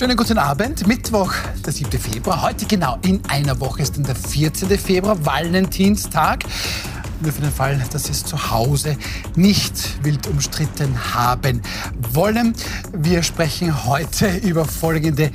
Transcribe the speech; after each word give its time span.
Schönen 0.00 0.16
guten 0.16 0.38
Abend. 0.38 0.86
Mittwoch, 0.86 1.30
der 1.62 1.74
7. 1.74 1.90
Februar. 2.00 2.40
Heute 2.40 2.64
genau 2.64 2.96
in 3.04 3.22
einer 3.28 3.60
Woche 3.60 3.82
ist 3.82 3.98
dann 3.98 4.04
der 4.04 4.14
14. 4.14 4.70
Februar, 4.78 5.26
Valentinstag. 5.26 6.42
Nur 7.20 7.30
für 7.30 7.42
den 7.42 7.52
Fall, 7.52 7.78
dass 7.92 8.04
Sie 8.04 8.12
es 8.12 8.24
zu 8.24 8.50
Hause 8.50 8.96
nicht 9.36 10.02
wild 10.02 10.26
umstritten 10.26 11.14
haben 11.14 11.60
wollen. 12.14 12.54
Wir 12.94 13.22
sprechen 13.22 13.84
heute 13.84 14.38
über 14.38 14.64
folgende 14.64 15.30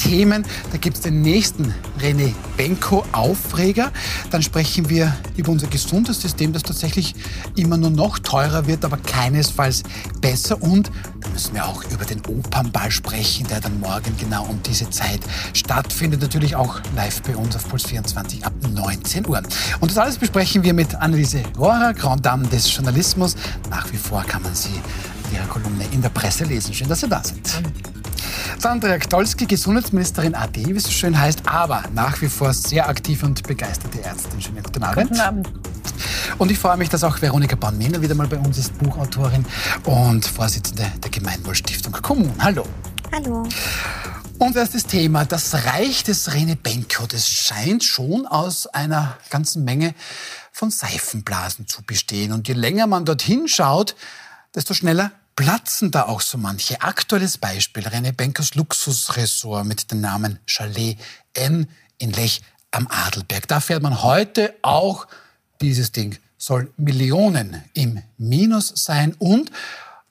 Themen. 0.00 0.44
Da 0.72 0.78
gibt 0.78 0.96
es 0.96 1.02
den 1.02 1.20
nächsten 1.20 1.74
René 2.00 2.32
Benko 2.56 3.04
Aufreger. 3.12 3.92
Dann 4.30 4.42
sprechen 4.42 4.88
wir 4.88 5.14
über 5.36 5.52
unser 5.52 5.66
Gesundheitssystem, 5.66 6.52
das 6.52 6.62
tatsächlich 6.62 7.14
immer 7.54 7.76
nur 7.76 7.90
noch 7.90 8.18
teurer 8.18 8.66
wird, 8.66 8.84
aber 8.84 8.96
keinesfalls 8.96 9.82
besser. 10.20 10.62
Und 10.62 10.90
da 11.20 11.28
müssen 11.28 11.54
wir 11.54 11.66
auch 11.66 11.84
über 11.90 12.04
den 12.04 12.20
Opernball 12.26 12.90
sprechen, 12.90 13.46
der 13.48 13.60
dann 13.60 13.78
morgen 13.80 14.16
genau 14.18 14.44
um 14.44 14.60
diese 14.62 14.88
Zeit 14.88 15.20
stattfindet. 15.52 16.22
Natürlich 16.22 16.56
auch 16.56 16.80
live 16.96 17.22
bei 17.22 17.36
uns 17.36 17.54
auf 17.56 17.68
Puls 17.68 17.84
24 17.84 18.44
ab 18.46 18.54
19 18.72 19.28
Uhr. 19.28 19.42
Und 19.80 19.90
das 19.90 19.98
alles 19.98 20.16
besprechen 20.16 20.62
wir 20.62 20.72
mit 20.72 20.94
Anneliese 20.94 21.42
Rohrer, 21.58 21.92
Grand 21.92 22.24
Dame 22.24 22.48
des 22.48 22.74
Journalismus. 22.74 23.36
Nach 23.68 23.90
wie 23.92 23.98
vor 23.98 24.22
kann 24.22 24.42
man 24.42 24.54
sie 24.54 24.70
in 25.28 25.36
ihrer 25.36 25.46
Kolumne 25.46 25.84
in 25.92 26.00
der 26.00 26.08
Presse 26.08 26.44
lesen. 26.44 26.72
Schön, 26.72 26.88
dass 26.88 27.00
Sie 27.00 27.08
da 27.08 27.22
sind. 27.22 27.60
Sandra 28.58 28.96
Gdolski, 28.96 29.46
Gesundheitsministerin 29.46 30.34
AD, 30.34 30.66
wie 30.66 30.76
es 30.76 30.84
so 30.84 30.90
schön 30.90 31.18
heißt, 31.18 31.46
aber 31.46 31.82
nach 31.94 32.20
wie 32.20 32.28
vor 32.28 32.52
sehr 32.52 32.88
aktive 32.88 33.26
und 33.26 33.42
begeisterte 33.46 34.02
Ärztin. 34.02 34.40
Schönen 34.40 34.62
guten 34.62 34.82
Abend. 34.82 35.08
Guten 35.08 35.20
Abend. 35.20 35.50
Und 36.38 36.50
ich 36.50 36.58
freue 36.58 36.76
mich, 36.76 36.88
dass 36.88 37.04
auch 37.04 37.20
Veronika 37.20 37.56
Born-Mehner 37.56 38.00
wieder 38.00 38.14
mal 38.14 38.26
bei 38.26 38.38
uns 38.38 38.58
ist, 38.58 38.78
Buchautorin 38.78 39.44
und 39.84 40.24
Vorsitzende 40.24 40.90
der 41.02 41.10
Gemeinwohlstiftung 41.10 41.92
Kommunen. 41.92 42.42
Hallo. 42.42 42.64
Hallo. 43.12 43.46
Unser 44.38 44.60
erstes 44.60 44.86
Thema, 44.86 45.26
das 45.26 45.66
Reich 45.66 46.02
des 46.02 46.32
Rene 46.32 46.56
Benko. 46.56 47.06
Das 47.06 47.28
scheint 47.28 47.84
schon 47.84 48.26
aus 48.26 48.66
einer 48.66 49.18
ganzen 49.28 49.64
Menge 49.64 49.94
von 50.50 50.70
Seifenblasen 50.70 51.66
zu 51.66 51.82
bestehen. 51.82 52.32
Und 52.32 52.48
je 52.48 52.54
länger 52.54 52.86
man 52.86 53.04
dorthin 53.04 53.48
schaut, 53.48 53.94
desto 54.54 54.72
schneller 54.72 55.12
platzen 55.36 55.90
da 55.90 56.04
auch 56.04 56.20
so 56.20 56.38
manche. 56.38 56.80
Aktuelles 56.82 57.38
Beispiel, 57.38 57.86
René 57.86 58.12
Benkers 58.12 58.54
Luxusressort 58.54 59.64
mit 59.64 59.90
dem 59.90 60.00
Namen 60.00 60.38
Chalet 60.46 60.98
N 61.34 61.68
in 61.98 62.12
Lech 62.12 62.42
am 62.70 62.86
Adelberg. 62.88 63.48
Da 63.48 63.60
fährt 63.60 63.82
man 63.82 64.02
heute 64.02 64.54
auch 64.62 65.06
dieses 65.60 65.92
Ding. 65.92 66.18
Soll 66.38 66.72
Millionen 66.76 67.62
im 67.74 68.02
Minus 68.16 68.72
sein 68.74 69.14
und 69.18 69.50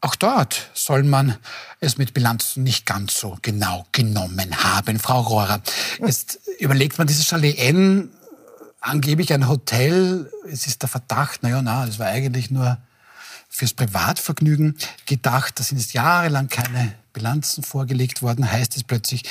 auch 0.01 0.15
dort 0.15 0.69
soll 0.73 1.03
man 1.03 1.37
es 1.79 1.97
mit 1.97 2.13
Bilanzen 2.13 2.63
nicht 2.63 2.85
ganz 2.85 3.19
so 3.19 3.37
genau 3.41 3.85
genommen 3.91 4.63
haben. 4.63 4.99
Frau 4.99 5.21
Rohrer, 5.21 5.61
jetzt 6.05 6.39
überlegt 6.59 6.97
man 6.97 7.07
dieses 7.07 7.25
Chalet 7.25 7.57
N, 7.57 8.09
angeblich 8.79 9.33
ein 9.33 9.47
Hotel, 9.47 10.31
es 10.49 10.67
ist 10.67 10.81
der 10.81 10.89
Verdacht, 10.89 11.43
naja, 11.43 11.61
na, 11.61 11.85
das 11.85 11.99
war 11.99 12.07
eigentlich 12.07 12.49
nur 12.49 12.77
fürs 13.49 13.73
Privatvergnügen 13.73 14.77
gedacht. 15.05 15.59
Da 15.59 15.63
sind 15.63 15.79
jetzt 15.79 15.93
jahrelang 15.93 16.47
keine 16.47 16.93
Bilanzen 17.11 17.63
vorgelegt 17.63 18.21
worden, 18.21 18.49
heißt 18.49 18.77
es 18.77 18.83
plötzlich. 18.83 19.23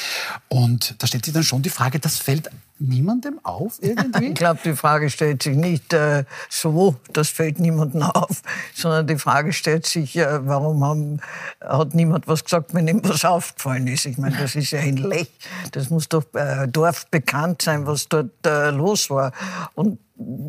Und 0.48 0.96
da 0.98 1.06
stellt 1.06 1.24
sich 1.24 1.32
dann 1.32 1.44
schon 1.44 1.62
die 1.62 1.70
Frage, 1.70 2.00
das 2.00 2.18
fällt 2.18 2.50
niemandem 2.78 3.40
auf 3.42 3.78
irgendwie? 3.80 4.26
ich 4.28 4.34
glaube, 4.34 4.60
die 4.64 4.74
Frage 4.74 5.10
stellt 5.10 5.42
sich 5.42 5.56
nicht 5.56 5.92
äh, 5.92 6.24
so, 6.48 6.96
das 7.12 7.28
fällt 7.28 7.58
niemandem 7.60 8.02
auf, 8.02 8.42
sondern 8.74 9.06
die 9.06 9.18
Frage 9.18 9.52
stellt 9.52 9.86
sich, 9.86 10.16
äh, 10.16 10.46
warum 10.46 10.84
haben, 10.84 11.20
hat 11.60 11.94
niemand 11.94 12.28
was 12.28 12.44
gesagt, 12.44 12.74
wenn 12.74 12.88
ihm 12.88 13.00
was 13.04 13.24
aufgefallen 13.24 13.86
ist. 13.86 14.06
Ich 14.06 14.18
meine, 14.18 14.36
das 14.36 14.54
ist 14.54 14.70
ja 14.70 14.80
ein 14.80 14.96
Lech, 14.96 15.30
das 15.72 15.90
muss 15.90 16.08
doch 16.08 16.24
äh, 16.34 16.66
Dorf 16.68 17.06
bekannt 17.06 17.62
sein, 17.62 17.86
was 17.86 18.08
dort 18.08 18.30
äh, 18.44 18.70
los 18.70 19.10
war. 19.10 19.32
Und 19.74 19.98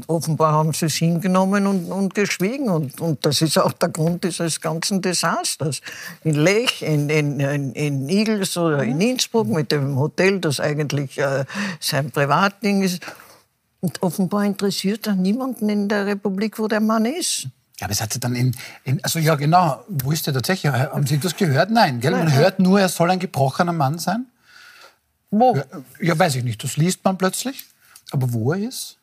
offenbar 0.08 0.54
haben 0.54 0.74
sie 0.74 0.88
es 0.88 0.96
hingenommen 0.96 1.68
und, 1.68 1.92
und 1.92 2.16
geschwiegen. 2.16 2.70
Und, 2.70 3.00
und, 3.00 3.26
das 3.26 3.42
ist 3.42 3.58
auch 3.58 3.74
der 3.74 3.90
Grund 3.90 4.24
dieses 4.24 4.62
ganzen 4.62 5.02
Desasters. 5.02 5.82
In 6.24 6.36
Lech, 6.36 6.82
in, 6.82 7.10
in, 7.10 7.40
in, 7.40 7.74
in 7.74 8.10
Igels 8.10 8.58
oder 8.58 8.84
in 8.84 9.00
Innsbruck 9.00 9.48
mit 9.48 9.72
dem 9.72 9.98
Hotel, 9.98 10.40
das 10.40 10.60
eigentlich 10.60 11.18
äh, 11.20 11.46
sein 11.80 12.12
Privatding 12.12 12.84
ist. 12.84 13.06
Und 13.82 14.02
offenbar 14.02 14.44
interessiert 14.44 15.08
da 15.08 15.16
niemanden 15.16 15.70
in 15.70 15.88
der 15.88 16.06
Republik, 16.06 16.60
wo 16.60 16.68
der 16.68 16.82
Mann 16.82 17.06
ist. 17.06 17.48
Ja, 17.80 17.86
aber 17.86 17.94
es 17.94 18.02
hat 18.02 18.12
sie 18.12 18.20
dann 18.20 18.36
in, 18.36 18.54
in, 18.84 19.02
also 19.04 19.20
ja 19.20 19.36
genau, 19.36 19.86
wo 19.88 20.12
ist 20.12 20.28
der 20.28 20.34
tatsächlich? 20.34 20.70
Haben 20.74 21.08
Sie 21.08 21.18
das 21.18 21.36
gehört? 21.36 21.72
Nein, 21.72 22.02
gell? 22.02 22.12
Man 22.12 22.34
hört 22.34 22.60
nur, 22.60 22.82
er 22.82 22.90
soll 22.90 23.10
ein 23.10 23.20
gebrochener 23.20 23.72
Mann 23.72 24.00
sein. 24.00 24.26
Wo? 25.32 25.56
Ja, 25.56 25.64
ja, 26.02 26.20
weiß 26.20 26.36
ich 26.36 26.44
nicht, 26.44 26.62
das 26.62 26.76
liest 26.76 27.06
man 27.06 27.18
plötzlich. 27.18 27.66
Aber 28.12 28.34
wo 28.34 28.52
er 28.52 28.68
ist? 28.68 28.99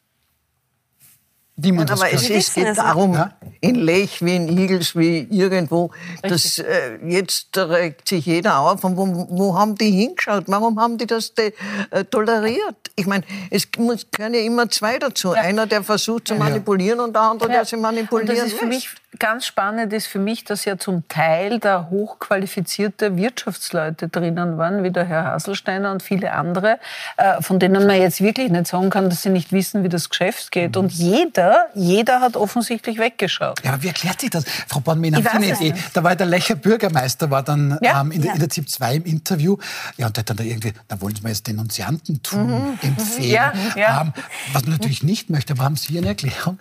Niemand 1.58 1.90
aber 1.90 2.12
es, 2.12 2.28
es 2.28 2.52
geht 2.52 2.76
darum, 2.76 3.14
ja? 3.14 3.32
in 3.62 3.76
Lech 3.76 4.22
wie 4.22 4.36
in 4.36 4.46
Igels 4.58 4.94
wie 4.94 5.20
irgendwo, 5.30 5.90
dass 6.22 6.58
äh, 6.58 6.98
jetzt 7.06 7.56
regt 7.56 8.08
sich 8.08 8.26
jeder 8.26 8.58
auf. 8.58 8.84
Und 8.84 8.98
wo, 8.98 9.26
wo 9.30 9.58
haben 9.58 9.74
die 9.74 9.90
hingeschaut? 9.90 10.44
Warum 10.48 10.78
haben 10.78 10.98
die 10.98 11.06
das 11.06 11.32
de, 11.34 11.54
äh, 11.90 12.04
toleriert? 12.04 12.76
Ich 12.94 13.06
meine, 13.06 13.24
es 13.50 13.66
muss, 13.78 14.06
gehören 14.10 14.34
ja 14.34 14.40
immer 14.40 14.68
zwei 14.68 14.98
dazu. 14.98 15.28
Ja. 15.28 15.40
Einer, 15.40 15.66
der 15.66 15.82
versucht 15.82 16.28
zu 16.28 16.34
manipulieren 16.34 17.00
und 17.00 17.14
der 17.14 17.22
andere, 17.22 17.48
der 17.48 17.64
sie 17.64 17.78
manipulieren 17.78 18.28
und 18.28 18.38
das 18.38 18.52
ist 18.52 18.58
für 18.58 18.66
mich 18.66 18.90
ganz 19.18 19.46
spannend 19.46 19.92
ist 19.92 20.06
für 20.06 20.18
mich, 20.18 20.44
dass 20.44 20.64
ja 20.64 20.78
zum 20.78 21.06
Teil 21.08 21.58
da 21.58 21.88
hochqualifizierte 21.90 23.16
Wirtschaftsleute 23.16 24.08
drinnen 24.08 24.58
waren, 24.58 24.82
wie 24.82 24.90
der 24.90 25.04
Herr 25.04 25.24
Haselsteiner 25.24 25.92
und 25.92 26.02
viele 26.02 26.32
andere, 26.32 26.78
äh, 27.16 27.40
von 27.42 27.58
denen 27.58 27.86
man 27.86 27.96
jetzt 27.96 28.20
wirklich 28.20 28.50
nicht 28.50 28.66
sagen 28.66 28.90
kann, 28.90 29.10
dass 29.10 29.22
sie 29.22 29.30
nicht 29.30 29.52
wissen, 29.52 29.84
wie 29.84 29.88
das 29.88 30.08
Geschäft 30.10 30.52
geht. 30.52 30.76
Und 30.76 30.92
jeder, 30.92 31.66
jeder 31.74 32.20
hat 32.20 32.36
offensichtlich 32.36 32.98
weggeschaut. 32.98 33.62
Ja, 33.64 33.72
aber 33.72 33.82
wie 33.82 33.88
erklärt 33.88 34.20
sich 34.20 34.30
das? 34.30 34.44
Frau 34.68 34.80
Born-Mehn, 34.80 35.16
haben 35.16 35.22
Sie 35.22 35.28
eine 35.30 35.46
Idee? 35.46 35.74
Da 35.92 36.02
war 36.04 36.16
der 36.16 36.26
Lecher 36.26 36.54
Bürgermeister, 36.54 37.30
war 37.30 37.42
dann 37.42 37.78
ja? 37.82 38.00
ähm, 38.00 38.10
in, 38.12 38.22
der, 38.22 38.28
ja. 38.28 38.34
in 38.34 38.40
der 38.40 38.48
ZIP 38.48 38.68
2 38.68 38.94
im 38.96 39.04
Interview. 39.04 39.56
Ja, 39.96 40.06
und 40.06 40.16
der 40.16 40.22
hat 40.22 40.30
dann 40.30 40.36
da 40.36 40.44
irgendwie, 40.44 40.72
da 40.88 41.00
wollen 41.00 41.14
Sie 41.14 41.22
mal 41.22 41.30
jetzt 41.30 41.46
Denunziantentum 41.46 42.46
mhm. 42.46 42.78
empfehlen. 42.82 43.30
Ja, 43.30 43.52
ja. 43.76 44.02
Ähm, 44.02 44.12
was 44.52 44.62
man 44.62 44.72
natürlich 44.72 45.02
nicht 45.02 45.30
möchte, 45.30 45.52
aber 45.54 45.64
haben 45.64 45.76
Sie 45.76 45.96
eine 45.98 46.08
Erklärung? 46.08 46.58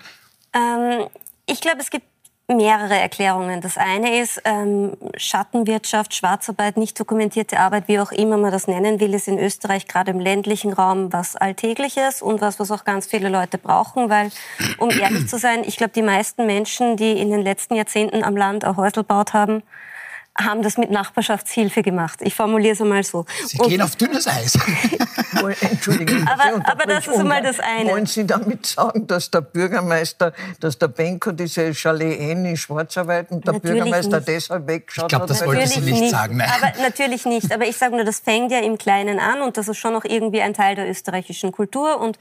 Ähm, 0.53 1.07
ich 1.45 1.61
glaube, 1.61 1.79
es 1.79 1.89
gibt 1.89 2.05
mehrere 2.47 2.95
Erklärungen. 2.95 3.61
Das 3.61 3.77
eine 3.77 4.19
ist 4.19 4.41
ähm, 4.45 4.95
Schattenwirtschaft, 5.17 6.13
Schwarzarbeit, 6.13 6.77
nicht 6.77 6.99
dokumentierte 6.99 7.59
Arbeit, 7.59 7.87
wie 7.87 7.99
auch 7.99 8.11
immer 8.11 8.37
man 8.37 8.51
das 8.51 8.67
nennen 8.67 8.99
will, 8.99 9.13
ist 9.15 9.27
in 9.27 9.39
Österreich 9.39 9.87
gerade 9.87 10.11
im 10.11 10.19
ländlichen 10.19 10.71
Raum 10.71 11.11
was 11.11 11.35
Alltägliches 11.35 12.21
und 12.21 12.41
was, 12.41 12.59
was 12.59 12.69
auch 12.69 12.85
ganz 12.85 13.07
viele 13.07 13.29
Leute 13.29 13.57
brauchen, 13.57 14.09
weil, 14.09 14.29
um 14.77 14.91
ehrlich 14.91 15.27
zu 15.27 15.39
sein, 15.39 15.63
ich 15.65 15.77
glaube, 15.77 15.93
die 15.93 16.03
meisten 16.03 16.45
Menschen, 16.45 16.97
die 16.97 17.19
in 17.19 17.31
den 17.31 17.41
letzten 17.41 17.75
Jahrzehnten 17.75 18.23
am 18.23 18.37
Land 18.37 18.63
ein 18.63 18.77
Häusl 18.77 19.01
gebaut 19.01 19.33
haben, 19.33 19.63
haben 20.37 20.61
das 20.61 20.77
mit 20.77 20.91
Nachbarschaftshilfe 20.91 21.81
gemacht. 21.81 22.19
Ich 22.21 22.35
formuliere 22.35 22.73
es 22.73 22.81
einmal 22.81 23.03
so. 23.03 23.25
Sie 23.45 23.57
und 23.57 23.69
gehen 23.69 23.81
auf 23.81 23.95
dünnes 23.95 24.27
Eis. 24.27 24.57
Entschuldigung. 25.61 26.27
Aber, 26.27 26.69
aber 26.69 26.85
das 26.85 27.07
ist 27.07 27.17
einmal 27.17 27.41
das 27.41 27.59
eine. 27.59 27.91
Wollen 27.91 28.05
Sie 28.05 28.25
damit 28.25 28.65
sagen, 28.65 29.07
dass 29.07 29.31
der 29.31 29.41
Bürgermeister, 29.41 30.33
dass 30.59 30.77
der 30.77 30.89
Benko 30.89 31.31
diese 31.31 31.73
Chalet 31.73 32.19
in 32.19 32.57
Schwarzarbeit 32.57 33.31
und 33.31 33.45
der 33.45 33.53
natürlich 33.53 33.75
Bürgermeister 33.75 34.17
nicht. 34.17 34.27
deshalb 34.27 34.67
weggeschaut 34.67 35.03
hat? 35.05 35.11
Ich 35.11 35.17
glaube, 35.17 35.27
das 35.27 35.45
wollten 35.45 35.67
Sie 35.67 35.79
nicht, 35.81 36.01
nicht, 36.01 36.11
sagen. 36.11 36.37
Nein. 36.37 36.49
Aber 36.49 36.81
natürlich 36.81 37.25
nicht. 37.25 37.53
Aber 37.53 37.65
ich 37.65 37.77
sage 37.77 37.95
nur, 37.95 38.03
das 38.03 38.19
fängt 38.19 38.51
ja 38.51 38.59
im 38.59 38.77
Kleinen 38.77 39.19
an 39.19 39.41
und 39.41 39.57
das 39.57 39.67
ist 39.67 39.77
schon 39.77 39.93
noch 39.93 40.03
irgendwie 40.03 40.41
ein 40.41 40.53
Teil 40.53 40.75
der 40.75 40.89
österreichischen 40.89 41.51
Kultur. 41.51 41.99
Und 41.99 42.19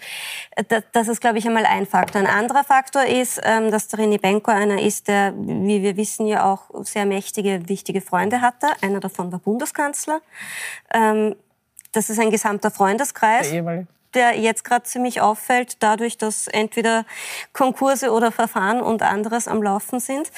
das, 0.68 0.84
das 0.92 1.08
ist, 1.08 1.20
glaube 1.20 1.38
ich, 1.38 1.46
einmal 1.46 1.66
ein 1.66 1.86
Faktor. 1.86 2.20
Ein 2.20 2.28
anderer 2.28 2.62
Faktor 2.62 3.04
ist, 3.04 3.40
ähm, 3.42 3.70
dass 3.70 3.88
der 3.88 4.00
René 4.00 4.20
Benko 4.20 4.50
einer 4.50 4.80
ist, 4.80 5.08
der, 5.08 5.34
wie 5.36 5.82
wir 5.82 5.96
wissen, 5.96 6.26
ja 6.26 6.44
auch 6.44 6.70
sehr 6.84 7.06
mächtige, 7.06 7.68
wichtige 7.68 8.03
Freunde 8.04 8.40
hatte. 8.40 8.68
Einer 8.80 9.00
davon 9.00 9.32
war 9.32 9.40
Bundeskanzler. 9.40 10.20
Ähm, 10.92 11.34
das 11.92 12.10
ist 12.10 12.18
ein 12.18 12.30
gesamter 12.30 12.70
Freundeskreis. 12.70 13.50
Der 13.50 13.86
der 14.14 14.38
jetzt 14.38 14.64
gerade 14.64 14.84
ziemlich 14.84 15.20
auffällt, 15.20 15.82
dadurch, 15.82 16.18
dass 16.18 16.48
entweder 16.48 17.04
Konkurse 17.52 18.10
oder 18.10 18.32
Verfahren 18.32 18.80
und 18.80 19.02
anderes 19.02 19.48
am 19.48 19.62
Laufen 19.62 20.00
sind. 20.00 20.30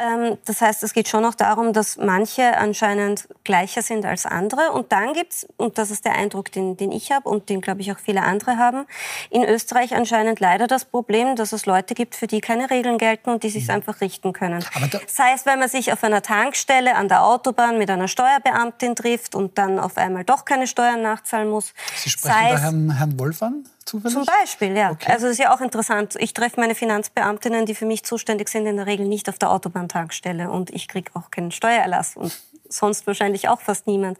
Ähm, 0.00 0.38
das 0.44 0.60
heißt, 0.60 0.82
es 0.82 0.92
geht 0.92 1.08
schon 1.08 1.24
auch 1.24 1.34
darum, 1.34 1.72
dass 1.72 1.96
manche 1.96 2.56
anscheinend 2.56 3.28
gleicher 3.44 3.82
sind 3.82 4.04
als 4.04 4.26
andere. 4.26 4.72
Und 4.72 4.92
dann 4.92 5.12
gibt's, 5.12 5.46
und 5.56 5.78
das 5.78 5.90
ist 5.90 6.04
der 6.04 6.14
Eindruck, 6.14 6.52
den, 6.52 6.76
den 6.76 6.92
ich 6.92 7.12
habe 7.12 7.28
und 7.28 7.48
den, 7.48 7.60
glaube 7.60 7.80
ich, 7.80 7.92
auch 7.92 7.98
viele 7.98 8.22
andere 8.22 8.58
haben, 8.58 8.86
in 9.30 9.44
Österreich 9.44 9.94
anscheinend 9.94 10.40
leider 10.40 10.66
das 10.66 10.84
Problem, 10.84 11.36
dass 11.36 11.52
es 11.52 11.66
Leute 11.66 11.94
gibt, 11.94 12.14
für 12.14 12.26
die 12.26 12.40
keine 12.40 12.70
Regeln 12.70 12.98
gelten 12.98 13.30
und 13.30 13.42
die 13.42 13.50
sich 13.50 13.64
mhm. 13.64 13.74
einfach 13.74 14.00
richten 14.00 14.32
können. 14.32 14.64
Sei 15.06 15.32
es, 15.34 15.46
wenn 15.46 15.58
man 15.58 15.68
sich 15.68 15.92
auf 15.92 16.04
einer 16.04 16.22
Tankstelle 16.22 16.94
an 16.94 17.08
der 17.08 17.24
Autobahn 17.24 17.78
mit 17.78 17.90
einer 17.90 18.08
Steuerbeamtin 18.08 18.94
trifft 18.94 19.34
und 19.34 19.58
dann 19.58 19.78
auf 19.78 19.96
einmal 19.96 20.24
doch 20.24 20.44
keine 20.44 20.66
Steuern 20.66 21.02
nachzahlen 21.02 21.48
muss. 21.48 21.72
Sie 21.96 22.10
sprechen 22.10 22.34
Sei 22.34 22.50
da 22.50 22.58
Herrn, 22.58 22.90
Herrn 22.90 23.13
Wolf 23.18 23.42
an? 23.42 23.64
Zufällig? 23.84 24.14
Zum 24.14 24.24
Beispiel, 24.24 24.76
ja. 24.76 24.90
Okay. 24.90 25.12
Also 25.12 25.26
das 25.26 25.32
ist 25.32 25.38
ja 25.38 25.54
auch 25.54 25.60
interessant. 25.60 26.14
Ich 26.18 26.34
treffe 26.34 26.60
meine 26.60 26.74
Finanzbeamtinnen, 26.74 27.66
die 27.66 27.74
für 27.74 27.86
mich 27.86 28.04
zuständig 28.04 28.48
sind, 28.48 28.66
in 28.66 28.76
der 28.76 28.86
Regel 28.86 29.06
nicht 29.06 29.28
auf 29.28 29.38
der 29.38 29.50
Autobahntankstelle 29.50 30.50
und 30.50 30.70
ich 30.70 30.88
kriege 30.88 31.10
auch 31.14 31.30
keinen 31.30 31.50
Steuererlass 31.50 32.16
und 32.16 32.32
sonst 32.76 33.06
wahrscheinlich 33.06 33.48
auch 33.48 33.60
fast 33.60 33.86
niemand. 33.86 34.18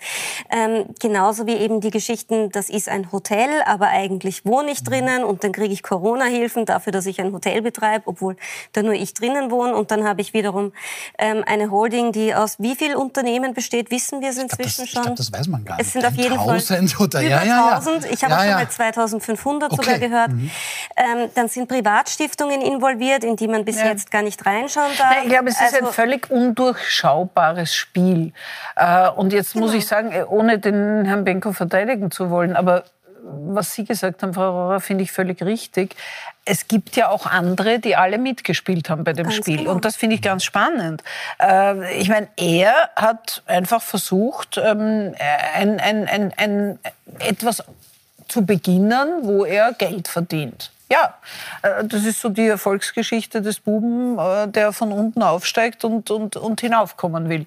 Ähm, 0.50 0.86
genauso 1.00 1.46
wie 1.46 1.54
eben 1.56 1.80
die 1.80 1.90
Geschichten, 1.90 2.50
das 2.50 2.68
ist 2.70 2.88
ein 2.88 3.12
Hotel, 3.12 3.48
aber 3.66 3.88
eigentlich 3.88 4.44
wohne 4.44 4.70
ich 4.70 4.82
drinnen 4.84 5.24
und 5.24 5.44
dann 5.44 5.52
kriege 5.52 5.72
ich 5.72 5.82
Corona-Hilfen 5.82 6.64
dafür, 6.66 6.92
dass 6.92 7.06
ich 7.06 7.20
ein 7.20 7.32
Hotel 7.32 7.62
betreibe, 7.62 8.04
obwohl 8.06 8.36
da 8.72 8.82
nur 8.82 8.94
ich 8.94 9.14
drinnen 9.14 9.50
wohne. 9.50 9.74
Und 9.74 9.90
dann 9.90 10.04
habe 10.06 10.20
ich 10.20 10.32
wiederum 10.34 10.72
ähm, 11.18 11.42
eine 11.46 11.70
Holding, 11.70 12.12
die 12.12 12.34
aus 12.34 12.56
wie 12.58 12.74
viel 12.76 12.94
Unternehmen 12.96 13.54
besteht, 13.54 13.90
wissen 13.90 14.20
wir 14.20 14.30
es 14.30 14.38
inzwischen 14.38 14.82
das, 14.82 14.90
schon. 14.90 15.00
Ich 15.00 15.02
glaube, 15.02 15.16
das 15.16 15.32
weiß 15.32 15.48
man 15.48 15.64
gar 15.64 15.76
nicht. 15.76 15.86
Es 15.86 15.92
sind 15.92 16.04
auf 16.04 16.14
jeden 16.14 16.36
Fall 16.36 16.56
oder? 16.58 16.80
über 16.80 17.22
Ja, 17.22 17.42
ja, 17.42 17.44
ja. 17.44 17.68
1000. 17.78 18.04
Ich 18.10 18.22
habe 18.24 18.32
Ja, 18.32 18.38
auch 18.38 18.44
schon 18.44 18.54
mal 18.54 18.68
2500 18.68 19.72
Okay. 19.72 19.82
sogar 19.84 19.98
gehört. 19.98 20.30
Mhm. 20.32 20.50
Ähm, 20.96 21.30
dann 21.34 21.48
sind 21.48 21.68
Privatstiftungen 21.68 22.60
involviert, 22.60 23.24
in 23.24 23.36
die 23.36 23.48
man 23.48 23.64
bis 23.64 23.80
jetzt 23.82 24.10
gar 24.10 24.22
nicht 24.22 24.44
reinschauen 24.44 24.90
darf. 24.98 25.10
Nein, 25.10 25.18
ich 25.24 25.30
glaube, 25.30 25.48
es 25.48 25.56
ist 25.60 25.74
Also- 25.74 25.86
ein 25.86 25.92
völlig 25.92 26.30
undurchschaubares 26.30 27.74
Spiel. 27.74 28.32
Äh, 28.76 29.08
Und 29.10 29.32
jetzt 29.32 29.54
muss 29.54 29.70
Genau. 29.72 29.78
ich 29.78 29.86
sagen, 29.86 30.12
äh, 30.12 30.24
ohne 30.24 30.58
den 30.58 31.04
Herrn 31.04 31.24
Benko 31.24 31.52
verteidigen 31.52 32.10
zu 32.10 32.30
wollen, 32.30 32.56
aber 32.56 32.84
was 33.26 33.72
Sie 33.72 33.84
gesagt 33.86 34.22
haben, 34.22 34.34
Frau 34.34 34.50
Rohrer, 34.50 34.80
finde 34.80 35.02
ich 35.02 35.10
völlig 35.10 35.42
richtig. 35.42 35.96
Es 36.44 36.68
gibt 36.68 36.94
ja 36.94 37.08
auch 37.08 37.24
andere, 37.24 37.78
die 37.78 37.96
alle 37.96 38.18
mitgespielt 38.18 38.90
haben 38.90 39.02
bei 39.02 39.14
dem 39.14 39.24
Ganz 39.24 39.36
Spiel. 39.36 39.58
genau. 39.58 39.70
Und 39.70 39.86
das 39.86 39.96
finde 39.96 40.16
ich 40.16 40.20
ganz 40.22 40.44
spannend. 40.44 41.02
Äh, 41.40 41.94
Ich 42.00 42.10
meine, 42.10 42.28
er 42.36 42.90
hat 42.96 43.42
einfach 43.46 43.80
versucht, 43.80 44.58
ähm, 44.62 45.14
ein, 45.54 45.80
ein, 45.80 46.06
ein, 46.06 46.32
ein, 46.36 46.78
etwas 47.18 47.64
zu 48.28 48.44
beginnen, 48.44 49.08
wo 49.22 49.46
er 49.46 49.72
Geld 49.72 50.06
verdient. 50.08 50.70
Ja, 50.90 51.14
äh, 51.62 51.84
das 51.84 52.04
ist 52.04 52.20
so 52.20 52.28
die 52.28 52.46
Erfolgsgeschichte 52.46 53.40
des 53.40 53.60
Buben, 53.60 54.18
äh, 54.18 54.48
der 54.48 54.72
von 54.72 54.92
unten 54.92 55.22
aufsteigt 55.22 55.84
und, 55.84 56.10
und, 56.10 56.36
und 56.36 56.60
hinaufkommen 56.60 57.28
will. 57.28 57.46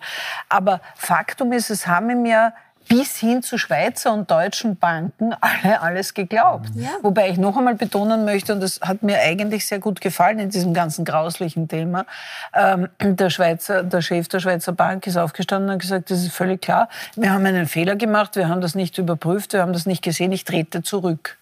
Aber 0.50 0.82
Faktum 0.96 1.52
ist, 1.54 1.70
es 1.70 1.88
haben 1.88 2.10
ihm 2.10 2.26
ja 2.26 2.54
bis 2.88 3.18
hin 3.18 3.44
zu 3.44 3.58
Schweizer 3.58 4.14
und 4.14 4.32
deutschen 4.32 4.78
Banken 4.78 5.36
alle 5.42 5.82
alles 5.82 6.14
geglaubt. 6.14 6.70
Ja. 6.76 6.90
Wobei 7.02 7.30
ich 7.30 7.38
noch 7.38 7.58
einmal 7.58 7.76
betonen 7.76 8.26
möchte, 8.26 8.54
und 8.54 8.62
das 8.62 8.80
hat 8.82 9.04
mir 9.04 9.20
eigentlich 9.20 9.68
sehr 9.68 9.80
gut 9.80 10.02
gefallen 10.02 10.40
in 10.40 10.50
diesem 10.50 10.74
ganzen 10.74 11.06
grauslichen 11.06 11.68
Thema, 11.68 12.06
ähm, 12.54 12.88
der, 13.02 13.30
Schweizer, 13.30 13.84
der 13.84 14.02
Chef 14.02 14.28
der 14.30 14.40
Schweizer 14.40 14.72
Bank 14.72 15.06
ist 15.06 15.18
aufgestanden 15.18 15.70
und 15.70 15.74
hat 15.76 15.82
gesagt, 15.82 16.12
das 16.12 16.24
ist 16.24 16.32
völlig 16.32 16.62
klar, 16.62 16.88
wir 17.16 17.32
haben 17.32 17.46
einen 17.46 17.68
Fehler 17.68 17.96
gemacht, 17.96 18.36
wir 18.36 18.48
haben 18.48 18.62
das 18.62 18.74
nicht 18.74 18.98
überprüft, 18.98 19.54
wir 19.54 19.62
haben 19.62 19.74
das 19.74 19.86
nicht 19.86 20.02
gesehen, 20.02 20.32
ich 20.32 20.46
trete 20.46 20.82
zurück 20.82 21.38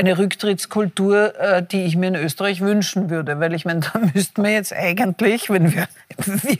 eine 0.00 0.18
Rücktrittskultur, 0.18 1.38
äh, 1.38 1.62
die 1.62 1.84
ich 1.84 1.96
mir 1.96 2.08
in 2.08 2.14
Österreich 2.16 2.60
wünschen 2.60 3.10
würde. 3.10 3.38
Weil 3.40 3.54
ich 3.54 3.64
meine, 3.64 3.80
da 3.92 3.98
müssten 4.14 4.42
wir 4.42 4.50
jetzt 4.50 4.72
eigentlich, 4.72 5.50
wenn 5.50 5.72
wir 5.72 5.86
wirklich 6.26 6.58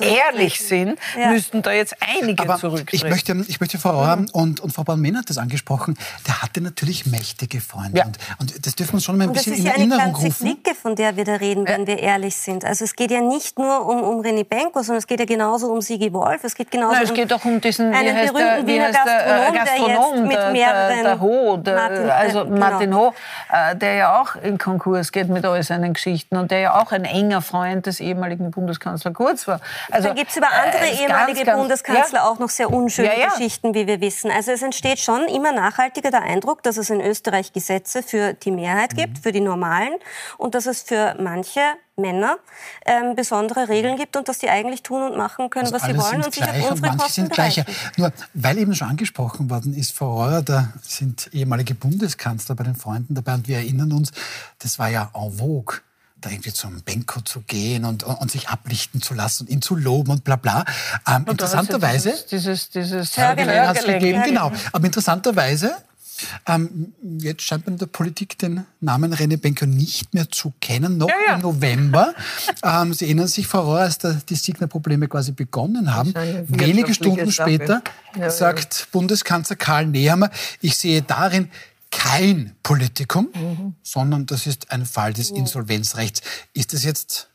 ehrlich 0.00 0.60
sind, 0.60 0.98
Ja. 1.18 1.30
müssten 1.30 1.62
da 1.62 1.72
jetzt 1.72 1.96
einige 2.00 2.42
Aber 2.42 2.58
zurücktreten. 2.58 3.04
ich 3.04 3.10
möchte, 3.10 3.44
ich 3.48 3.60
möchte 3.60 3.78
Frau 3.78 3.90
Auer 3.90 4.24
und, 4.32 4.60
und 4.60 4.72
Frau 4.72 4.84
Born-Mehn 4.84 5.16
hat 5.18 5.30
das 5.30 5.38
angesprochen, 5.38 5.96
der 6.26 6.42
hatte 6.42 6.60
natürlich 6.60 7.06
mächtige 7.06 7.60
Freunde. 7.60 7.98
Ja. 7.98 8.04
Und, 8.06 8.18
und 8.38 8.66
das 8.66 8.74
dürfen 8.76 8.92
wir 8.92 8.94
uns 8.96 9.04
schon 9.04 9.16
mal 9.16 9.24
ein 9.24 9.28
Und 9.30 9.36
das 9.36 9.44
bisschen 9.44 9.54
ist 9.54 9.60
in 9.60 9.66
ja 9.66 9.72
eine 9.72 9.80
Erinnerung 9.80 10.12
ganze 10.12 10.26
rufen. 10.26 10.46
Clique, 10.62 10.74
von 10.74 10.94
der 10.96 11.16
wir 11.16 11.24
da 11.24 11.34
reden, 11.36 11.66
wenn 11.66 11.86
wir 11.86 11.98
ehrlich 11.98 12.36
sind. 12.36 12.64
Also 12.64 12.84
es 12.84 12.94
geht 12.94 13.10
ja 13.10 13.20
nicht 13.20 13.58
nur 13.58 13.86
um, 13.86 14.02
um 14.02 14.20
René 14.20 14.44
Benko, 14.44 14.80
sondern 14.82 14.98
es 14.98 15.06
geht 15.06 15.20
ja 15.20 15.26
genauso 15.26 15.68
um 15.72 15.80
Sigi 15.80 16.12
Wolf. 16.12 16.44
Es 16.44 16.54
geht 16.54 16.70
genauso 16.70 16.94
Nein, 16.94 17.04
es 17.04 17.10
um 17.10 17.16
geht 17.16 17.32
auch 17.32 17.44
um 17.44 17.60
diesen 17.60 17.90
wie 17.90 17.96
einen 17.96 18.16
heißt 18.16 18.32
berühmten 18.32 18.66
der, 18.66 18.66
wie 18.66 18.72
Wiener 18.74 18.84
heißt 18.86 18.98
der, 19.06 19.48
äh, 19.48 19.52
Gastronom, 19.52 19.54
der 19.54 19.64
Gastronom, 19.64 20.14
jetzt 20.14 20.22
mit 20.28 20.36
der, 20.36 20.50
mehreren... 20.52 20.94
der, 20.94 21.02
der 21.02 21.20
Ho, 21.20 21.56
der, 21.56 21.74
Martin, 21.74 22.10
also 22.10 22.40
äh, 22.40 22.44
genau. 22.44 22.58
Martin 22.70 22.94
Ho, 22.94 23.14
äh, 23.52 23.76
der 23.76 23.94
ja 23.94 24.20
auch 24.20 24.36
in 24.36 24.58
Konkurs 24.58 25.12
geht 25.12 25.28
mit 25.28 25.44
all 25.44 25.62
seinen 25.62 25.94
Geschichten 25.94 26.36
und 26.36 26.50
der 26.50 26.60
ja 26.60 26.80
auch 26.80 26.92
ein 26.92 27.04
enger 27.04 27.42
Freund 27.42 27.86
des 27.86 28.00
ehemaligen 28.00 28.50
Bundeskanzlers 28.50 29.14
Kurz 29.14 29.46
war. 29.48 29.60
Also, 29.90 30.08
da 30.08 30.14
gibt 30.14 30.30
es 30.30 30.36
über 30.36 30.48
andere 30.52 30.84
äh, 30.86 31.02
ehemalige 31.02 31.44
ganz- 31.44 31.58
Bundeskanzler 31.60 32.18
ja. 32.20 32.24
auch 32.28 32.38
noch 32.38 32.48
sehr 32.50 32.72
unschöne 32.72 33.08
Ja, 33.08 33.20
ja. 33.20 33.28
Geschichten, 33.28 33.74
wie 33.74 33.86
wir 33.86 34.00
wissen. 34.00 34.30
Also 34.30 34.50
es 34.52 34.62
entsteht 34.62 34.98
schon 34.98 35.26
immer 35.28 35.52
nachhaltiger 35.52 36.10
der 36.10 36.22
Eindruck, 36.22 36.62
dass 36.62 36.76
es 36.76 36.90
in 36.90 37.00
Österreich 37.00 37.52
Gesetze 37.52 38.02
für 38.02 38.34
die 38.34 38.50
Mehrheit 38.50 38.92
Mhm. 38.92 38.96
gibt, 38.96 39.18
für 39.18 39.32
die 39.32 39.40
Normalen, 39.40 39.94
und 40.38 40.54
dass 40.54 40.66
es 40.66 40.82
für 40.82 41.14
manche 41.18 41.60
Männer 41.96 42.36
ähm, 42.84 43.14
besondere 43.14 43.68
Regeln 43.68 43.96
gibt 43.96 44.16
und 44.16 44.28
dass 44.28 44.38
die 44.38 44.50
eigentlich 44.50 44.82
tun 44.82 45.02
und 45.02 45.16
machen 45.16 45.48
können, 45.50 45.72
was 45.72 45.82
sie 45.82 45.88
Also 45.88 46.02
wollen 46.02 46.22
sind 46.22 46.26
und 46.26 46.34
sich 46.34 46.44
auf 46.44 46.70
unsere 46.70 46.96
Kosten 46.96 47.12
sind 47.12 47.32
gleicher. 47.32 47.64
Nur, 47.96 48.12
weil 48.34 48.58
eben 48.58 48.74
schon 48.74 48.88
angesprochen 48.88 49.48
worden 49.48 49.74
ist, 49.74 49.92
Frau 49.92 50.12
Rohrer, 50.12 50.42
da 50.42 50.72
sind 50.82 51.30
ehemalige 51.32 51.74
Bundeskanzler 51.74 52.54
bei 52.54 52.64
den 52.64 52.76
Freunden 52.76 53.14
dabei 53.14 53.34
und 53.34 53.48
wir 53.48 53.56
erinnern 53.56 53.92
uns, 53.92 54.12
das 54.58 54.78
war 54.78 54.88
ja 54.88 55.10
en 55.14 55.38
vogue 55.38 55.80
da 56.20 56.30
irgendwie 56.30 56.52
zum 56.52 56.82
Benko 56.82 57.20
zu 57.20 57.40
gehen 57.42 57.84
und, 57.84 58.02
und, 58.02 58.14
und 58.14 58.30
sich 58.30 58.48
ablichten 58.48 59.02
zu 59.02 59.14
lassen 59.14 59.44
und 59.44 59.50
ihn 59.50 59.60
zu 59.60 59.76
loben 59.76 60.10
und 60.10 60.24
bla 60.24 60.36
bla. 60.36 60.64
Ähm, 61.06 61.26
interessanterweise... 61.28 62.10
Dieses, 62.10 62.26
dieses, 62.26 62.70
dieses 62.70 63.16
Hörgelenk 63.16 63.68
hat's 63.68 63.80
Hörgelenk. 63.80 64.00
gegeben, 64.00 64.22
genau. 64.24 64.50
Aber 64.72 64.86
interessanterweise, 64.86 65.76
ähm, 66.46 66.92
jetzt 67.18 67.42
scheint 67.42 67.66
man 67.66 67.74
in 67.74 67.78
der 67.78 67.86
Politik 67.86 68.38
den 68.38 68.64
Namen 68.80 69.14
René 69.14 69.36
Benko 69.36 69.66
nicht 69.66 70.14
mehr 70.14 70.30
zu 70.30 70.52
kennen, 70.60 70.98
noch 70.98 71.08
Ja, 71.08 71.14
ja. 71.28 71.34
im 71.36 71.42
November. 71.42 72.14
ähm, 72.62 72.92
Sie 72.94 73.04
erinnern 73.06 73.28
sich, 73.28 73.46
Frau 73.46 73.62
Rohr, 73.64 73.80
als 73.80 73.98
da 73.98 74.12
die 74.12 74.34
Signer-Probleme 74.34 75.08
quasi 75.08 75.32
begonnen 75.32 75.94
haben. 75.94 76.14
Wenige 76.48 76.94
Stunden 76.94 77.30
später 77.32 77.82
ja. 78.18 78.30
sagt 78.30 78.88
Bundeskanzler 78.92 79.56
Karl 79.56 79.86
Nehammer, 79.86 80.30
ich 80.60 80.76
sehe 80.76 81.02
darin 81.02 81.50
kein 81.90 82.54
Politikum, 82.62 83.28
Mhm. 83.34 83.74
sondern 83.82 84.26
das 84.26 84.46
ist 84.46 84.70
ein 84.72 84.84
Fall 84.84 85.12
des 85.12 85.30
Insolvenzrechts. 85.30 86.20
Ist 86.52 86.72
das 86.72 86.82
jetzt 86.84 87.30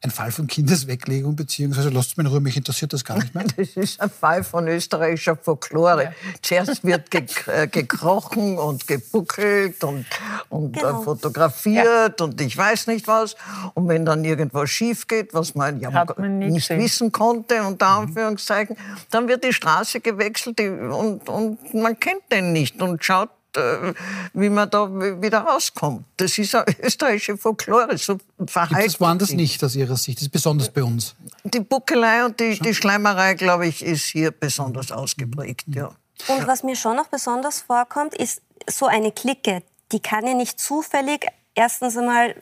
ein 0.00 0.12
Fall 0.12 0.30
von 0.30 0.46
Kindesweglegung, 0.46 1.34
beziehungsweise 1.34 1.88
lasst 1.88 2.16
mir 2.16 2.22
in 2.22 2.28
Ruhe, 2.28 2.40
mich 2.40 2.56
interessiert 2.56 2.92
das 2.92 3.04
gar 3.04 3.18
nicht 3.18 3.34
mehr? 3.34 3.44
Das 3.56 3.70
ist 3.70 4.00
ein 4.00 4.10
Fall 4.10 4.44
von 4.44 4.68
österreichischer 4.68 5.36
Folklore. 5.36 6.14
Zuerst 6.42 6.84
wird 6.84 7.10
ge 7.10 7.24
äh, 7.46 7.66
gekrochen 7.66 8.58
und 8.58 8.86
gebuckelt 8.86 9.82
und, 9.82 10.06
und 10.48 10.76
Genau. 10.76 11.00
äh, 11.00 11.04
fotografiert 11.04 12.20
und 12.20 12.40
ich 12.40 12.56
weiß 12.56 12.86
nicht 12.86 13.08
was. 13.08 13.34
Und 13.74 13.88
wenn 13.88 14.04
dann 14.04 14.24
irgendwas 14.24 14.70
schief 14.70 15.08
geht, 15.08 15.34
was 15.34 15.56
man 15.56 15.80
ja 15.80 15.90
man 15.90 16.38
nicht 16.38 16.54
gesehen. 16.68 16.80
wissen 16.80 17.10
konnte, 17.10 17.62
unter 17.64 17.86
Anführungszeichen, 17.88 18.76
dann 19.10 19.26
wird 19.26 19.42
die 19.42 19.52
Straße 19.52 20.00
gewechselt 20.00 20.60
und, 20.60 21.28
und 21.28 21.74
man 21.74 21.98
kennt 21.98 22.22
den 22.30 22.52
nicht 22.52 22.80
und 22.80 23.04
schaut, 23.04 23.30
wie 24.32 24.48
man 24.48 24.70
da 24.70 24.88
wieder 24.90 25.40
rauskommt. 25.40 26.04
Das 26.16 26.36
ist 26.38 26.54
eine 26.54 26.66
österreichische 26.82 27.36
Folklore. 27.36 27.96
So 27.98 28.18
Gibt 28.38 28.50
verhalten 28.50 28.86
es 28.88 29.00
woanders 29.00 29.32
nicht 29.32 29.62
aus 29.64 29.74
Ihrer 29.74 29.96
Sicht? 29.96 30.18
Das 30.18 30.24
ist 30.24 30.32
besonders 30.32 30.70
bei 30.70 30.82
uns. 30.82 31.14
Die 31.44 31.60
Buckelei 31.60 32.24
und 32.24 32.38
die, 32.40 32.58
die 32.58 32.74
Schleimerei, 32.74 33.34
glaube 33.34 33.66
ich, 33.66 33.82
ist 33.82 34.04
hier 34.04 34.30
besonders 34.30 34.92
ausgeprägt. 34.92 35.64
Ja. 35.68 35.90
Und 36.28 36.46
was 36.46 36.62
mir 36.62 36.76
schon 36.76 36.96
noch 36.96 37.06
besonders 37.06 37.62
vorkommt, 37.62 38.14
ist 38.14 38.42
so 38.68 38.86
eine 38.86 39.12
Clique. 39.12 39.62
Die 39.92 40.00
kann 40.00 40.26
ja 40.26 40.34
nicht 40.34 40.60
zufällig 40.60 41.26
erstens 41.54 41.96
einmal 41.96 42.34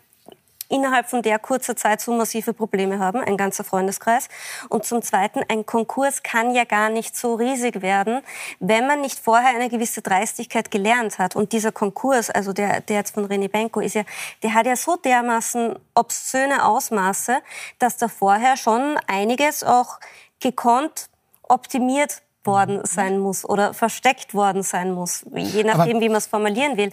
innerhalb 0.68 1.08
von 1.08 1.22
der 1.22 1.38
kurzer 1.38 1.76
Zeit 1.76 2.00
so 2.00 2.12
massive 2.12 2.52
Probleme 2.52 2.98
haben, 2.98 3.20
ein 3.20 3.36
ganzer 3.36 3.64
Freundeskreis. 3.64 4.28
Und 4.68 4.84
zum 4.84 5.02
Zweiten, 5.02 5.42
ein 5.48 5.66
Konkurs 5.66 6.22
kann 6.22 6.54
ja 6.54 6.64
gar 6.64 6.88
nicht 6.88 7.16
so 7.16 7.34
riesig 7.34 7.82
werden, 7.82 8.22
wenn 8.60 8.86
man 8.86 9.00
nicht 9.00 9.18
vorher 9.18 9.54
eine 9.54 9.68
gewisse 9.68 10.02
Dreistigkeit 10.02 10.70
gelernt 10.70 11.18
hat. 11.18 11.36
Und 11.36 11.52
dieser 11.52 11.72
Konkurs, 11.72 12.30
also 12.30 12.52
der, 12.52 12.80
der 12.80 12.96
jetzt 12.96 13.14
von 13.14 13.26
René 13.26 13.48
Benko, 13.48 13.80
ist 13.80 13.94
ja, 13.94 14.02
der 14.42 14.54
hat 14.54 14.66
ja 14.66 14.76
so 14.76 14.96
dermaßen 14.96 15.78
obszöne 15.94 16.64
Ausmaße, 16.64 17.38
dass 17.78 17.96
da 17.96 18.08
vorher 18.08 18.56
schon 18.56 18.98
einiges 19.06 19.64
auch 19.64 19.98
gekonnt 20.40 21.08
optimiert 21.42 22.22
worden 22.44 22.80
sein 22.84 23.18
muss 23.18 23.44
oder 23.44 23.74
versteckt 23.74 24.32
worden 24.32 24.62
sein 24.62 24.92
muss, 24.92 25.26
je 25.34 25.64
nachdem, 25.64 26.00
wie 26.00 26.08
man 26.08 26.18
es 26.18 26.26
formulieren 26.26 26.76
will. 26.76 26.92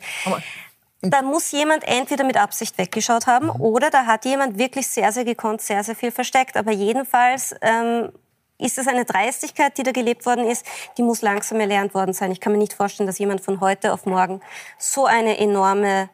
Da 1.06 1.22
muss 1.22 1.52
jemand 1.52 1.84
entweder 1.84 2.24
mit 2.24 2.38
Absicht 2.38 2.78
weggeschaut 2.78 3.28
haben 3.28 3.50
oder 3.50 3.90
da 3.90 4.06
hat 4.06 4.24
jemand 4.24 4.58
wirklich 4.58 4.88
sehr, 4.88 5.12
sehr 5.12 5.26
gekonnt, 5.26 5.62
sehr, 5.62 5.84
sehr 5.84 5.96
viel 5.96 6.12
versteckt. 6.12 6.56
Aber 6.56 6.72
jedenfalls 6.72 7.54
ähm, 7.62 8.14
ist 8.58 8.78
es 8.78 8.88
eine 8.88 9.04
Dreistigkeit, 9.04 9.78
die 9.78 9.84
da 9.84 9.92
gelebt 9.92 10.26
worden 10.26 10.50
ist, 10.50 10.66
die 10.98 11.04
muss 11.04 11.22
langsam 11.22 11.60
erlernt 11.60 11.94
worden 11.94 12.14
sein. 12.14 12.32
Ich 12.32 12.40
kann 12.40 12.54
mir 12.54 12.58
nicht 12.58 12.72
vorstellen, 12.72 13.08
dass 13.08 13.20
jemand 13.20 13.42
von 13.42 13.60
heute 13.60 13.92
auf 13.92 14.06
morgen 14.06 14.40
so 14.78 15.06
eine 15.06 15.38
enorme 15.38 16.10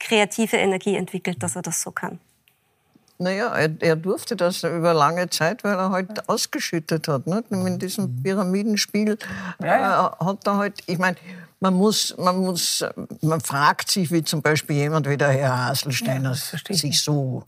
kreative 0.00 0.56
Energie 0.56 0.96
entwickelt, 0.96 1.42
dass 1.42 1.54
er 1.54 1.62
das 1.62 1.82
so 1.82 1.90
kann. 1.90 2.18
Naja, 3.18 3.54
er, 3.54 3.70
er 3.80 3.96
durfte 3.96 4.34
das 4.34 4.62
über 4.62 4.94
lange 4.94 5.28
Zeit, 5.28 5.62
weil 5.62 5.74
er 5.74 5.90
halt 5.90 6.28
ausgeschüttet 6.28 7.08
hat. 7.08 7.26
Ne? 7.26 7.44
In 7.50 7.78
diesem 7.78 8.22
Pyramidenspiel 8.22 9.18
Äh, 9.62 9.68
hat 9.68 10.46
er 10.46 10.56
halt, 10.56 10.82
ich 10.86 10.98
meine, 10.98 11.16
man 11.60 11.74
muss, 11.74 12.14
man 12.18 12.36
muss, 12.38 12.84
man 13.22 13.40
fragt 13.40 13.90
sich, 13.90 14.10
wie 14.12 14.22
zum 14.22 14.42
Beispiel 14.42 14.76
jemand 14.76 15.08
wie 15.08 15.16
der 15.16 15.30
Herr 15.30 15.66
Haselsteiner 15.66 16.36
ich 16.68 16.80
sich 16.80 17.02
so 17.02 17.44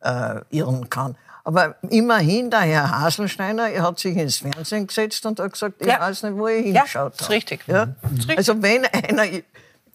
äh, 0.00 0.40
irren 0.50 0.88
kann. 0.88 1.16
Aber 1.42 1.74
immerhin, 1.88 2.50
der 2.50 2.60
Herr 2.60 3.00
Haselsteiner 3.00 3.68
er 3.70 3.82
hat 3.82 3.98
sich 3.98 4.16
ins 4.16 4.36
Fernsehen 4.38 4.86
gesetzt 4.86 5.24
und 5.26 5.40
hat 5.40 5.52
gesagt, 5.52 5.76
ich 5.80 5.86
Ja. 5.88 5.98
weiß 6.00 6.22
nicht, 6.24 6.36
wo 6.36 6.46
er 6.46 6.58
Ja, 6.58 6.62
hingeschaut 6.64 7.14
ist 7.14 7.22
hat. 7.22 7.30
richtig. 7.30 7.60
Ja? 7.66 7.88
richtig. 8.18 8.38
Also 8.38 8.62
wenn 8.62 8.84
einer 8.86 9.24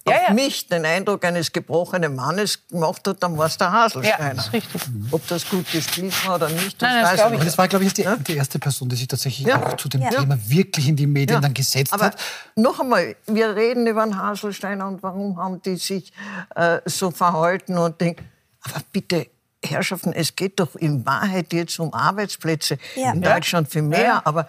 ja, 0.08 0.14
auf 0.14 0.28
ja. 0.28 0.34
mich 0.34 0.68
den 0.68 0.84
Eindruck 0.84 1.24
eines 1.24 1.52
gebrochenen 1.52 2.14
Mannes 2.14 2.66
gemacht 2.68 3.06
hat, 3.06 3.22
dann 3.22 3.36
war 3.36 3.46
es 3.46 3.58
der 3.58 3.72
Haselsteiner. 3.72 4.28
Ja, 4.28 4.34
das 4.34 4.46
ist 4.46 4.52
richtig. 4.52 4.82
Ob 5.10 5.26
das 5.26 5.48
gut 5.48 5.70
gespielt 5.70 6.26
war 6.26 6.36
oder 6.36 6.48
nicht, 6.48 6.80
das 6.80 6.88
Nein, 6.88 7.02
das 7.02 7.12
weiß 7.12 7.26
ich 7.26 7.30
nicht. 7.32 7.46
Das 7.46 7.58
war, 7.58 7.68
glaube 7.68 7.84
ich, 7.84 7.94
die, 7.94 8.02
ja? 8.02 8.16
die, 8.16 8.36
erste 8.36 8.58
Person, 8.58 8.88
die 8.88 8.96
sich 8.96 9.08
tatsächlich 9.08 9.46
ja. 9.46 9.64
auch 9.64 9.76
zu 9.76 9.88
dem 9.88 10.08
Thema 10.08 10.38
wirklich 10.46 10.88
in 10.88 10.96
die 10.96 11.06
Medien 11.06 11.42
dann 11.42 11.54
gesetzt 11.54 11.92
Aber 11.92 12.06
hat. 12.06 12.16
Noch 12.54 12.80
einmal, 12.80 13.16
wir 13.26 13.56
reden 13.56 13.86
über 13.86 14.04
den 14.04 14.16
Haselsteiner 14.18 14.86
und 14.86 15.02
warum 15.02 15.38
haben 15.38 15.60
die 15.62 15.76
sich 15.76 16.12
äh, 16.54 16.80
so 16.84 17.10
verhalten 17.10 17.76
und 17.78 18.00
denken, 18.00 18.24
aber 18.62 18.80
bitte, 18.92 19.28
Herrschaften, 19.64 20.12
es 20.12 20.36
geht 20.36 20.60
doch 20.60 20.76
in 20.76 21.04
Wahrheit 21.06 21.52
jetzt 21.52 21.78
um 21.80 21.92
Arbeitsplätze. 21.92 22.78
In 22.94 23.22
Deutschland 23.22 23.68
viel 23.68 23.82
mehr, 23.82 24.26
aber 24.26 24.46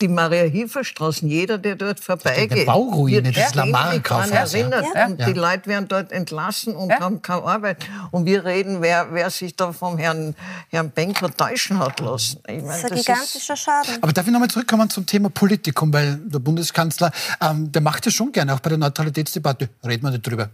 die 0.00 0.08
Maria-Hilfer-Straßen, 0.08 1.28
jeder, 1.28 1.58
der 1.58 1.76
dort 1.76 2.00
vorbeigeht, 2.00 2.58
der 2.58 2.64
Bauruine, 2.64 3.24
wird 3.24 3.36
das 3.36 3.54
Lamarkauf 3.54 4.30
erinnert. 4.30 4.86
Ja. 4.94 5.06
Und 5.06 5.26
die 5.26 5.32
Leute 5.32 5.66
werden 5.66 5.88
dort 5.88 6.12
entlassen 6.12 6.74
und 6.74 6.90
ja. 6.90 7.00
haben 7.00 7.20
keine 7.20 7.42
Arbeit. 7.42 7.78
Und 8.10 8.26
wir 8.26 8.44
reden, 8.44 8.80
wer, 8.80 9.08
wer 9.12 9.30
sich 9.30 9.54
da 9.56 9.72
vom 9.72 9.98
Herrn, 9.98 10.34
Herrn 10.70 10.90
Benker 10.90 11.34
täuschen 11.34 11.78
hat 11.78 12.00
lassen. 12.00 12.40
Ich 12.48 12.62
mein, 12.62 12.68
das 12.68 12.76
ist 12.78 12.90
ein 12.90 12.96
gigantischer 12.96 13.56
Schaden. 13.56 13.98
Aber 14.00 14.12
darf 14.12 14.26
ich 14.26 14.32
nochmal 14.32 14.48
zurückkommen 14.48 14.88
zum 14.88 15.04
Thema 15.04 15.28
Politikum, 15.30 15.92
weil 15.92 16.16
der 16.16 16.38
Bundeskanzler, 16.38 17.12
ähm, 17.40 17.70
der 17.70 17.82
macht 17.82 18.06
ja 18.06 18.12
schon 18.12 18.32
gerne, 18.32 18.54
auch 18.54 18.60
bei 18.60 18.70
der 18.70 18.78
Neutralitätsdebatte, 18.78 19.68
reden 19.84 20.04
wir 20.04 20.10
nicht 20.10 20.26
drüber. 20.26 20.50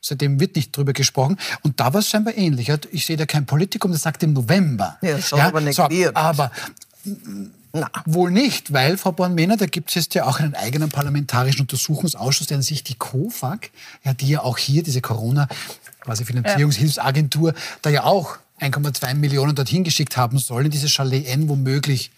Seitdem 0.00 0.38
wird 0.38 0.54
nicht 0.56 0.76
drüber 0.76 0.92
gesprochen. 0.92 1.36
Und 1.62 1.80
da 1.80 1.92
war 1.92 2.00
es 2.00 2.08
scheinbar 2.08 2.36
ähnlich. 2.36 2.72
Ich 2.92 3.04
sehe 3.04 3.16
da 3.16 3.26
kein 3.26 3.46
Politikum, 3.46 3.90
das 3.90 4.02
sagt 4.02 4.22
im 4.22 4.32
November. 4.32 4.96
Ja, 5.02 5.16
das 5.16 5.30
ja, 5.30 5.48
aber 5.48 5.60
negiert. 5.60 6.14
So, 6.14 6.20
aber 6.20 6.52
na, 7.72 7.90
wohl 8.06 8.30
nicht, 8.30 8.72
weil, 8.72 8.96
Frau 8.96 9.12
Born-Mehner, 9.12 9.56
da 9.56 9.66
gibt 9.66 9.90
es 9.90 9.94
jetzt 9.94 10.14
ja 10.14 10.24
auch 10.24 10.40
einen 10.40 10.54
eigenen 10.54 10.88
parlamentarischen 10.88 11.62
Untersuchungsausschuss, 11.62 12.46
der 12.46 12.62
sich 12.62 12.82
die 12.82 12.94
COFAG, 12.94 13.70
ja, 14.04 14.14
die 14.14 14.28
ja 14.28 14.42
auch 14.42 14.58
hier, 14.58 14.82
diese 14.82 15.00
Corona, 15.00 15.48
quasi 16.00 16.24
Finanzierungshilfsagentur, 16.24 17.52
ja. 17.52 17.58
da 17.82 17.90
ja 17.90 18.04
auch 18.04 18.38
1,2 18.60 19.14
Millionen 19.14 19.54
dorthin 19.54 19.84
geschickt 19.84 20.16
haben 20.16 20.38
soll, 20.38 20.64
in 20.64 20.70
dieses 20.70 20.90
Chalet 20.90 21.26
N, 21.26 21.48
womöglich 21.48 22.10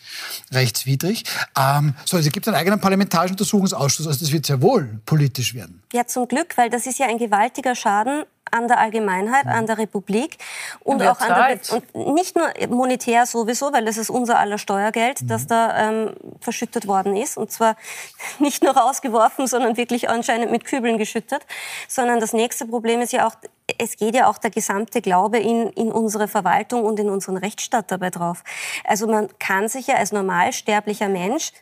rechtswidrig. 0.53 1.25
Ähm, 1.59 1.95
so, 2.05 2.17
also 2.17 2.29
es 2.29 2.33
gibt 2.33 2.47
einen 2.49 2.57
eigenen 2.57 2.81
parlamentarischen 2.81 3.35
Untersuchungsausschuss, 3.35 4.07
also 4.07 4.21
das 4.21 4.33
wird 4.33 4.47
sehr 4.47 4.63
wohl 4.63 5.01
politisch 5.05 5.55
werden. 5.55 5.83
Ja, 5.93 6.07
zum 6.07 6.29
Glück, 6.29 6.57
weil 6.57 6.71
das 6.71 6.87
ist 6.87 6.99
ja 6.99 7.09
ein 7.09 7.19
gewaltiger 7.19 7.75
Schaden 7.75 8.25
an 8.51 8.69
der 8.69 8.79
Allgemeinheit, 8.79 9.47
an 9.47 9.67
der 9.67 9.79
Republik 9.79 10.39
und 10.81 11.03
auch 11.03 11.21
an 11.21 11.29
der 11.29 11.75
und 11.95 12.15
nicht 12.15 12.37
nur 12.37 12.49
monetär 12.69 13.27
sowieso, 13.27 13.73
weil 13.73 13.85
das 13.85 13.97
ist 13.97 14.11
unser 14.11 14.39
aller 14.39 14.59
Steuergeld, 14.59 15.23
mhm. 15.23 15.27
das 15.29 15.47
da 15.47 15.89
ähm, 15.89 16.15
verschüttet 16.41 16.87
worden 16.87 17.17
ist 17.17 17.37
und 17.37 17.51
zwar 17.51 17.77
nicht 18.39 18.63
nur 18.63 18.77
rausgeworfen, 18.77 19.47
sondern 19.47 19.77
wirklich 19.77 20.09
anscheinend 20.09 20.51
mit 20.51 20.65
Kübeln 20.65 20.99
geschüttet, 20.99 21.47
sondern 21.89 22.21
das 22.21 22.33
nächste 22.33 22.67
Problem 22.67 23.01
ist 23.01 23.13
ja 23.13 23.27
auch, 23.27 23.35
es 23.79 23.97
geht 23.97 24.15
ja 24.15 24.29
auch 24.29 24.39
der 24.39 24.51
gesamte 24.51 25.01
Glaube 25.01 25.39
in, 25.39 25.71
in 25.71 25.93
unsere 25.93 26.29
Verwaltung 26.29 26.85
und 26.85 26.99
in 26.99 27.09
unseren 27.09 27.37
Rechtsstaat 27.37 27.91
dabei 27.91 28.11
drauf. 28.11 28.43
Also 28.85 29.07
man 29.07 29.29
kann 29.39 29.69
sich 29.69 29.87
ja 29.87 29.97
als 29.97 30.13
normalsterblicher 30.13 31.09
Mensch 31.09 31.53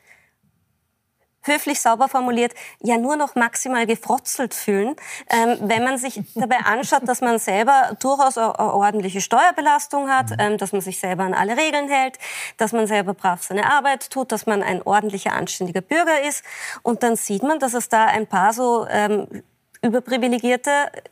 höflich 1.42 1.80
sauber 1.80 2.08
formuliert, 2.08 2.52
ja 2.80 2.98
nur 2.98 3.16
noch 3.16 3.34
maximal 3.34 3.86
gefrotzelt 3.86 4.54
fühlen, 4.54 4.96
ähm, 5.30 5.58
wenn 5.60 5.84
man 5.84 5.98
sich 5.98 6.20
dabei 6.34 6.58
anschaut, 6.58 7.02
dass 7.06 7.20
man 7.20 7.38
selber 7.38 7.96
durchaus 8.00 8.36
ordentliche 8.36 9.20
Steuerbelastung 9.20 10.10
hat, 10.10 10.32
ähm, 10.38 10.58
dass 10.58 10.72
man 10.72 10.80
sich 10.80 11.00
selber 11.00 11.24
an 11.24 11.34
alle 11.34 11.56
Regeln 11.56 11.88
hält, 11.88 12.18
dass 12.56 12.72
man 12.72 12.86
selber 12.86 13.14
brav 13.14 13.42
seine 13.42 13.70
Arbeit 13.70 14.10
tut, 14.10 14.32
dass 14.32 14.46
man 14.46 14.62
ein 14.62 14.82
ordentlicher, 14.82 15.32
anständiger 15.32 15.80
Bürger 15.80 16.22
ist. 16.22 16.44
Und 16.82 17.02
dann 17.02 17.16
sieht 17.16 17.42
man, 17.42 17.58
dass 17.58 17.74
es 17.74 17.88
da 17.88 18.06
ein 18.06 18.26
paar 18.26 18.52
so 18.52 18.86
ähm, 18.88 19.42
überprivilegierte 19.82 20.70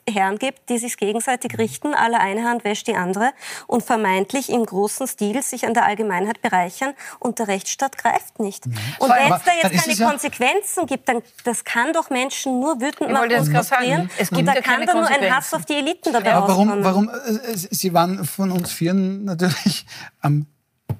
Herren 0.08 0.38
gibt, 0.38 0.68
die 0.68 0.78
sich 0.78 0.96
gegenseitig 0.96 1.58
richten, 1.58 1.94
alle 1.94 2.18
eine 2.18 2.44
Hand 2.44 2.64
wäscht 2.64 2.86
die 2.86 2.96
andere 2.96 3.32
und 3.66 3.82
vermeintlich 3.82 4.50
im 4.50 4.64
großen 4.64 5.06
Stil 5.06 5.42
sich 5.42 5.66
an 5.66 5.74
der 5.74 5.84
Allgemeinheit 5.84 6.42
bereichern 6.42 6.94
und 7.18 7.38
der 7.38 7.48
Rechtsstaat 7.48 7.98
greift 7.98 8.40
nicht. 8.40 8.66
Mhm. 8.66 8.76
Und 8.98 9.10
wenn 9.10 9.32
es 9.32 9.42
da 9.42 9.52
jetzt 9.62 9.84
keine 9.84 9.96
ja 9.96 10.08
Konsequenzen 10.08 10.86
gibt, 10.86 11.08
dann 11.08 11.22
das 11.44 11.64
kann 11.64 11.92
doch 11.92 12.10
Menschen 12.10 12.60
nur 12.60 12.80
wütend 12.80 13.10
machen 13.10 13.30
und 13.32 13.50
frustrieren. 13.50 14.10
Es 14.18 14.28
gibt 14.30 14.40
und 14.40 14.46
da 14.46 14.54
ja 14.54 14.60
kann 14.60 14.84
dann 14.86 14.98
nur 14.98 15.08
ein 15.08 15.34
Hass 15.34 15.54
auf 15.54 15.64
die 15.64 15.74
Eliten 15.74 16.12
dabei 16.12 16.30
ja, 16.30 16.48
warum, 16.48 16.84
warum, 16.84 17.08
äh, 17.08 17.56
Sie 17.56 17.92
waren 17.92 18.24
von 18.24 18.50
uns 18.50 18.72
Vieren 18.72 19.24
natürlich 19.24 19.86
am 20.20 20.46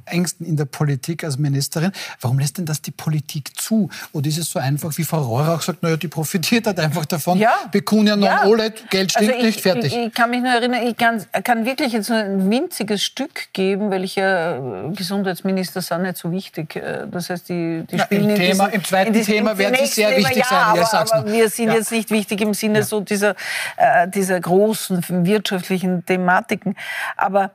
Ängsten 0.07 0.47
in 0.47 0.57
der 0.57 0.65
Politik 0.65 1.25
als 1.25 1.39
Ministerin. 1.39 1.93
Warum 2.21 2.39
lässt 2.39 2.59
denn 2.59 2.65
das 2.65 2.81
die 2.81 2.91
Politik 2.91 3.59
zu? 3.59 3.91
Oder 4.13 4.29
ist 4.29 4.39
es 4.39 4.51
so 4.51 4.59
einfach, 4.59 4.97
wie 4.97 5.05
Frau 5.05 5.23
Rohrach 5.23 5.63
sagt, 5.63 5.83
naja, 5.83 5.97
die 5.97 6.09
profitiert 6.09 6.67
halt 6.67 6.79
einfach 6.79 7.05
davon. 7.05 7.39
Ja. 7.39 7.55
Pecunia 7.71 8.17
non 8.17 8.25
ja. 8.25 8.45
olet, 8.45 8.89
Geld 8.91 9.11
stinkt 9.11 9.35
also 9.35 9.47
ich, 9.47 9.55
nicht, 9.55 9.61
fertig. 9.61 9.93
Ich, 9.93 10.07
ich, 10.07 10.15
kann 10.15 10.31
mich 10.31 10.41
nur 10.41 10.53
erinnern, 10.53 10.87
ich 10.87 10.97
kann, 10.97 11.25
kann 11.45 11.65
wirklich 11.65 11.93
jetzt 11.93 12.09
nur 12.09 12.19
ein 12.19 12.51
winziges 12.51 13.03
Stück 13.03 13.53
geben, 13.53 13.91
weil 13.91 14.05
ich 14.05 14.17
ja 14.17 14.57
äh, 14.57 14.93
Gesundheitsminister 14.95 15.81
sind 15.81 16.03
nicht 16.03 16.17
so 16.17 16.31
wichtig. 16.31 16.77
Äh, 16.77 17.07
das 17.11 17.31
heißt, 17.31 17.49
die, 17.49 17.85
die 17.91 17.99
spielen 17.99 18.31
im, 18.31 18.37
Thema, 18.37 18.67
im 18.67 18.85
zweiten 18.85 19.13
diesem, 19.13 19.35
Thema 19.35 19.59
werden 19.59 19.77
sie 19.81 19.87
sehr 19.87 20.17
wichtig 20.17 20.39
ja, 20.39 20.45
sein. 20.45 20.59
Aber, 20.59 21.13
aber 21.13 21.33
wir 21.33 21.49
sind 21.49 21.73
jetzt 21.73 21.91
nicht 21.91 22.11
wichtig 22.11 22.41
im 22.41 22.55
Sinne 22.55 22.83
so 22.85 23.01
dieser, 23.01 23.35
äh, 23.77 24.09
dieser 24.09 24.41
großen 24.41 25.05
wirtschaftlichen 25.27 26.05
Thematiken. 26.07 26.77
Aber 27.17 27.51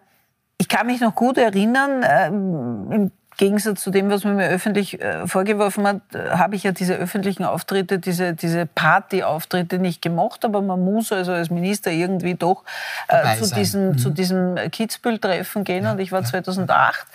ich 0.61 0.67
kann 0.67 0.85
mich 0.85 1.01
noch 1.01 1.15
gut 1.15 1.39
erinnern, 1.39 2.03
äh, 2.03 2.27
im 2.27 3.11
Gegensatz 3.41 3.81
zu 3.81 3.89
dem, 3.89 4.11
was 4.11 4.23
man 4.23 4.35
mir 4.35 4.49
öffentlich 4.49 5.01
äh, 5.01 5.25
vorgeworfen 5.25 5.87
hat, 5.87 6.01
äh, 6.13 6.37
habe 6.37 6.55
ich 6.55 6.61
ja 6.61 6.73
diese 6.73 6.93
öffentlichen 6.93 7.43
Auftritte, 7.43 7.97
diese, 7.97 8.33
diese 8.35 8.67
Party-Auftritte 8.67 9.79
nicht 9.79 10.03
gemocht, 10.03 10.45
aber 10.45 10.61
man 10.61 10.85
muss 10.85 11.11
also 11.11 11.31
als 11.31 11.49
Minister 11.49 11.89
irgendwie 11.89 12.35
doch 12.35 12.63
äh, 13.07 13.35
zu, 13.37 13.51
diesen, 13.51 13.93
mhm. 13.93 13.97
zu 13.97 14.11
diesem 14.11 14.57
Kitzbühel-Treffen 14.69 15.63
gehen. 15.63 15.85
Ja, 15.85 15.93
und 15.93 15.99
ich 15.99 16.11
war 16.11 16.21
ja. 16.21 16.25
2008, 16.27 17.07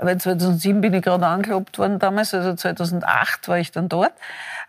weil 0.00 0.18
2007 0.18 0.82
bin 0.82 0.92
ich 0.92 1.02
gerade 1.02 1.26
angelobt 1.26 1.78
worden 1.78 1.98
damals, 1.98 2.34
also 2.34 2.52
2008 2.52 3.48
war 3.48 3.58
ich 3.58 3.72
dann 3.72 3.88
dort. 3.88 4.12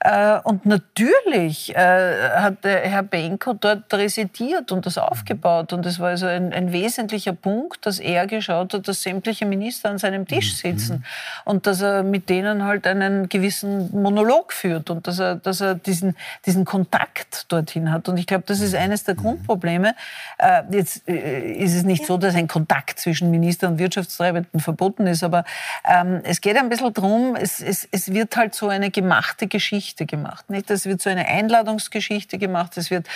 Äh, 0.04 0.40
und 0.44 0.66
natürlich 0.66 1.76
äh, 1.76 2.30
hat 2.36 2.64
der 2.64 2.80
Herr 2.80 3.04
Benko 3.04 3.54
dort 3.54 3.94
residiert 3.94 4.72
und 4.72 4.88
das 4.88 4.98
aufgebaut. 4.98 5.74
Und 5.74 5.86
es 5.86 6.00
war 6.00 6.10
also 6.10 6.26
ein, 6.26 6.54
ein, 6.54 6.72
wesentlicher 6.72 7.34
Punkt, 7.34 7.86
dass 7.86 8.00
er 8.00 8.26
geschaut 8.26 8.74
hat, 8.74 8.88
dass 8.88 9.04
sämtliche 9.04 9.46
Minister 9.46 9.92
an 9.92 10.00
seinem 10.00 10.28
Tisch 10.28 10.54
mhm. 10.64 11.01
Und 11.46 11.68
dass 11.68 11.82
er 11.82 12.04
mit 12.04 12.30
denen 12.30 12.66
halt 12.66 12.88
einen 12.88 13.30
gewissen 13.30 13.90
Monolog 13.92 14.54
führt 14.54 14.90
und 14.90 15.08
dass 15.08 15.20
er, 15.20 15.36
dass 15.36 15.62
er 15.62 15.76
diesen, 15.76 16.16
diesen 16.46 16.66
Kontakt 16.66 17.52
dorthin 17.52 17.92
hat. 17.92 18.10
Und 18.10 18.18
ich 18.18 18.28
glaube, 18.28 18.44
das 18.48 18.60
ist 18.60 18.76
eines 18.76 19.04
der 19.04 19.16
mhm. 19.16 19.20
Grundprobleme. 19.20 19.96
Äh, 20.38 20.64
jetzt 20.72 21.08
ist 21.08 21.76
es 21.76 21.84
nicht 21.84 22.06
so, 22.06 22.18
dass 22.18 22.36
ein 22.36 22.48
Kontakt 22.48 23.00
zwischen 23.00 23.32
Minister 23.32 23.68
und 23.68 23.80
Wirtschaftstreibenden 23.80 24.60
verboten 24.60 25.08
ist, 25.08 25.24
aber 25.24 25.44
ähm, 25.86 26.22
es 26.24 26.42
geht 26.42 26.58
ein 26.58 26.70
bisschen 26.70 26.94
darum, 26.94 27.36
es, 27.36 27.62
es, 27.62 27.88
es 27.92 28.14
wird 28.14 28.36
halt 28.38 28.56
so 28.56 28.70
eine 28.70 28.92
gemachte 28.92 29.48
Geschichte 29.48 30.06
gemacht. 30.06 30.50
Nicht? 30.50 30.70
Es 30.70 30.86
wird 30.86 31.02
so 31.02 31.10
eine 31.10 31.28
Einladungsgeschichte 31.28 32.38
gemacht, 32.38 32.78
es 32.78 32.92
wird 32.92 33.08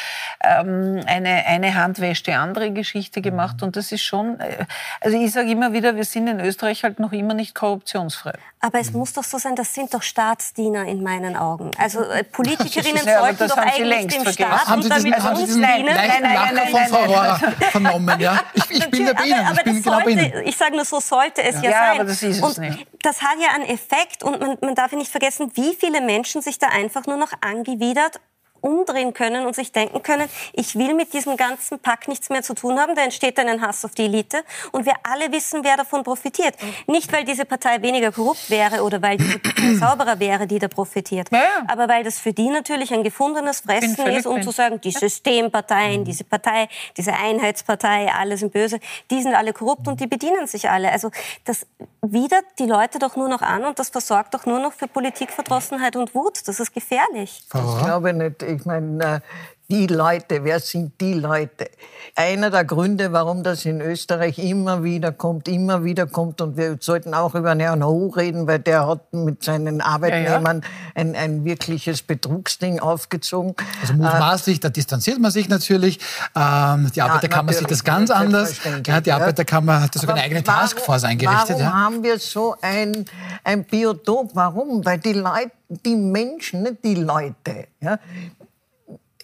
ähm, 0.44 1.02
eine, 1.06 1.46
eine 1.46 1.76
Hand 1.76 2.00
wäscht 2.00 2.28
die 2.28 2.34
andere 2.34 2.72
Geschichte 2.72 3.22
gemacht. 3.22 3.64
Und 3.64 3.76
das 3.76 3.92
ist 3.92 4.04
schon, 4.04 4.40
äh, 4.40 4.66
also 5.02 5.18
ich 5.18 5.32
sage 5.32 5.52
immer 5.52 5.74
wieder, 5.74 5.96
wir 5.96 6.06
sind 6.06 6.28
in 6.28 6.40
Österreich 6.40 6.84
halt 6.84 7.00
noch 7.00 7.12
immer 7.12 7.34
nicht 7.34 7.56
korruptionsfrei. 7.76 8.34
Aber 8.60 8.80
es 8.80 8.92
muss 8.92 9.14
doch 9.14 9.24
so 9.24 9.38
sein, 9.38 9.56
das 9.56 9.74
sind 9.74 9.94
doch 9.94 10.02
Staatsdiener 10.02 10.86
in 10.86 11.04
meinen 11.04 11.38
Augen. 11.38 11.72
Also 11.78 12.02
äh, 12.02 12.24
Politikerinnen 12.32 13.06
ja, 13.06 13.20
sollten 13.20 13.48
doch 13.48 13.58
eigentlich 13.58 14.08
dem 14.08 14.26
Staat 14.26 14.68
haben 14.68 14.82
Sie 14.82 14.90
diesen, 14.90 15.14
und 15.14 15.24
haben 15.24 15.36
Sie 15.38 15.46
diesen 15.46 15.62
dienen. 15.62 15.86
Nein, 15.86 16.12
nein, 16.22 16.56
nein, 16.56 16.68
von 16.70 16.86
Frau 16.88 17.06
Rohrer 17.06 17.40
vernommen, 17.72 18.20
ja? 18.20 18.42
Ich, 18.54 18.72
ich 18.72 18.90
bin 18.90 19.06
der 19.06 19.24
Ihnen, 19.24 19.48
ich 19.54 19.64
bin 19.64 19.82
genau 19.82 20.00
sollte, 20.02 20.44
Ich 20.46 20.58
sage 20.58 20.76
nur, 20.76 20.86
so 20.86 21.00
sollte 21.00 21.42
es 21.44 21.56
ja, 21.56 21.64
ja 21.64 21.72
sein. 21.72 22.00
aber 22.00 22.04
das 22.06 22.24
ist 22.24 22.38
es 22.38 22.42
und 22.42 22.58
nicht. 22.58 22.88
Das 23.02 23.22
hat 23.22 23.38
ja 23.40 23.54
einen 23.54 23.66
Effekt 23.66 24.24
und 24.24 24.40
man, 24.40 24.58
man 24.62 24.76
darf 24.76 24.92
nicht 24.92 25.12
vergessen, 25.12 25.52
wie 25.56 25.76
viele 25.76 26.02
Menschen 26.02 26.42
sich 26.42 26.58
da 26.60 26.66
da 26.66 26.76
einfach 26.76 27.06
nur 27.06 27.18
noch 27.18 27.32
angewidert 27.42 28.20
umdrehen 28.66 29.14
können 29.14 29.46
und 29.46 29.56
sich 29.56 29.72
denken 29.72 30.02
können, 30.02 30.28
ich 30.54 30.76
will 30.76 30.94
mit 30.94 31.14
diesem 31.14 31.38
ganzen 31.38 31.80
Pack 31.80 32.08
nichts 32.08 32.30
mehr 32.30 32.42
zu 32.42 32.54
tun 32.54 32.80
haben, 32.80 32.96
da 32.96 33.04
entsteht 33.04 33.38
dann 33.38 33.48
ein 33.48 33.62
Hass 33.62 33.86
auf 33.86 33.92
die 33.92 34.06
Elite 34.06 34.44
und 34.72 34.86
wir 34.86 34.94
alle 35.04 35.32
wissen, 35.32 35.64
wer 35.64 35.78
davon 35.78 36.04
profitiert. 36.04 36.56
Nicht, 36.88 37.12
weil 37.14 37.24
diese 37.24 37.46
Partei 37.46 37.82
weniger 37.82 38.12
korrupt 38.12 38.50
wäre 38.50 38.84
oder 38.84 39.02
weil 39.02 39.18
diese 39.18 39.40
Partei 39.40 39.76
sauberer 39.80 40.20
wäre, 40.20 40.48
die 40.48 40.60
da 40.60 40.68
profitiert, 40.68 41.32
ja. 41.32 41.64
aber 41.68 41.88
weil 41.88 42.04
das 42.04 42.20
für 42.20 42.34
die 42.34 42.50
natürlich 42.50 42.94
ein 42.94 43.04
gefundenes 43.04 43.62
Fressen 43.62 44.06
ist, 44.08 44.26
um 44.26 44.42
zu 44.42 44.52
sagen, 44.52 44.82
die 44.82 44.92
Systemparteien, 44.92 46.04
diese 46.04 46.24
Partei, 46.24 46.68
diese 46.98 47.14
Einheitspartei, 47.14 48.12
alle 48.12 48.38
sind 48.38 48.52
böse, 48.52 48.80
die 49.12 49.22
sind 49.22 49.36
alle 49.36 49.54
korrupt 49.54 49.88
und 49.88 50.00
die 50.00 50.08
bedienen 50.08 50.48
sich 50.48 50.70
alle. 50.70 50.92
Also 50.92 51.12
das 51.44 51.66
widert 52.02 52.46
die 52.60 52.66
Leute 52.66 53.00
doch 53.00 53.16
nur 53.16 53.30
noch 53.30 53.42
an 53.42 53.66
und 53.66 53.80
das 53.80 53.90
versorgt 53.90 54.34
doch 54.34 54.46
nur 54.46 54.60
noch 54.60 54.74
für 54.74 54.88
Politikverdrossenheit 54.88 55.96
und 55.96 56.16
Wut. 56.16 56.48
Das 56.48 56.60
ist 56.60 56.74
gefährlich. 56.74 57.44
Ich 57.44 57.50
glaube 57.50 58.14
nicht. 58.14 58.42
Ich 58.56 58.66
meine, 58.66 59.22
Die 59.68 59.88
Leute, 59.88 60.44
wer 60.44 60.60
sind 60.60 61.02
die 61.02 61.16
Leute? 61.16 61.72
Einer 62.14 62.52
der 62.52 62.66
Gründe, 62.66 63.12
warum 63.12 63.42
das 63.42 63.66
in 63.66 63.82
Österreich 63.82 64.38
immer 64.38 64.84
wieder 64.84 65.12
kommt, 65.12 65.48
immer 65.48 65.84
wieder 65.84 66.06
kommt, 66.06 66.40
und 66.40 66.56
wir 66.56 66.78
sollten 66.80 67.16
auch 67.16 67.34
über 67.34 67.56
Herrn 67.56 67.84
Ho 67.84 68.14
reden, 68.16 68.46
weil 68.46 68.60
der 68.60 68.88
hat 68.88 69.12
mit 69.12 69.44
seinen 69.44 69.82
Arbeitnehmern 69.82 70.62
ja, 70.62 70.68
ja. 70.68 71.02
Ein, 71.02 71.16
ein 71.16 71.46
wirkliches 71.46 72.04
Betrugsding 72.04 72.80
aufgezogen. 72.80 73.56
Also 73.82 73.96
mutmaßlich, 73.96 74.58
äh, 74.58 74.60
da 74.60 74.70
distanziert 74.70 75.20
man 75.20 75.32
sich 75.32 75.50
natürlich. 75.50 76.00
Ähm, 76.36 76.92
die 76.94 77.02
Arbeiterkammer 77.02 77.52
ja, 77.52 77.58
sieht 77.58 77.72
das 77.72 77.84
ganz 77.84 78.12
anders. 78.12 78.60
Ja, 78.86 79.02
die 79.02 79.12
Arbeiterkammer 79.12 79.82
hat 79.82 79.96
sogar 79.96 80.16
eine 80.16 80.26
eigene 80.26 80.46
warum, 80.46 80.62
Taskforce 80.62 81.06
eingerichtet. 81.06 81.58
Warum 81.58 81.74
haben 81.74 82.04
wir 82.04 82.20
so 82.20 82.56
ein, 82.62 83.06
ein 83.44 83.64
Biotop? 83.64 84.30
Warum? 84.36 84.86
Weil 84.86 85.00
die 85.00 85.14
Leute, 85.14 85.52
die 85.70 85.96
Menschen, 85.96 86.62
nicht 86.62 86.84
die 86.84 86.96
Leute, 86.96 87.68
ja, 87.82 87.98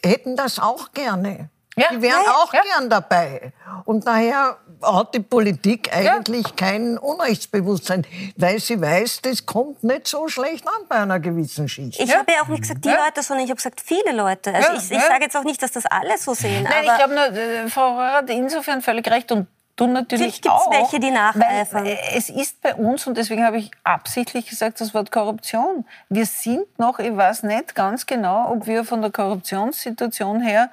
hätten 0.03 0.35
das 0.35 0.59
auch 0.59 0.91
gerne. 0.93 1.49
Ja, 1.77 1.87
die 1.91 2.01
wären 2.01 2.23
ja, 2.25 2.31
auch 2.31 2.53
ja. 2.53 2.61
gern 2.61 2.89
dabei. 2.89 3.53
Und 3.85 4.05
daher 4.05 4.57
hat 4.83 5.13
die 5.15 5.21
Politik 5.21 5.95
eigentlich 5.95 6.45
ja. 6.47 6.53
kein 6.55 6.97
Unrechtsbewusstsein, 6.97 8.05
weil 8.35 8.59
sie 8.59 8.81
weiß, 8.81 9.21
das 9.21 9.45
kommt 9.45 9.83
nicht 9.83 10.07
so 10.07 10.27
schlecht 10.27 10.67
an 10.67 10.87
bei 10.89 10.97
einer 10.97 11.19
gewissen 11.19 11.69
Schicht. 11.69 11.99
Ich 11.99 12.15
habe 12.15 12.31
ja 12.31 12.41
auch 12.41 12.47
nicht 12.47 12.63
gesagt 12.63 12.83
die 12.83 12.89
Leute, 12.89 13.23
sondern 13.23 13.45
ich 13.45 13.51
habe 13.51 13.57
gesagt 13.57 13.81
viele 13.81 14.11
Leute. 14.11 14.53
Also 14.53 14.73
ich, 14.73 14.91
ich 14.91 15.03
sage 15.03 15.23
jetzt 15.23 15.37
auch 15.37 15.43
nicht, 15.43 15.61
dass 15.63 15.71
das 15.71 15.85
alle 15.85 16.17
so 16.17 16.33
sehen. 16.33 16.63
Nein, 16.63 16.83
ich 16.83 16.89
habe 16.89 17.13
nur, 17.13 17.25
äh, 17.25 17.69
Frau 17.69 17.93
Rohr 17.93 18.11
hat 18.11 18.29
insofern 18.29 18.81
völlig 18.81 19.09
recht 19.09 19.31
und 19.31 19.47
du 19.75 19.87
natürlich 19.87 20.41
gibt 20.41 20.55
es 20.55 20.79
welche, 20.79 20.99
die 20.99 21.11
nacheifern. 21.11 21.85
Es 22.15 22.29
ist 22.29 22.61
bei 22.61 22.75
uns, 22.75 23.07
und 23.07 23.17
deswegen 23.17 23.43
habe 23.43 23.57
ich 23.57 23.71
absichtlich 23.83 24.47
gesagt, 24.47 24.81
das 24.81 24.93
Wort 24.93 25.11
Korruption. 25.11 25.85
Wir 26.09 26.25
sind 26.25 26.79
noch, 26.79 26.99
ich 26.99 27.15
weiß 27.15 27.43
nicht 27.43 27.75
ganz 27.75 28.05
genau, 28.05 28.51
ob 28.51 28.67
wir 28.67 28.83
von 28.83 29.01
der 29.01 29.11
Korruptionssituation 29.11 30.41
her 30.41 30.69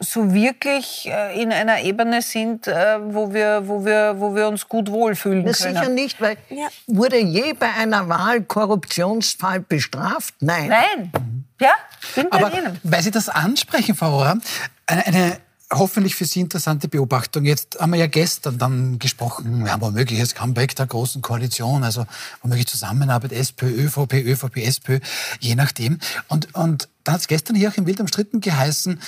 so 0.00 0.32
wirklich 0.32 1.08
äh, 1.12 1.40
in 1.40 1.52
einer 1.52 1.80
Ebene 1.82 2.22
sind, 2.22 2.66
äh, 2.66 2.98
wo 3.00 3.32
wir, 3.34 3.68
wo 3.68 3.84
wir, 3.84 4.14
wo 4.18 4.34
wir 4.34 4.48
uns 4.48 4.66
gut 4.68 4.90
wohlfühlen 4.90 5.44
das 5.44 5.62
können. 5.62 5.76
Sicher 5.76 5.88
nicht, 5.90 6.20
weil 6.20 6.38
ja. 6.48 6.68
wurde 6.86 7.18
je 7.18 7.52
bei 7.52 7.68
einer 7.74 8.08
Wahl 8.08 8.42
Korruptionsfall 8.42 9.60
bestraft? 9.60 10.34
Nein. 10.40 10.68
Nein. 10.68 11.12
Ja, 11.60 11.74
bin 12.14 12.30
bei 12.30 12.38
Aber 12.38 12.56
Ihnen. 12.56 12.80
Weil 12.82 13.02
Sie 13.02 13.10
das 13.10 13.28
ansprechen, 13.28 13.94
Frau 13.94 14.10
Rohrer, 14.10 14.38
eine, 14.86 15.06
eine 15.06 15.36
hoffentlich 15.72 16.14
für 16.16 16.24
Sie 16.24 16.40
interessante 16.40 16.88
Beobachtung. 16.88 17.44
Jetzt 17.44 17.78
haben 17.80 17.92
wir 17.92 17.98
ja 17.98 18.06
gestern 18.06 18.58
dann 18.58 18.98
gesprochen, 18.98 19.64
wir 19.64 19.72
haben 19.72 19.84
ein 19.84 20.28
Comeback 20.34 20.74
der 20.74 20.86
großen 20.86 21.22
Koalition, 21.22 21.84
also 21.84 22.06
womöglich 22.42 22.66
Zusammenarbeit 22.66 23.32
SPÖ, 23.32 23.66
ÖVP, 23.66 24.14
ÖVP, 24.14 24.56
SPÖ, 24.58 25.00
je 25.38 25.54
nachdem. 25.54 25.98
Und, 26.28 26.54
und 26.54 26.88
da 27.04 27.12
hat 27.12 27.20
es 27.20 27.28
gestern 27.28 27.56
hier 27.56 27.70
auch 27.70 27.76
im 27.76 27.86
Wild 27.86 28.00
umstritten 28.00 28.40
geheißen, 28.40 29.00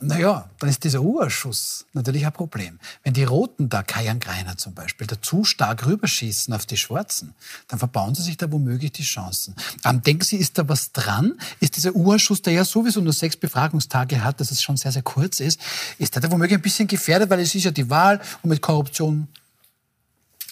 naja, 0.00 0.48
dann 0.60 0.70
ist 0.70 0.84
dieser 0.84 1.02
U-Ausschuss 1.02 1.84
natürlich 1.92 2.24
ein 2.24 2.32
Problem. 2.32 2.78
Wenn 3.02 3.14
die 3.14 3.24
Roten 3.24 3.68
da, 3.68 3.82
Kajan 3.82 4.20
Greiner 4.20 4.56
zum 4.56 4.72
Beispiel, 4.72 5.08
da 5.08 5.20
zu 5.20 5.42
stark 5.42 5.86
rüberschießen 5.86 6.54
auf 6.54 6.66
die 6.66 6.76
Schwarzen, 6.76 7.34
dann 7.66 7.80
verbauen 7.80 8.14
sie 8.14 8.22
sich 8.22 8.36
da 8.36 8.50
womöglich 8.52 8.92
die 8.92 9.02
Chancen. 9.02 9.56
Ähm, 9.84 10.00
denken 10.02 10.22
Sie, 10.22 10.36
ist 10.36 10.56
da 10.56 10.68
was 10.68 10.92
dran? 10.92 11.34
Ist 11.58 11.76
dieser 11.76 11.96
U-Ausschuss, 11.96 12.42
der 12.42 12.52
ja 12.52 12.64
sowieso 12.64 13.00
nur 13.00 13.12
sechs 13.12 13.36
Befragungstage 13.36 14.22
hat, 14.22 14.40
dass 14.40 14.52
es 14.52 14.62
schon 14.62 14.76
sehr, 14.76 14.92
sehr 14.92 15.02
kurz 15.02 15.40
ist, 15.40 15.60
ist 15.98 16.14
der 16.14 16.22
da 16.22 16.30
womöglich 16.30 16.58
ein 16.58 16.62
bisschen 16.62 16.86
gefährdet, 16.86 17.28
weil 17.28 17.40
es 17.40 17.54
ist 17.54 17.64
ja 17.64 17.72
die 17.72 17.90
Wahl 17.90 18.20
und 18.42 18.50
mit 18.50 18.62
Korruption 18.62 19.26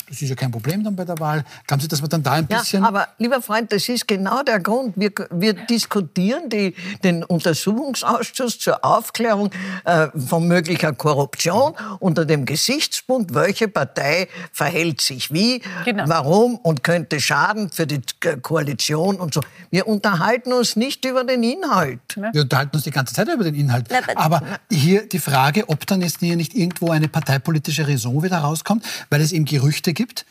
das 0.08 0.22
ist 0.22 0.28
ja 0.28 0.36
kein 0.36 0.50
Problem 0.50 0.84
dann 0.84 0.94
bei 0.94 1.04
der 1.04 1.18
Wahl. 1.18 1.44
Glauben 1.66 1.80
Sie, 1.80 1.88
dass 1.88 2.00
man 2.00 2.08
dann 2.10 2.22
da 2.22 2.32
ein 2.32 2.46
bisschen... 2.46 2.82
Ja, 2.82 2.88
aber 2.88 3.08
lieber 3.18 3.42
Freund, 3.42 3.72
das 3.72 3.88
ist 3.88 4.06
genau 4.06 4.42
der 4.42 4.60
Grund. 4.60 4.94
Wir, 4.96 5.10
wir 5.30 5.54
diskutieren 5.54 6.48
die, 6.48 6.74
den 7.02 7.24
Untersuchungsausschuss 7.24 8.58
zur 8.58 8.84
Aufklärung 8.84 9.50
äh, 9.84 10.08
von 10.16 10.46
möglicher 10.46 10.92
Korruption 10.92 11.74
unter 11.98 12.24
dem 12.24 12.46
Gesichtspunkt, 12.46 13.34
welche 13.34 13.66
Partei 13.66 14.28
verhält 14.52 15.00
sich 15.00 15.32
wie, 15.32 15.60
genau. 15.84 16.04
warum 16.06 16.56
und 16.56 16.84
könnte 16.84 17.20
schaden 17.20 17.70
für 17.70 17.86
die 17.86 18.00
Koalition 18.42 19.16
und 19.16 19.34
so. 19.34 19.40
Wir 19.70 19.88
unterhalten 19.88 20.52
uns 20.52 20.76
nicht 20.76 21.04
über 21.04 21.24
den 21.24 21.42
Inhalt. 21.42 22.00
Wir 22.32 22.42
unterhalten 22.42 22.76
uns 22.76 22.84
die 22.84 22.92
ganze 22.92 23.14
Zeit 23.14 23.28
über 23.28 23.42
den 23.42 23.56
Inhalt. 23.56 23.88
Aber 24.14 24.42
hier 24.70 25.08
die 25.08 25.18
Frage, 25.18 25.68
ob 25.68 25.84
dann 25.86 26.02
jetzt 26.02 26.20
hier 26.20 26.36
nicht 26.36 26.54
irgendwo 26.54 26.90
eine 26.90 27.08
parteipolitische 27.08 27.88
Raison 27.88 28.22
wieder 28.22 28.38
rauskommt, 28.38 28.84
weil 29.10 29.20
es 29.20 29.32
eben 29.32 29.44
Gerüchte 29.44 29.95
gibt, 29.96 30.24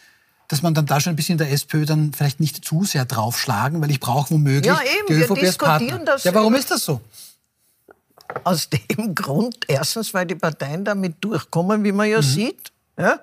dass 0.47 0.61
man 0.61 0.73
dann 0.73 0.85
da 0.85 0.99
schon 0.99 1.13
ein 1.13 1.15
bisschen 1.15 1.37
der 1.37 1.51
SPÖ 1.51 1.85
dann 1.85 2.13
vielleicht 2.13 2.39
nicht 2.39 2.63
zu 2.63 2.85
sehr 2.85 3.05
draufschlagen, 3.05 3.81
weil 3.81 3.91
ich 3.91 3.99
brauche 3.99 4.31
womöglich 4.31 4.65
ja, 4.65 4.79
eben, 4.81 5.07
die 5.09 5.13
ÖVP 5.13 5.43
als 5.43 5.57
Partner. 5.57 5.99
Das 5.99 6.23
ja, 6.23 6.33
warum 6.33 6.55
ist 6.55 6.71
das 6.71 6.85
so? 6.85 7.01
Aus 8.43 8.69
dem 8.69 9.15
Grund, 9.15 9.57
erstens, 9.67 10.13
weil 10.13 10.25
die 10.25 10.35
Parteien 10.35 10.85
damit 10.85 11.15
durchkommen, 11.21 11.83
wie 11.83 11.91
man 11.91 12.09
ja 12.09 12.19
mhm. 12.19 12.23
sieht. 12.23 12.71
Ja? 12.97 13.19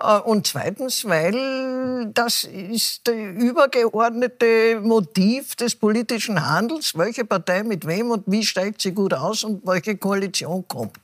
Äh, 0.00 0.18
und 0.18 0.46
zweitens, 0.46 1.04
weil 1.04 2.10
das 2.12 2.44
ist 2.44 3.06
das 3.06 3.14
übergeordnete 3.14 4.80
Motiv 4.82 5.54
des 5.56 5.76
politischen 5.76 6.46
Handels, 6.48 6.96
welche 6.96 7.24
Partei 7.24 7.62
mit 7.62 7.86
wem 7.86 8.10
und 8.10 8.24
wie 8.26 8.44
steigt 8.44 8.82
sie 8.82 8.92
gut 8.92 9.14
aus 9.14 9.44
und 9.44 9.66
welche 9.66 9.96
Koalition 9.96 10.66
kommt. 10.66 10.98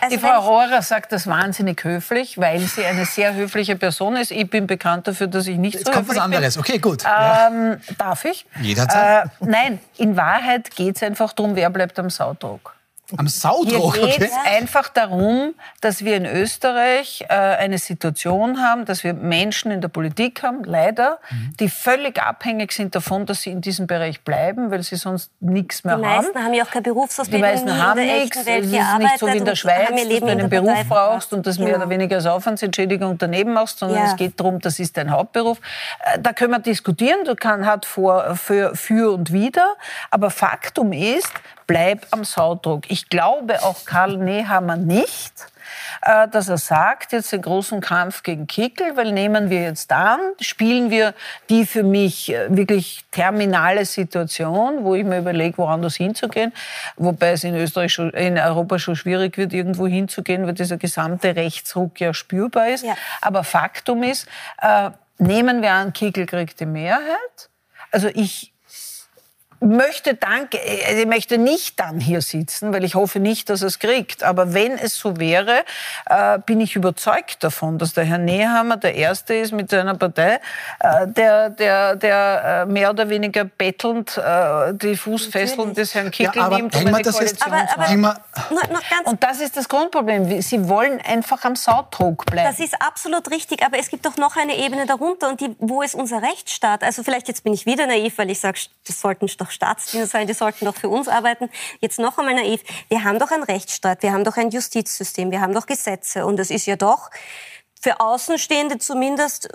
Also 0.00 0.16
Die 0.16 0.20
Frau 0.20 0.40
Rohrer 0.40 0.82
sagt 0.82 1.12
das 1.12 1.26
wahnsinnig 1.26 1.82
höflich, 1.84 2.38
weil 2.38 2.60
sie 2.60 2.84
eine 2.84 3.06
sehr 3.06 3.34
höfliche 3.34 3.76
Person 3.76 4.16
ist. 4.16 4.30
Ich 4.30 4.48
bin 4.48 4.66
bekannt 4.66 5.06
dafür, 5.06 5.28
dass 5.28 5.46
ich 5.46 5.58
nicht 5.58 5.74
Jetzt 5.74 5.86
so 5.86 5.92
kommt 5.92 6.08
was 6.08 6.18
anderes. 6.18 6.54
Bin. 6.54 6.62
Okay, 6.62 6.78
gut. 6.78 7.04
Ähm, 7.04 7.78
darf 7.98 8.24
ich? 8.24 8.46
Jeder 8.60 8.88
Zeit. 8.88 9.26
Äh, 9.26 9.28
nein, 9.40 9.78
in 9.96 10.16
Wahrheit 10.16 10.74
geht 10.74 10.96
es 10.96 11.02
einfach 11.02 11.32
darum, 11.32 11.54
wer 11.54 11.70
bleibt 11.70 11.98
am 11.98 12.10
Saudruck. 12.10 12.74
Am 13.16 13.28
Saudruck? 13.28 13.96
Hier 13.96 14.06
geht 14.06 14.22
es 14.22 14.32
okay. 14.32 14.56
einfach 14.56 14.88
darum, 14.88 15.54
dass 15.80 16.04
wir 16.04 16.16
in 16.16 16.26
Österreich 16.26 17.24
äh, 17.28 17.34
eine 17.34 17.78
Situation 17.78 18.60
haben, 18.60 18.84
dass 18.84 19.04
wir 19.04 19.14
Menschen 19.14 19.70
in 19.70 19.80
der 19.80 19.88
Politik 19.88 20.42
haben, 20.42 20.64
leider, 20.64 21.18
mhm. 21.30 21.54
die 21.58 21.68
völlig 21.68 22.22
abhängig 22.22 22.72
sind 22.72 22.94
davon, 22.94 23.26
dass 23.26 23.42
sie 23.42 23.50
in 23.50 23.60
diesem 23.60 23.86
Bereich 23.86 24.22
bleiben, 24.22 24.70
weil 24.70 24.82
sie 24.82 24.96
sonst 24.96 25.30
nichts 25.40 25.84
mehr 25.84 25.94
haben. 25.94 26.02
Die 26.02 26.08
meisten 26.08 26.34
haben, 26.34 26.44
haben 26.44 26.54
ja 26.54 26.64
auch 26.64 26.70
keine 26.70 26.82
Berufsausbildung. 26.82 27.48
Die 27.48 27.52
meisten 27.54 27.76
haben 27.76 28.00
nichts. 28.00 28.36
Es 28.36 28.46
ist 28.46 28.70
nicht 28.98 29.18
so 29.18 29.26
wie 29.26 29.36
in 29.36 29.44
der 29.44 29.56
Schweiz, 29.56 29.88
dass 29.88 30.20
du 30.20 30.26
einen 30.26 30.48
Beruf 30.48 30.88
brauchst 30.88 31.32
und 31.32 31.46
das 31.46 31.56
genau. 31.56 31.68
mehr 31.68 31.76
oder 31.78 31.90
weniger 31.90 32.16
als 32.16 32.26
Aufwandsentschädigung 32.26 33.18
daneben 33.18 33.52
machst, 33.52 33.78
sondern 33.78 33.98
ja. 33.98 34.04
es 34.06 34.16
geht 34.16 34.38
darum, 34.38 34.60
das 34.60 34.78
ist 34.78 34.96
dein 34.96 35.10
Hauptberuf. 35.10 35.58
Äh, 36.00 36.18
da 36.20 36.32
können 36.32 36.52
wir 36.52 36.58
diskutieren, 36.58 37.24
du 37.24 37.34
kann, 37.34 37.66
hat 37.66 37.86
vor, 37.86 38.36
für, 38.36 38.74
für 38.74 39.12
und 39.12 39.32
wider, 39.32 39.74
aber 40.10 40.30
Faktum 40.30 40.92
ist, 40.92 41.32
bleib 41.72 42.06
am 42.10 42.24
Saudruck. 42.24 42.90
Ich 42.90 43.08
glaube 43.08 43.62
auch 43.62 43.86
Karl 43.86 44.18
Nehammer 44.18 44.76
nicht, 44.76 45.32
äh, 46.02 46.28
dass 46.28 46.50
er 46.50 46.58
sagt, 46.58 47.12
jetzt 47.12 47.32
den 47.32 47.40
großen 47.40 47.80
Kampf 47.80 48.22
gegen 48.22 48.46
Kickel, 48.46 48.94
weil 48.94 49.10
nehmen 49.10 49.48
wir 49.48 49.62
jetzt 49.62 49.90
an, 49.90 50.20
spielen 50.38 50.90
wir 50.90 51.14
die 51.48 51.64
für 51.64 51.82
mich 51.82 52.30
äh, 52.30 52.54
wirklich 52.54 53.06
terminale 53.10 53.86
Situation, 53.86 54.84
wo 54.84 54.94
ich 54.94 55.04
mir 55.04 55.20
überlege, 55.20 55.56
woanders 55.56 55.96
hinzugehen, 55.96 56.52
wobei 56.96 57.30
es 57.30 57.42
in 57.42 57.56
Österreich, 57.56 57.94
schon, 57.94 58.10
in 58.10 58.38
Europa 58.38 58.78
schon 58.78 58.94
schwierig 58.94 59.38
wird, 59.38 59.54
irgendwo 59.54 59.86
hinzugehen, 59.86 60.46
weil 60.46 60.52
dieser 60.52 60.76
gesamte 60.76 61.34
Rechtsruck 61.34 61.98
ja 62.00 62.12
spürbar 62.12 62.68
ist. 62.68 62.84
Ja. 62.84 62.96
Aber 63.22 63.44
Faktum 63.44 64.02
ist, 64.02 64.28
äh, 64.60 64.90
nehmen 65.16 65.62
wir 65.62 65.72
an, 65.72 65.94
Kickel 65.94 66.26
kriegt 66.26 66.60
die 66.60 66.66
Mehrheit. 66.66 67.48
Also 67.90 68.08
ich 68.08 68.51
möchte 69.62 70.14
danke, 70.14 70.58
also 70.86 71.00
ich 71.00 71.06
möchte 71.06 71.38
nicht 71.38 71.78
dann 71.78 72.00
hier 72.00 72.20
sitzen, 72.20 72.72
weil 72.72 72.84
ich 72.84 72.94
hoffe 72.94 73.20
nicht, 73.20 73.48
dass 73.50 73.62
er 73.62 73.68
es 73.68 73.78
kriegt. 73.78 74.22
Aber 74.22 74.54
wenn 74.54 74.78
es 74.78 74.96
so 74.96 75.18
wäre, 75.18 75.64
äh, 76.06 76.38
bin 76.38 76.60
ich 76.60 76.76
überzeugt 76.76 77.44
davon, 77.44 77.78
dass 77.78 77.92
der 77.92 78.04
Herr 78.04 78.18
Nehammer 78.18 78.76
der 78.76 78.94
Erste 78.94 79.34
ist 79.34 79.52
mit 79.52 79.70
seiner 79.70 79.94
Partei, 79.94 80.40
äh, 80.80 81.06
der, 81.06 81.50
der, 81.50 81.96
der 81.96 82.66
äh, 82.68 82.70
mehr 82.70 82.90
oder 82.90 83.08
weniger 83.08 83.44
bettelnd 83.44 84.16
äh, 84.16 84.74
die 84.74 84.96
Fußfesseln 84.96 85.74
des 85.74 85.94
Herrn 85.94 86.10
Kickel 86.10 86.42
ja, 86.42 86.48
nimmt, 86.48 86.74
um 86.74 86.86
eine 86.86 87.02
das 87.02 87.14
Koalition 87.14 87.52
aber, 87.52 87.68
aber, 87.72 87.88
aber, 87.88 89.10
Und 89.10 89.22
das 89.22 89.40
ist 89.40 89.56
das 89.56 89.68
Grundproblem. 89.68 90.40
Sie 90.42 90.68
wollen 90.68 91.00
einfach 91.00 91.44
am 91.44 91.56
Saudruck 91.56 92.26
bleiben. 92.26 92.48
Das 92.48 92.60
ist 92.60 92.80
absolut 92.80 93.30
richtig, 93.30 93.64
aber 93.64 93.78
es 93.78 93.88
gibt 93.88 94.06
doch 94.06 94.16
noch 94.16 94.36
eine 94.36 94.56
Ebene 94.56 94.86
darunter 94.86 95.28
und 95.28 95.40
die, 95.40 95.54
wo 95.58 95.82
ist 95.82 95.94
unser 95.94 96.22
Rechtsstaat? 96.22 96.82
Also 96.82 97.02
vielleicht 97.02 97.28
jetzt 97.28 97.44
bin 97.44 97.52
ich 97.52 97.66
wieder 97.66 97.86
naiv, 97.86 98.18
weil 98.18 98.30
ich 98.30 98.40
sage, 98.40 98.58
das 98.86 99.00
sollten 99.00 99.26
doch 99.36 99.51
Staatsdiener 99.52 100.06
sein, 100.06 100.26
die 100.26 100.34
sollten 100.34 100.64
doch 100.64 100.74
für 100.74 100.88
uns 100.88 101.08
arbeiten. 101.08 101.48
Jetzt 101.80 101.98
noch 101.98 102.18
einmal 102.18 102.34
naiv. 102.34 102.62
Wir 102.88 103.04
haben 103.04 103.18
doch 103.18 103.30
einen 103.30 103.44
Rechtsstaat, 103.44 104.02
wir 104.02 104.12
haben 104.12 104.24
doch 104.24 104.36
ein 104.36 104.50
Justizsystem, 104.50 105.30
wir 105.30 105.40
haben 105.40 105.54
doch 105.54 105.66
Gesetze. 105.66 106.26
Und 106.26 106.40
es 106.40 106.50
ist 106.50 106.66
ja 106.66 106.76
doch 106.76 107.10
für 107.80 108.00
Außenstehende 108.00 108.78
zumindest 108.78 109.48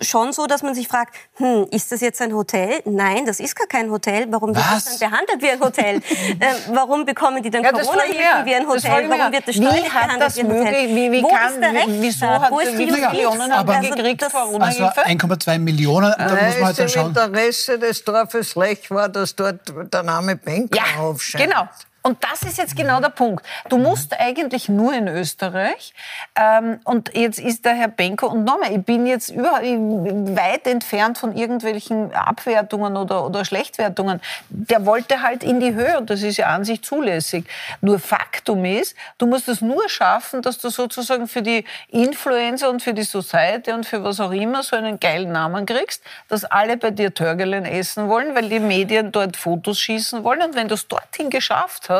schon 0.00 0.32
so, 0.32 0.46
dass 0.46 0.62
man 0.62 0.74
sich 0.74 0.88
fragt, 0.88 1.14
hm, 1.36 1.66
ist 1.70 1.92
das 1.92 2.00
jetzt 2.00 2.20
ein 2.22 2.32
Hotel? 2.34 2.80
Nein, 2.84 3.26
das 3.26 3.40
ist 3.40 3.56
gar 3.56 3.66
kein 3.66 3.90
Hotel. 3.90 4.26
Warum 4.30 4.54
wird 4.54 4.64
Was? 4.64 4.84
das 4.84 4.98
dann 4.98 5.10
behandelt 5.10 5.42
wie 5.42 5.50
ein 5.50 5.60
Hotel? 5.60 5.96
äh, 6.40 6.54
warum 6.70 7.04
bekommen 7.04 7.42
die 7.42 7.50
dann 7.50 7.62
ja, 7.62 7.72
Corona-Hilfen 7.72 8.44
wie 8.44 8.54
ein 8.54 8.66
Hotel? 8.66 9.10
Warum 9.10 9.32
wird 9.32 9.48
das 9.48 9.56
steuerlich 9.56 9.92
behandelt 9.92 10.36
wie 10.36 10.40
ein 10.40 10.48
Hotel? 10.48 10.88
Wie, 10.88 11.12
wie 11.12 11.22
Wo 11.22 11.28
kann, 11.28 11.52
ist 11.52 11.60
der 11.60 11.72
Rechtsstaat? 11.72 12.42
Hat 12.42 12.50
Wo 12.50 12.60
ist 12.60 12.72
die 12.72 12.86
Millionen 12.86 13.52
aber 13.52 13.76
also 13.76 13.94
gekriegt? 13.94 14.22
Also 14.24 14.38
1,2 14.38 15.58
Millionen, 15.58 16.14
da 16.16 16.24
muss 16.24 16.54
man 16.56 16.64
halt 16.64 16.78
dann 16.78 16.88
schauen. 16.88 17.06
Interesse 17.08 17.78
des 17.78 18.04
Dorfes 18.04 18.54
Lech 18.54 18.90
war, 18.90 19.08
dass 19.08 19.34
dort 19.34 19.60
der 19.92 20.02
Name 20.02 20.36
Benko 20.36 20.76
ja, 20.76 21.00
aufscheint. 21.00 21.44
genau. 21.44 21.68
Und 22.06 22.18
das 22.22 22.42
ist 22.42 22.56
jetzt 22.56 22.76
genau 22.76 23.00
der 23.00 23.08
Punkt. 23.08 23.44
Du 23.68 23.78
musst 23.78 24.16
eigentlich 24.16 24.68
nur 24.68 24.92
in 24.92 25.08
Österreich. 25.08 25.92
Ähm, 26.36 26.78
und 26.84 27.12
jetzt 27.16 27.40
ist 27.40 27.64
der 27.64 27.74
Herr 27.74 27.88
Benko, 27.88 28.28
und 28.28 28.44
nochmal, 28.44 28.70
ich 28.76 28.84
bin 28.84 29.08
jetzt 29.08 29.30
überhaupt 29.30 29.64
weit 29.64 30.68
entfernt 30.68 31.18
von 31.18 31.36
irgendwelchen 31.36 32.14
Abwertungen 32.14 32.96
oder, 32.96 33.26
oder 33.26 33.44
Schlechtwertungen. 33.44 34.20
Der 34.50 34.86
wollte 34.86 35.20
halt 35.20 35.42
in 35.42 35.58
die 35.58 35.74
Höhe 35.74 35.98
und 35.98 36.08
das 36.08 36.22
ist 36.22 36.36
ja 36.36 36.46
an 36.46 36.64
sich 36.64 36.80
zulässig. 36.84 37.44
Nur 37.80 37.98
Faktum 37.98 38.64
ist, 38.64 38.94
du 39.18 39.26
musst 39.26 39.48
es 39.48 39.60
nur 39.60 39.88
schaffen, 39.88 40.42
dass 40.42 40.58
du 40.58 40.68
sozusagen 40.68 41.26
für 41.26 41.42
die 41.42 41.64
Influencer 41.88 42.70
und 42.70 42.84
für 42.84 42.94
die 42.94 43.02
Society 43.02 43.72
und 43.72 43.84
für 43.84 44.04
was 44.04 44.20
auch 44.20 44.30
immer 44.30 44.62
so 44.62 44.76
einen 44.76 45.00
geilen 45.00 45.32
Namen 45.32 45.66
kriegst, 45.66 46.04
dass 46.28 46.44
alle 46.44 46.76
bei 46.76 46.92
dir 46.92 47.12
Törgelen 47.12 47.64
essen 47.64 48.08
wollen, 48.08 48.36
weil 48.36 48.48
die 48.48 48.60
Medien 48.60 49.10
dort 49.10 49.36
Fotos 49.36 49.80
schießen 49.80 50.22
wollen. 50.22 50.42
Und 50.42 50.54
wenn 50.54 50.68
du 50.68 50.74
es 50.74 50.86
dorthin 50.86 51.30
geschafft 51.30 51.88
hast, 51.88 51.95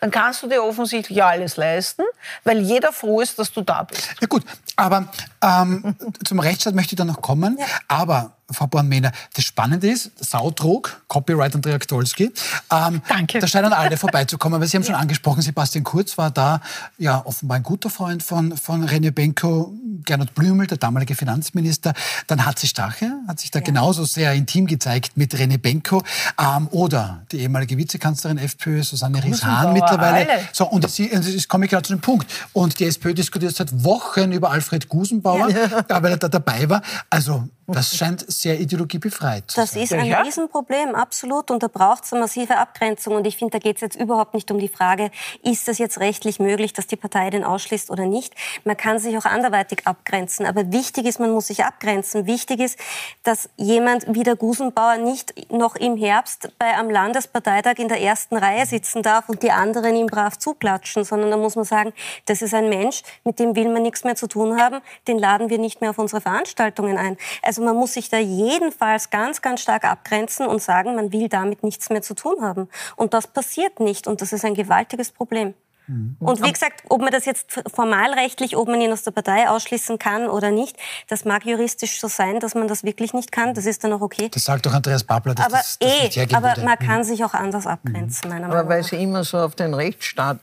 dann 0.00 0.10
kannst 0.10 0.42
du 0.42 0.48
dir 0.48 0.62
offensichtlich 0.62 1.22
alles 1.22 1.56
leisten, 1.56 2.02
weil 2.44 2.60
jeder 2.60 2.92
froh 2.92 3.20
ist, 3.20 3.38
dass 3.38 3.52
du 3.52 3.62
da 3.62 3.84
bist. 3.84 4.08
Ja 4.20 4.26
gut, 4.26 4.44
aber 4.76 5.08
ähm, 5.42 5.96
zum 6.24 6.38
Rechtsstaat 6.38 6.74
möchte 6.74 6.94
ich 6.94 6.98
dann 6.98 7.08
noch 7.08 7.22
kommen. 7.22 7.56
Ja. 7.58 7.66
Aber 7.88 8.36
Frau 8.50 8.66
Bornmehner, 8.66 9.10
das 9.34 9.44
Spannende 9.44 9.90
ist, 9.90 10.12
Sautrug, 10.24 11.02
Copyright 11.08 11.54
Andrea 11.54 11.78
Ktolski. 11.78 12.32
Ähm, 12.70 13.02
Danke. 13.08 13.40
Da 13.40 13.46
scheinen 13.46 13.72
alle 13.72 13.96
vorbeizukommen, 13.96 14.60
weil 14.60 14.68
Sie 14.68 14.76
haben 14.76 14.84
schon 14.84 14.94
angesprochen, 14.94 15.42
Sebastian 15.42 15.82
Kurz 15.82 16.16
war 16.16 16.30
da, 16.30 16.60
ja, 16.98 17.24
offenbar 17.24 17.56
ein 17.56 17.62
guter 17.62 17.90
Freund 17.90 18.22
von, 18.22 18.56
von 18.56 18.86
René 18.86 19.10
Benko, 19.10 19.72
Gernot 20.04 20.34
Blümel, 20.34 20.66
der 20.66 20.78
damalige 20.78 21.14
Finanzminister. 21.14 21.94
Dann 22.28 22.46
Hatzi 22.46 22.68
Stache, 22.68 23.10
hat 23.26 23.40
sich 23.40 23.50
da 23.50 23.58
ja. 23.58 23.64
genauso 23.64 24.04
sehr 24.04 24.32
intim 24.32 24.66
gezeigt 24.66 25.16
mit 25.16 25.34
René 25.34 25.58
Benko. 25.58 26.02
Ähm, 26.40 26.68
oder 26.70 27.22
die 27.32 27.40
ehemalige 27.40 27.76
Vizekanzlerin 27.76 28.38
FPÖ, 28.38 28.82
Susanne 28.82 29.22
Ries-Hahn 29.22 29.72
mittlerweile. 29.72 30.30
Alle. 30.30 30.40
So, 30.52 30.66
und 30.66 30.84
jetzt 30.84 31.48
komme 31.48 31.64
ich 31.64 31.70
gerade 31.70 31.86
zu 31.86 31.94
dem 31.94 32.00
Punkt. 32.00 32.30
Und 32.52 32.78
die 32.78 32.84
SPÖ 32.84 33.14
diskutiert 33.14 33.54
seit 33.54 33.84
Wochen 33.84 34.32
über 34.32 34.50
Alfred 34.50 34.88
Gusenbauer, 34.88 35.50
ja. 35.50 35.84
weil 35.88 36.12
er 36.12 36.16
da 36.18 36.28
dabei 36.28 36.68
war. 36.68 36.82
Also, 37.10 37.48
das 37.66 37.96
scheint 37.96 38.24
sehr 38.30 38.60
ideologiebefreit 38.60 39.50
zu 39.50 39.60
Das 39.60 39.74
ist 39.74 39.92
ein 39.92 40.04
ja. 40.04 40.20
Riesenproblem, 40.20 40.94
absolut. 40.94 41.50
Und 41.50 41.62
da 41.62 41.68
braucht 41.68 42.04
es 42.04 42.12
eine 42.12 42.20
massive 42.20 42.56
Abgrenzung. 42.56 43.16
Und 43.16 43.26
ich 43.26 43.36
finde, 43.36 43.52
da 43.52 43.58
geht 43.58 43.76
es 43.76 43.82
jetzt 43.82 43.96
überhaupt 43.96 44.34
nicht 44.34 44.50
um 44.50 44.58
die 44.58 44.68
Frage, 44.68 45.10
ist 45.42 45.68
es 45.68 45.78
jetzt 45.78 45.98
rechtlich 45.98 46.38
möglich, 46.38 46.72
dass 46.72 46.86
die 46.86 46.96
Partei 46.96 47.30
den 47.30 47.44
ausschließt 47.44 47.90
oder 47.90 48.06
nicht. 48.06 48.34
Man 48.64 48.76
kann 48.76 48.98
sich 48.98 49.16
auch 49.18 49.24
anderweitig 49.24 49.86
abgrenzen. 49.86 50.46
Aber 50.46 50.70
wichtig 50.70 51.06
ist, 51.06 51.18
man 51.18 51.30
muss 51.30 51.48
sich 51.48 51.64
abgrenzen. 51.64 52.26
Wichtig 52.26 52.60
ist, 52.60 52.78
dass 53.24 53.48
jemand 53.56 54.14
wie 54.14 54.22
der 54.22 54.36
Gusenbauer 54.36 54.98
nicht 54.98 55.50
noch 55.50 55.76
im 55.76 55.96
Herbst 55.96 56.50
bei 56.58 56.66
einem 56.66 56.90
Landesparteitag 56.90 57.78
in 57.78 57.88
der 57.88 58.00
ersten 58.00 58.36
Reihe 58.36 58.66
sitzen 58.66 59.02
darf 59.02 59.28
und 59.28 59.42
die 59.42 59.50
anderen 59.50 59.96
ihm 59.96 60.06
brav 60.06 60.38
zuklatschen, 60.38 61.04
sondern 61.04 61.30
da 61.30 61.36
muss 61.36 61.56
man 61.56 61.64
sagen, 61.64 61.92
das 62.26 62.42
ist 62.42 62.54
ein 62.54 62.68
Mensch, 62.68 63.02
mit 63.24 63.38
dem 63.38 63.56
will 63.56 63.68
man 63.68 63.82
nichts 63.82 64.04
mehr 64.04 64.16
zu 64.16 64.26
tun 64.26 64.60
haben, 64.60 64.80
den 65.08 65.18
laden 65.18 65.50
wir 65.50 65.58
nicht 65.58 65.80
mehr 65.80 65.90
auf 65.90 65.98
unsere 65.98 66.20
Veranstaltungen 66.20 66.96
ein. 66.96 67.16
Also 67.42 67.55
also 67.56 67.64
man 67.64 67.76
muss 67.76 67.94
sich 67.94 68.10
da 68.10 68.18
jedenfalls 68.18 69.08
ganz, 69.08 69.40
ganz 69.40 69.62
stark 69.62 69.84
abgrenzen 69.84 70.46
und 70.46 70.60
sagen, 70.60 70.94
man 70.94 71.10
will 71.10 71.30
damit 71.30 71.62
nichts 71.62 71.88
mehr 71.88 72.02
zu 72.02 72.14
tun 72.14 72.42
haben. 72.42 72.68
Und 72.96 73.14
das 73.14 73.26
passiert 73.26 73.80
nicht 73.80 74.06
und 74.06 74.20
das 74.20 74.34
ist 74.34 74.44
ein 74.44 74.52
gewaltiges 74.52 75.10
Problem. 75.10 75.54
Mhm. 75.86 76.16
Und 76.20 76.42
wie 76.44 76.52
gesagt, 76.52 76.82
ob 76.90 77.00
man 77.00 77.10
das 77.12 77.24
jetzt 77.24 77.62
formalrechtlich, 77.72 78.58
ob 78.58 78.68
man 78.68 78.78
ihn 78.78 78.92
aus 78.92 79.04
der 79.04 79.12
Partei 79.12 79.48
ausschließen 79.48 79.98
kann 79.98 80.28
oder 80.28 80.50
nicht, 80.50 80.76
das 81.08 81.24
mag 81.24 81.46
juristisch 81.46 81.98
so 81.98 82.08
sein, 82.08 82.40
dass 82.40 82.54
man 82.54 82.68
das 82.68 82.84
wirklich 82.84 83.14
nicht 83.14 83.32
kann. 83.32 83.54
Das 83.54 83.64
ist 83.64 83.84
dann 83.84 83.94
auch 83.94 84.02
okay. 84.02 84.28
Das 84.30 84.44
sagt 84.44 84.66
doch 84.66 84.74
Andreas 84.74 85.04
Babler, 85.04 85.34
dass 85.34 85.46
aber 85.46 85.56
das, 85.56 85.78
das 85.78 86.16
eh, 86.16 86.34
Aber 86.34 86.60
man 86.62 86.78
kann 86.78 86.98
mhm. 86.98 87.04
sich 87.04 87.24
auch 87.24 87.32
anders 87.32 87.66
abgrenzen, 87.66 88.28
meiner 88.28 88.48
Meinung 88.48 88.54
nach. 88.54 88.60
Aber 88.64 88.68
weil 88.68 88.82
Sie 88.82 88.96
immer 88.96 89.24
so 89.24 89.38
auf 89.38 89.54
den 89.54 89.72
Rechtsstaat 89.72 90.40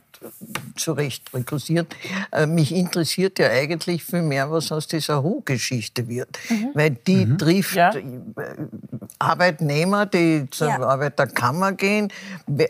zu 0.76 0.94
Recht 0.94 1.34
rekursiert. 1.34 1.96
Äh, 2.32 2.46
mich 2.46 2.74
interessiert 2.74 3.40
ja 3.40 3.50
eigentlich 3.50 4.04
viel 4.04 4.22
mehr, 4.22 4.52
was 4.52 4.72
aus 4.72 4.88
dieser 4.88 5.24
Hu-Geschichte 5.24 6.08
wird. 6.08 6.30
Mhm. 6.50 6.70
Weil 6.74 6.92
die 6.92 7.26
mhm. 7.26 7.38
trifft 7.38 7.76
ja. 7.76 7.94
Äh, 7.94 8.04
Arbeitnehmer, 9.20 10.06
die 10.06 10.48
zur 10.50 10.70
ja. 10.70 10.80
Arbeiterkammer 10.80 11.74
gehen. 11.74 12.12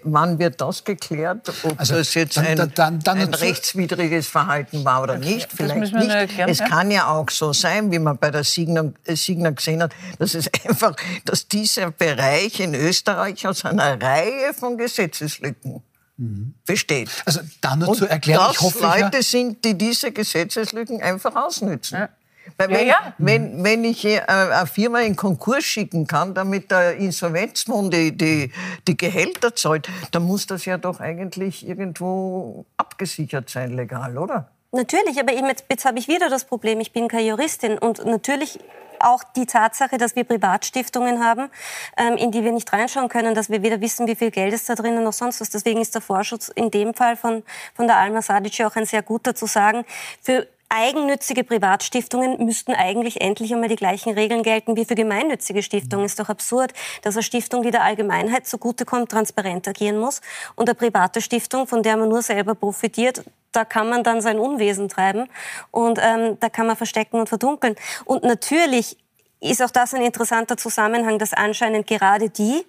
Wann 0.03 0.39
wird 0.39 0.61
das 0.61 0.83
geklärt? 0.83 1.49
Ob 1.63 1.79
also, 1.79 1.95
das 1.95 2.13
jetzt 2.13 2.37
dann, 2.37 2.45
ein, 2.45 2.71
dann, 2.75 2.99
dann, 2.99 3.17
ein 3.19 3.33
rechtswidriges 3.33 4.27
Verhalten 4.27 4.83
war 4.85 5.03
oder 5.03 5.17
nicht? 5.17 5.51
Vielleicht 5.51 5.93
nicht. 5.93 6.09
Erklären, 6.09 6.49
es 6.49 6.59
ja? 6.59 6.67
kann 6.67 6.91
ja 6.91 7.07
auch 7.07 7.29
so 7.29 7.53
sein, 7.53 7.91
wie 7.91 7.99
man 7.99 8.17
bei 8.17 8.31
der 8.31 8.43
Signer, 8.43 8.91
äh, 9.05 9.15
Signer 9.15 9.51
gesehen 9.51 9.81
hat, 9.81 9.93
dass 10.19 10.35
es 10.35 10.49
einfach, 10.67 10.95
dass 11.25 11.47
dieser 11.47 11.91
Bereich 11.91 12.59
in 12.59 12.75
Österreich 12.75 13.47
aus 13.47 13.65
einer 13.65 14.01
Reihe 14.01 14.53
von 14.53 14.77
Gesetzeslücken 14.77 15.81
Mhm. 16.17 16.53
besteht. 16.65 17.09
Also 17.25 17.41
da 17.61 17.75
nur 17.75 17.93
zu 17.95 18.05
erklären, 18.05 18.49
ich 18.51 18.61
hoffe, 18.61 18.83
Leute 18.83 19.17
ja 19.17 19.23
sind, 19.23 19.65
die 19.65 19.77
diese 19.77 20.11
Gesetzeslücken 20.11 21.01
einfach 21.01 21.35
ausnützen. 21.35 21.99
Ja. 21.99 22.09
Weil 22.57 22.69
wenn, 22.69 22.87
ja, 22.87 22.97
ja. 23.05 23.13
wenn, 23.17 23.63
wenn 23.63 23.83
ich 23.83 24.05
äh, 24.05 24.19
eine 24.19 24.67
Firma 24.67 24.99
in 24.99 25.15
Konkurs 25.15 25.63
schicken 25.63 26.07
kann, 26.07 26.33
damit 26.33 26.71
der 26.71 26.97
Insolvenzfonds 26.97 27.95
die, 27.95 28.15
die, 28.15 28.51
die 28.87 28.97
Gehälter 28.97 29.55
zahlt, 29.55 29.89
dann 30.11 30.23
muss 30.23 30.45
das 30.45 30.65
ja 30.65 30.77
doch 30.77 30.99
eigentlich 30.99 31.65
irgendwo 31.67 32.65
abgesichert 32.77 33.49
sein, 33.49 33.71
legal, 33.75 34.17
oder? 34.17 34.52
Natürlich, 34.75 35.19
aber 35.19 35.33
jetzt, 35.33 35.65
jetzt 35.69 35.85
habe 35.85 35.99
ich 35.99 36.07
wieder 36.07 36.29
das 36.29 36.45
Problem, 36.45 36.79
ich 36.79 36.91
bin 36.91 37.07
keine 37.07 37.27
Juristin 37.27 37.77
und 37.77 38.03
natürlich 38.05 38.57
auch 38.99 39.23
die 39.35 39.45
Tatsache, 39.45 39.99
dass 39.99 40.15
wir 40.15 40.23
Privatstiftungen 40.23 41.23
haben, 41.23 41.51
ähm, 41.95 42.17
in 42.17 42.31
die 42.31 42.43
wir 42.43 42.51
nicht 42.51 42.73
reinschauen 42.73 43.07
können, 43.07 43.35
dass 43.35 43.51
wir 43.51 43.61
weder 43.61 43.81
wissen, 43.81 44.07
wie 44.07 44.15
viel 44.15 44.31
Geld 44.31 44.51
ist 44.51 44.67
da 44.67 44.73
drinnen 44.73 45.03
noch 45.03 45.13
sonst 45.13 45.41
was. 45.41 45.51
Deswegen 45.51 45.79
ist 45.79 45.93
der 45.93 46.01
Vorschutz 46.01 46.47
in 46.47 46.71
dem 46.71 46.95
Fall 46.95 47.15
von, 47.17 47.43
von 47.75 47.85
der 47.85 47.97
Alma 47.97 48.23
Sadic 48.23 48.61
auch 48.61 48.75
ein 48.75 48.87
sehr 48.87 49.03
guter 49.03 49.35
zu 49.35 49.45
sagen. 49.45 49.85
Für 50.23 50.47
eigennützige 50.69 51.43
Privatstiftungen 51.43 52.43
müssten 52.43 52.73
eigentlich 52.73 53.21
endlich 53.21 53.53
einmal 53.53 53.69
die 53.69 53.75
gleichen 53.75 54.13
Regeln 54.13 54.41
gelten 54.41 54.75
wie 54.75 54.85
für 54.85 54.95
gemeinnützige 54.95 55.61
Stiftungen. 55.61 56.07
Ist 56.07 56.19
doch 56.19 56.29
absurd, 56.29 56.73
dass 57.03 57.15
eine 57.15 57.21
Stiftung, 57.21 57.61
die 57.61 57.69
der 57.69 57.83
Allgemeinheit 57.83 58.47
zugutekommt, 58.47 59.11
transparent 59.11 59.67
agieren 59.67 59.99
muss 59.99 60.21
und 60.55 60.67
eine 60.67 60.73
private 60.73 61.21
Stiftung, 61.21 61.67
von 61.67 61.83
der 61.83 61.95
man 61.95 62.09
nur 62.09 62.23
selber 62.23 62.55
profitiert, 62.55 63.23
da 63.53 63.65
kann 63.65 63.89
man 63.89 64.03
dann 64.03 64.21
sein 64.21 64.39
Unwesen 64.39 64.89
treiben 64.89 65.29
und 65.71 65.99
ähm, 66.01 66.37
da 66.39 66.49
kann 66.49 66.67
man 66.67 66.75
verstecken 66.75 67.19
und 67.19 67.29
verdunkeln. 67.29 67.75
Und 68.05 68.23
natürlich 68.23 68.97
ist 69.39 69.61
auch 69.61 69.71
das 69.71 69.93
ein 69.93 70.01
interessanter 70.01 70.57
Zusammenhang, 70.57 71.19
dass 71.19 71.33
anscheinend 71.33 71.87
gerade 71.87 72.29
die, 72.29 72.65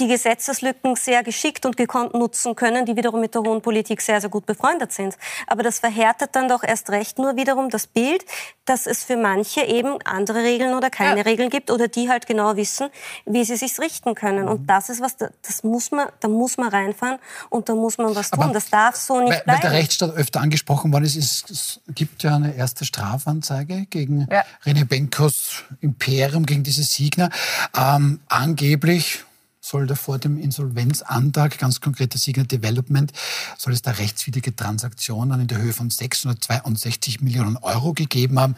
die 0.00 0.08
Gesetzeslücken 0.08 0.96
sehr 0.96 1.22
geschickt 1.22 1.66
und 1.66 1.76
gekonnt 1.76 2.14
nutzen 2.14 2.54
können, 2.54 2.86
die 2.86 2.96
wiederum 2.96 3.20
mit 3.20 3.34
der 3.34 3.42
hohen 3.42 3.62
Politik 3.62 4.00
sehr, 4.00 4.20
sehr 4.20 4.30
gut 4.30 4.46
befreundet 4.46 4.92
sind. 4.92 5.16
Aber 5.46 5.62
das 5.62 5.80
verhärtet 5.80 6.30
dann 6.34 6.48
doch 6.48 6.62
erst 6.62 6.90
recht 6.90 7.18
nur 7.18 7.36
wiederum 7.36 7.70
das 7.70 7.86
Bild, 7.86 8.24
dass 8.64 8.86
es 8.86 9.04
für 9.04 9.16
manche 9.16 9.62
eben 9.62 10.00
andere 10.02 10.42
Regeln 10.42 10.74
oder 10.74 10.90
keine 10.90 11.18
ja. 11.18 11.22
Regeln 11.24 11.50
gibt 11.50 11.70
oder 11.70 11.88
die 11.88 12.08
halt 12.08 12.26
genau 12.26 12.56
wissen, 12.56 12.88
wie 13.24 13.44
sie 13.44 13.56
sich 13.56 13.78
richten 13.78 14.14
können. 14.14 14.44
Mhm. 14.44 14.50
Und 14.50 14.66
das 14.66 14.88
ist 14.88 15.00
was, 15.00 15.16
das 15.16 15.64
muss 15.64 15.90
man, 15.90 16.08
da 16.20 16.28
muss 16.28 16.56
man 16.58 16.68
reinfahren 16.68 17.18
und 17.50 17.68
da 17.68 17.74
muss 17.74 17.98
man 17.98 18.14
was 18.14 18.30
tun. 18.30 18.42
Aber 18.42 18.52
das 18.52 18.70
darf 18.70 18.96
so 18.96 19.20
nicht 19.20 19.30
weil, 19.30 19.42
bleiben. 19.42 19.62
Weil 19.62 19.70
der 19.70 19.78
Rechtsstaat 19.78 20.14
öfter 20.14 20.40
angesprochen 20.40 20.92
worden 20.92 21.04
ist, 21.04 21.16
ist, 21.16 21.50
es 21.50 21.80
gibt 21.88 22.22
ja 22.22 22.36
eine 22.36 22.54
erste 22.54 22.84
Strafanzeige 22.84 23.86
gegen 23.86 24.28
ja. 24.30 24.44
René 24.64 24.84
Benkos 24.84 25.64
Imperium, 25.80 26.46
gegen 26.46 26.62
diese 26.62 26.82
Signer. 26.82 27.30
Ähm, 27.76 28.20
angeblich 28.28 29.24
soll 29.68 29.86
da 29.86 29.94
vor 29.94 30.18
dem 30.18 30.38
Insolvenzantrag, 30.38 31.58
ganz 31.58 31.80
konkret 31.80 32.14
der 32.14 32.20
Signer 32.20 32.44
Development, 32.44 33.12
soll 33.58 33.74
es 33.74 33.82
da 33.82 33.90
rechtswidrige 33.92 34.56
Transaktionen 34.56 35.42
in 35.42 35.46
der 35.46 35.58
Höhe 35.58 35.72
von 35.72 35.90
662 35.90 37.20
Millionen 37.20 37.58
Euro 37.58 37.92
gegeben 37.92 38.38
haben. 38.40 38.56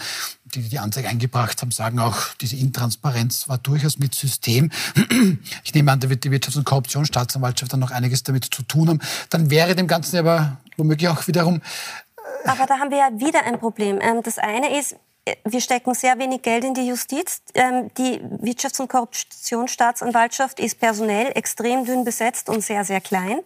Die, 0.55 0.63
die 0.63 0.69
die 0.69 0.79
Anzeige 0.79 1.09
eingebracht 1.09 1.61
haben, 1.63 1.71
sagen 1.73 1.99
auch, 1.99 2.35
diese 2.41 2.57
Intransparenz 2.57 3.49
war 3.49 3.59
durchaus 3.59 3.99
mit 3.99 4.15
System. 4.15 4.71
Ich 5.65 5.75
nehme 5.75 5.93
an, 5.93 6.01
da 6.01 6.09
wird 6.09 6.25
die 6.25 6.31
Wirtschafts- 6.31 6.57
und 6.57 6.65
Korruptionsstaatsanwaltschaft 6.65 7.73
dann 7.73 7.81
noch 7.81 7.91
einiges 7.91 8.23
damit 8.23 8.45
zu 8.45 8.63
tun 8.63 8.89
haben. 8.89 9.01
Dann 9.29 9.51
wäre 9.51 9.75
dem 9.75 9.87
Ganzen 9.87 10.17
aber 10.19 10.59
womöglich 10.77 11.09
auch 11.09 11.27
wiederum 11.27 11.61
aber 12.45 12.67
da 12.67 12.79
haben 12.79 12.91
wir 12.91 12.99
ja 12.99 13.11
wieder 13.13 13.45
ein 13.45 13.59
Problem. 13.59 13.99
Ähm, 14.01 14.23
das 14.23 14.39
eine 14.39 14.79
ist, 14.79 14.97
wir 15.45 15.61
stecken 15.61 15.95
sehr 15.95 16.19
wenig 16.19 16.43
Geld 16.43 16.65
in 16.65 16.75
die 16.75 16.87
Justiz. 16.87 17.43
Ähm, 17.55 17.91
die 17.99 18.21
Wirtschafts- 18.21 18.81
und 18.81 18.89
Korruptionsstaatsanwaltschaft 18.89 20.59
ist 20.59 20.81
personell 20.81 21.33
extrem 21.35 21.85
dünn 21.85 22.05
besetzt 22.05 22.49
und 22.49 22.63
sehr, 22.63 22.85
sehr 22.85 23.01
klein. 23.01 23.41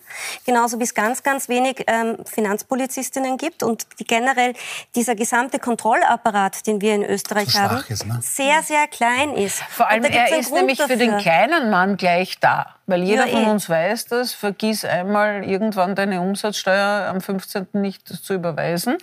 Genauso 0.47 0.79
wie 0.79 0.85
es 0.85 0.95
ganz, 0.95 1.23
ganz 1.23 1.49
wenig 1.49 1.85
ähm, 1.87 2.19
Finanzpolizistinnen 2.25 3.37
gibt 3.37 3.63
und 3.63 3.87
die 3.99 4.05
generell 4.05 4.55
dieser 4.95 5.15
gesamte 5.15 5.59
Kontrollapparat, 5.59 6.67
den 6.67 6.81
wir 6.81 6.95
in 6.95 7.05
Österreich 7.05 7.57
haben, 7.59 7.85
ist, 7.89 8.07
ne? 8.07 8.19
sehr, 8.23 8.63
sehr 8.63 8.87
klein 8.87 9.35
ist. 9.35 9.61
Vor 9.71 9.89
allem, 9.89 10.05
er 10.05 10.37
ist 10.39 10.53
nämlich 10.53 10.79
dafür. 10.79 10.97
für 10.97 11.05
den 11.05 11.19
kleinen 11.19 11.71
Mann 11.71 11.97
gleich 11.97 12.39
da. 12.39 12.77
Weil 12.87 13.03
jeder 13.03 13.27
Ja, 13.27 13.33
von 13.33 13.45
uns 13.47 13.69
weiß 13.69 14.07
das, 14.07 14.33
vergiss 14.33 14.85
einmal 14.85 15.43
irgendwann 15.45 15.95
deine 15.95 16.21
Umsatzsteuer 16.21 17.09
am 17.09 17.21
15. 17.21 17.69
nicht 17.73 18.07
zu 18.09 18.35
überweisen, 18.35 18.99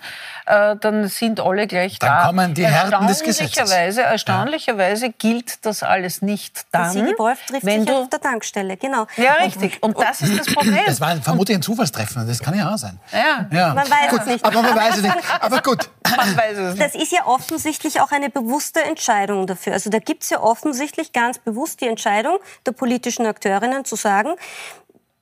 äh, 0.46 0.76
dann 0.76 1.08
sind 1.08 1.40
alle 1.40 1.66
gleich 1.66 1.98
Dann 1.98 2.10
da. 2.10 2.26
kommen 2.26 2.54
die 2.54 2.66
Härten 2.66 3.06
des 3.08 3.22
Gesetzes. 3.22 3.56
Erstaunlicherweise, 3.58 4.02
erstaunlicherweise 4.02 5.10
gilt 5.10 5.64
das 5.66 5.82
alles 5.82 6.22
nicht 6.22 6.64
Der 6.72 6.82
dann, 6.82 6.90
Sigi 6.92 7.14
Wolf 7.18 7.38
trifft 7.46 7.64
wenn 7.66 7.80
sich 7.80 7.90
du... 7.90 7.96
auf 8.02 8.08
der 8.08 8.20
Tankstelle, 8.20 8.76
genau. 8.76 9.06
Ja, 9.16 9.34
richtig. 9.34 9.82
Und 9.82 9.98
das 9.98 10.20
ist 10.22 10.38
das 10.38 10.54
Problem. 10.54 10.78
Das 10.86 11.00
war 11.00 11.16
vermutlich 11.16 11.56
ein 11.58 11.62
Zufallstreffen, 11.62 12.26
das 12.26 12.38
kann 12.38 12.56
ja 12.56 12.72
auch 12.72 12.78
sein. 12.78 13.00
Ja. 13.12 13.46
Ja. 13.50 13.74
Man 13.74 13.88
weiß 13.90 14.10
gut, 14.10 14.20
es 14.20 14.26
nicht. 14.26 14.44
Aber 14.44 14.62
man 14.62 14.76
weiß 14.76 14.96
es 14.98 15.02
nicht. 15.02 15.16
Aber 15.40 15.60
gut. 15.60 15.88
Man 16.16 16.36
weiß 16.36 16.58
es 16.58 16.74
nicht. 16.74 16.86
Das 16.86 16.94
ist 16.94 17.10
ja 17.12 17.26
offensichtlich 17.26 18.00
auch 18.00 18.12
eine 18.12 18.30
bewusste 18.30 18.82
Entscheidung 18.82 19.46
dafür. 19.46 19.72
Also 19.72 19.90
da 19.90 19.98
gibt 19.98 20.22
es 20.22 20.30
ja 20.30 20.40
offensichtlich 20.40 21.12
ganz 21.12 21.38
bewusst 21.38 21.80
die 21.80 21.88
Entscheidung 21.88 22.38
der 22.66 22.72
politischen 22.72 23.26
Akteurinnen 23.26 23.71
zu 23.84 23.96
sagen, 23.96 24.34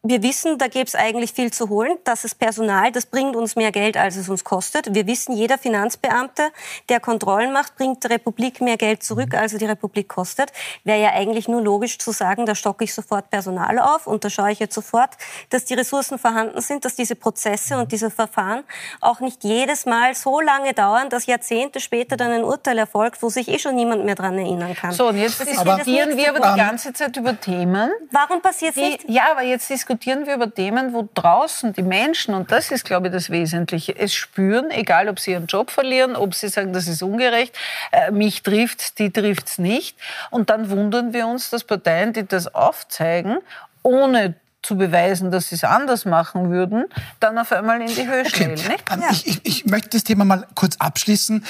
wir 0.03 0.23
wissen, 0.23 0.57
da 0.57 0.69
gäbe 0.69 0.87
es 0.87 0.95
eigentlich 0.95 1.33
viel 1.33 1.53
zu 1.53 1.69
holen. 1.69 1.99
Das 2.05 2.25
ist 2.25 2.37
Personal, 2.39 2.91
das 2.91 3.05
bringt 3.05 3.37
uns 3.37 3.55
mehr 3.55 3.71
Geld, 3.71 3.99
als 3.99 4.17
es 4.17 4.31
uns 4.31 4.45
kostet. 4.45 4.95
Wir 4.95 5.07
wissen, 5.07 5.37
jeder 5.37 5.59
Finanzbeamte, 5.59 6.51
der 6.89 7.01
Kontrollen 7.01 7.53
macht, 7.53 7.77
bringt 7.77 8.03
der 8.05 8.13
Republik 8.13 8.63
mehr 8.63 8.79
Geld 8.79 9.03
zurück, 9.03 9.35
als 9.35 9.55
die 9.55 9.67
Republik 9.67 10.09
kostet. 10.09 10.53
Wäre 10.85 11.03
ja 11.03 11.11
eigentlich 11.13 11.49
nur 11.49 11.61
logisch 11.61 11.99
zu 11.99 12.13
sagen, 12.13 12.47
da 12.47 12.55
stocke 12.55 12.85
ich 12.85 12.95
sofort 12.95 13.29
Personal 13.29 13.79
auf 13.79 14.07
und 14.07 14.25
da 14.25 14.31
schaue 14.31 14.53
ich 14.53 14.59
jetzt 14.59 14.75
sofort, 14.75 15.11
dass 15.51 15.67
die 15.67 15.75
Ressourcen 15.75 16.19
vorhanden 16.19 16.63
sind, 16.63 16.87
dass 16.87 16.95
diese 16.95 17.15
Prozesse 17.15 17.77
und 17.77 17.93
diese 17.93 18.11
Verfahren 18.11 18.65
auch 19.03 19.21
nicht 19.21 19.45
jedes 19.45 19.85
Mal 19.85 20.15
so 20.15 20.41
lange 20.41 20.73
dauern, 20.73 21.11
dass 21.11 21.27
Jahrzehnte 21.27 21.79
später 21.79 22.17
dann 22.17 22.31
ein 22.31 22.45
Urteil 22.45 22.79
erfolgt, 22.79 23.23
wo 23.23 23.29
sich 23.29 23.49
eh 23.49 23.59
schon 23.59 23.75
niemand 23.75 24.07
mehr 24.07 24.15
dran 24.15 24.39
erinnern 24.39 24.75
kann. 24.75 24.93
So, 24.93 25.09
und 25.09 25.19
jetzt 25.19 25.43
ist 25.43 25.51
diskutieren 25.51 26.17
wir 26.17 26.31
aber 26.31 26.53
die 26.53 26.59
ganze 26.59 26.95
Zeit 26.95 27.15
über 27.19 27.39
Themen, 27.39 27.91
Warum 28.11 28.41
passiert 28.41 28.77
es 28.77 28.83
nicht? 28.83 29.05
ja, 29.07 29.31
aber 29.33 29.43
jetzt 29.43 29.69
diskutieren 29.91 30.25
wir 30.27 30.37
über 30.37 30.55
Themen, 30.55 30.93
wo 30.93 31.09
draußen 31.15 31.73
die 31.73 31.83
Menschen, 31.83 32.33
und 32.35 32.53
das 32.53 32.71
ist, 32.71 32.85
glaube 32.85 33.09
ich, 33.09 33.13
das 33.13 33.29
Wesentliche, 33.29 33.99
es 33.99 34.15
spüren, 34.15 34.71
egal 34.71 35.09
ob 35.09 35.19
sie 35.19 35.33
ihren 35.33 35.47
Job 35.47 35.73
verlieren, 35.73 36.15
ob 36.15 36.33
sie 36.35 36.47
sagen, 36.47 36.73
das 36.73 36.87
ist 36.87 37.03
ungerecht, 37.03 37.59
äh, 37.91 38.13
mich 38.13 38.43
trifft's, 38.45 38.95
die 38.95 39.11
trifft's 39.11 39.59
nicht. 39.59 39.97
Und 40.31 40.49
dann 40.49 40.71
wundern 40.71 41.13
wir 41.13 41.27
uns, 41.27 41.51
dass 41.51 41.65
Parteien, 41.65 42.13
die 42.13 42.25
das 42.25 42.55
aufzeigen, 42.55 43.39
ohne 43.83 44.35
zu 44.63 44.77
beweisen, 44.77 45.33
dass 45.33 45.49
sie 45.49 45.57
es 45.57 45.65
anders 45.65 46.05
machen 46.05 46.51
würden, 46.51 46.85
dann 47.19 47.37
auf 47.39 47.51
einmal 47.51 47.81
in 47.81 47.89
die 47.89 48.07
Höhe 48.07 48.21
Okay. 48.21 48.31
schnellen. 48.31 48.55
Nicht? 48.55 48.85
Ähm, 48.93 49.03
Ich, 49.11 49.27
ich, 49.27 49.41
ich 49.45 49.67
möchte 49.67 49.89
das 49.91 50.05
Thema 50.05 50.25
mal 50.25 50.47
kurz 50.55 50.77
abschließen. 50.79 51.45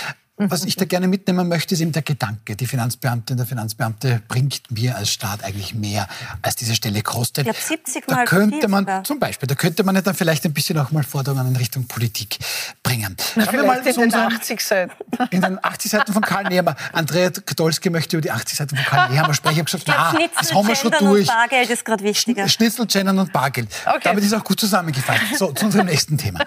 Was 0.48 0.64
ich 0.64 0.74
da 0.76 0.84
gerne 0.86 1.06
mitnehmen 1.06 1.48
möchte, 1.48 1.74
ist 1.74 1.80
eben 1.80 1.92
der 1.92 2.02
Gedanke. 2.02 2.56
Die 2.56 2.66
Finanzbeamtin, 2.66 3.36
der 3.36 3.44
Finanzbeamte 3.46 4.22
bringt 4.26 4.62
mir 4.70 4.96
als 4.96 5.10
Staat 5.10 5.44
eigentlich 5.44 5.74
mehr, 5.74 6.08
als 6.40 6.56
diese 6.56 6.74
Stelle 6.74 7.02
kostet. 7.02 7.46
Ich 7.46 7.52
glaub, 7.52 7.62
70 7.62 8.04
da 8.06 8.14
Mal 8.16 8.26
so 8.26 8.30
könnte 8.36 8.68
man 8.68 8.84
sogar. 8.84 9.04
zum 9.04 9.18
Beispiel, 9.18 9.46
da 9.46 9.54
könnte 9.54 9.84
man 9.84 9.94
ja 9.94 10.00
dann 10.00 10.14
vielleicht 10.14 10.44
ein 10.46 10.54
bisschen 10.54 10.78
auch 10.78 10.90
mal 10.92 11.02
Forderungen 11.02 11.46
in 11.48 11.56
Richtung 11.56 11.86
Politik 11.86 12.38
bringen. 12.82 13.16
Schauen 13.34 13.52
wir 13.52 13.64
mal 13.64 13.78
in 13.78 13.84
zu 13.84 13.92
den 13.92 14.04
unserem 14.04 14.32
80 14.34 14.60
Seiten. 14.62 14.92
in 15.30 15.40
den 15.42 15.62
80 15.64 15.90
Seiten 15.90 16.12
von 16.12 16.22
Karl 16.22 16.44
Nehammer. 16.44 16.74
Andrea 16.92 17.30
Kadolski 17.30 17.90
möchte 17.90 18.16
über 18.16 18.22
die 18.22 18.30
80 18.30 18.56
Seiten 18.58 18.76
von 18.76 18.84
Karl 18.86 19.10
Nehammer 19.10 19.34
sprechen. 19.34 19.54
Ich 19.54 19.58
habe 19.60 19.64
gesagt, 19.70 19.82
Ich 19.88 19.94
glaub, 19.94 19.98
na, 19.98 20.10
Schnitzel, 20.18 20.36
das 20.40 20.54
haben 20.54 20.68
wir 20.68 20.74
schon 20.76 20.90
Gendern 20.90 21.08
durch. 21.12 21.28
und 21.28 21.34
Bargeld 21.34 21.70
ist 21.70 21.84
gerade 21.84 22.04
wichtiger. 22.04 22.48
Schnitzel, 22.48 22.86
Gendern 22.86 23.18
und 23.18 23.32
Bargeld. 23.32 23.68
Okay. 23.86 24.00
Damit 24.04 24.24
ist 24.24 24.32
auch 24.34 24.44
gut 24.44 24.58
zusammengefallen. 24.58 25.20
So, 25.38 25.52
zu 25.52 25.66
unserem 25.66 25.86
nächsten 25.86 26.16
Thema. 26.16 26.40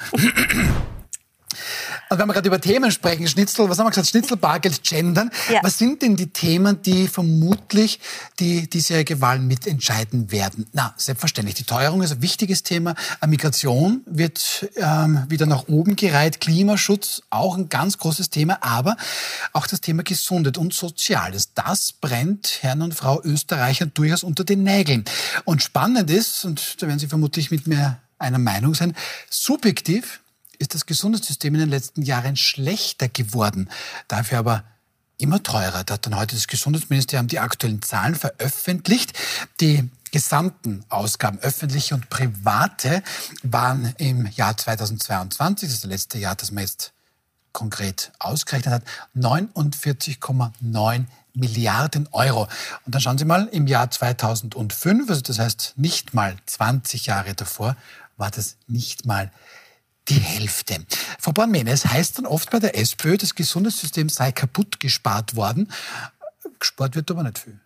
Und 2.09 2.19
wenn 2.19 2.27
wir 2.27 2.33
gerade 2.33 2.47
über 2.47 2.59
Themen 2.59 2.91
sprechen, 2.91 3.27
Schnitzel, 3.27 3.69
was 3.69 3.79
haben 3.79 3.85
wir 3.85 3.91
gesagt? 3.91 4.07
Schnitzel, 4.07 4.37
Bargeld, 4.37 4.83
Gendern. 4.83 5.31
Ja. 5.51 5.59
Was 5.63 5.77
sind 5.77 6.01
denn 6.01 6.15
die 6.15 6.27
Themen, 6.27 6.81
die 6.81 7.07
vermutlich 7.07 7.99
die 8.39 8.69
diesjährige 8.69 9.21
Wahl 9.21 9.39
mitentscheiden 9.39 10.31
werden? 10.31 10.67
Na, 10.73 10.93
selbstverständlich. 10.97 11.55
Die 11.55 11.63
Teuerung 11.63 12.01
ist 12.01 12.11
ein 12.11 12.21
wichtiges 12.21 12.63
Thema. 12.63 12.95
Migration 13.25 14.01
wird 14.05 14.69
ähm, 14.75 15.25
wieder 15.29 15.45
nach 15.45 15.67
oben 15.67 15.95
gereiht. 15.95 16.39
Klimaschutz 16.39 17.21
auch 17.29 17.57
ein 17.57 17.69
ganz 17.69 17.97
großes 17.97 18.29
Thema. 18.29 18.57
Aber 18.61 18.97
auch 19.53 19.67
das 19.67 19.81
Thema 19.81 20.03
Gesundheit 20.03 20.57
und 20.57 20.73
Soziales. 20.73 21.53
Das 21.53 21.93
brennt 21.93 22.59
Herrn 22.61 22.81
und 22.81 22.93
Frau 22.93 23.21
Österreicher 23.23 23.85
durchaus 23.85 24.23
unter 24.23 24.43
den 24.43 24.63
Nägeln. 24.63 25.05
Und 25.45 25.63
spannend 25.63 26.09
ist, 26.09 26.45
und 26.45 26.81
da 26.81 26.87
werden 26.87 26.99
Sie 26.99 27.07
vermutlich 27.07 27.51
mit 27.51 27.67
mir 27.67 27.99
einer 28.19 28.39
Meinung 28.39 28.73
sein, 28.73 28.95
subjektiv 29.29 30.21
ist 30.59 30.73
das 30.73 30.85
Gesundheitssystem 30.85 31.53
in 31.53 31.61
den 31.61 31.69
letzten 31.69 32.01
Jahren 32.01 32.35
schlechter 32.35 33.09
geworden. 33.09 33.69
Dafür 34.07 34.39
aber 34.39 34.63
immer 35.17 35.41
teurer. 35.41 35.83
Da 35.83 35.95
hat 35.95 36.05
dann 36.05 36.15
heute 36.17 36.35
das 36.35 36.47
Gesundheitsministerium 36.47 37.27
die 37.27 37.39
aktuellen 37.39 37.81
Zahlen 37.81 38.15
veröffentlicht. 38.15 39.13
Die 39.61 39.89
gesamten 40.11 40.85
Ausgaben, 40.89 41.39
öffentliche 41.39 41.95
und 41.95 42.09
private, 42.09 43.01
waren 43.41 43.93
im 43.97 44.27
Jahr 44.27 44.55
2022, 44.55 45.67
das 45.67 45.75
ist 45.75 45.83
das 45.83 45.89
letzte 45.89 46.17
Jahr, 46.19 46.35
das 46.35 46.51
man 46.51 46.63
jetzt 46.63 46.93
konkret 47.51 48.11
ausgerechnet 48.19 48.73
hat, 48.73 48.83
49,9 49.15 51.05
Milliarden 51.35 52.07
Euro. 52.11 52.47
Und 52.85 52.93
dann 52.93 53.01
schauen 53.01 53.17
Sie 53.17 53.25
mal, 53.25 53.47
im 53.51 53.65
Jahr 53.65 53.89
2005, 53.89 55.09
also 55.09 55.21
das 55.21 55.39
heißt 55.39 55.73
nicht 55.77 56.13
mal 56.13 56.35
20 56.45 57.07
Jahre 57.07 57.33
davor, 57.33 57.75
war 58.17 58.29
das 58.29 58.57
nicht 58.67 59.05
mal 59.05 59.31
die 60.09 60.15
Hälfte. 60.19 60.77
Frau 61.19 61.31
Bornmene, 61.31 61.71
es 61.71 61.85
heißt 61.85 62.17
dann 62.17 62.25
oft 62.25 62.49
bei 62.51 62.59
der 62.59 62.77
SPÖ, 62.77 63.17
das 63.17 63.35
Gesundheitssystem 63.35 64.09
sei 64.09 64.31
kaputt 64.31 64.79
gespart 64.79 65.35
worden. 65.35 65.71
Gespart 66.59 66.95
wird 66.95 67.09
aber 67.11 67.23
nicht 67.23 67.39
viel. 67.39 67.59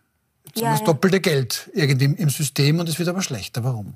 Jetzt 0.46 0.60
Ja, 0.60 0.66
haben 0.68 0.74
wir 0.74 0.78
das 0.78 0.86
doppelte 0.86 1.20
Geld 1.20 1.70
irgendwie 1.74 2.04
im- 2.06 2.16
im 2.16 2.30
System 2.30 2.78
und 2.80 2.88
es 2.88 2.98
wird 2.98 3.08
aber 3.08 3.22
schlechter. 3.22 3.64
Warum? 3.64 3.94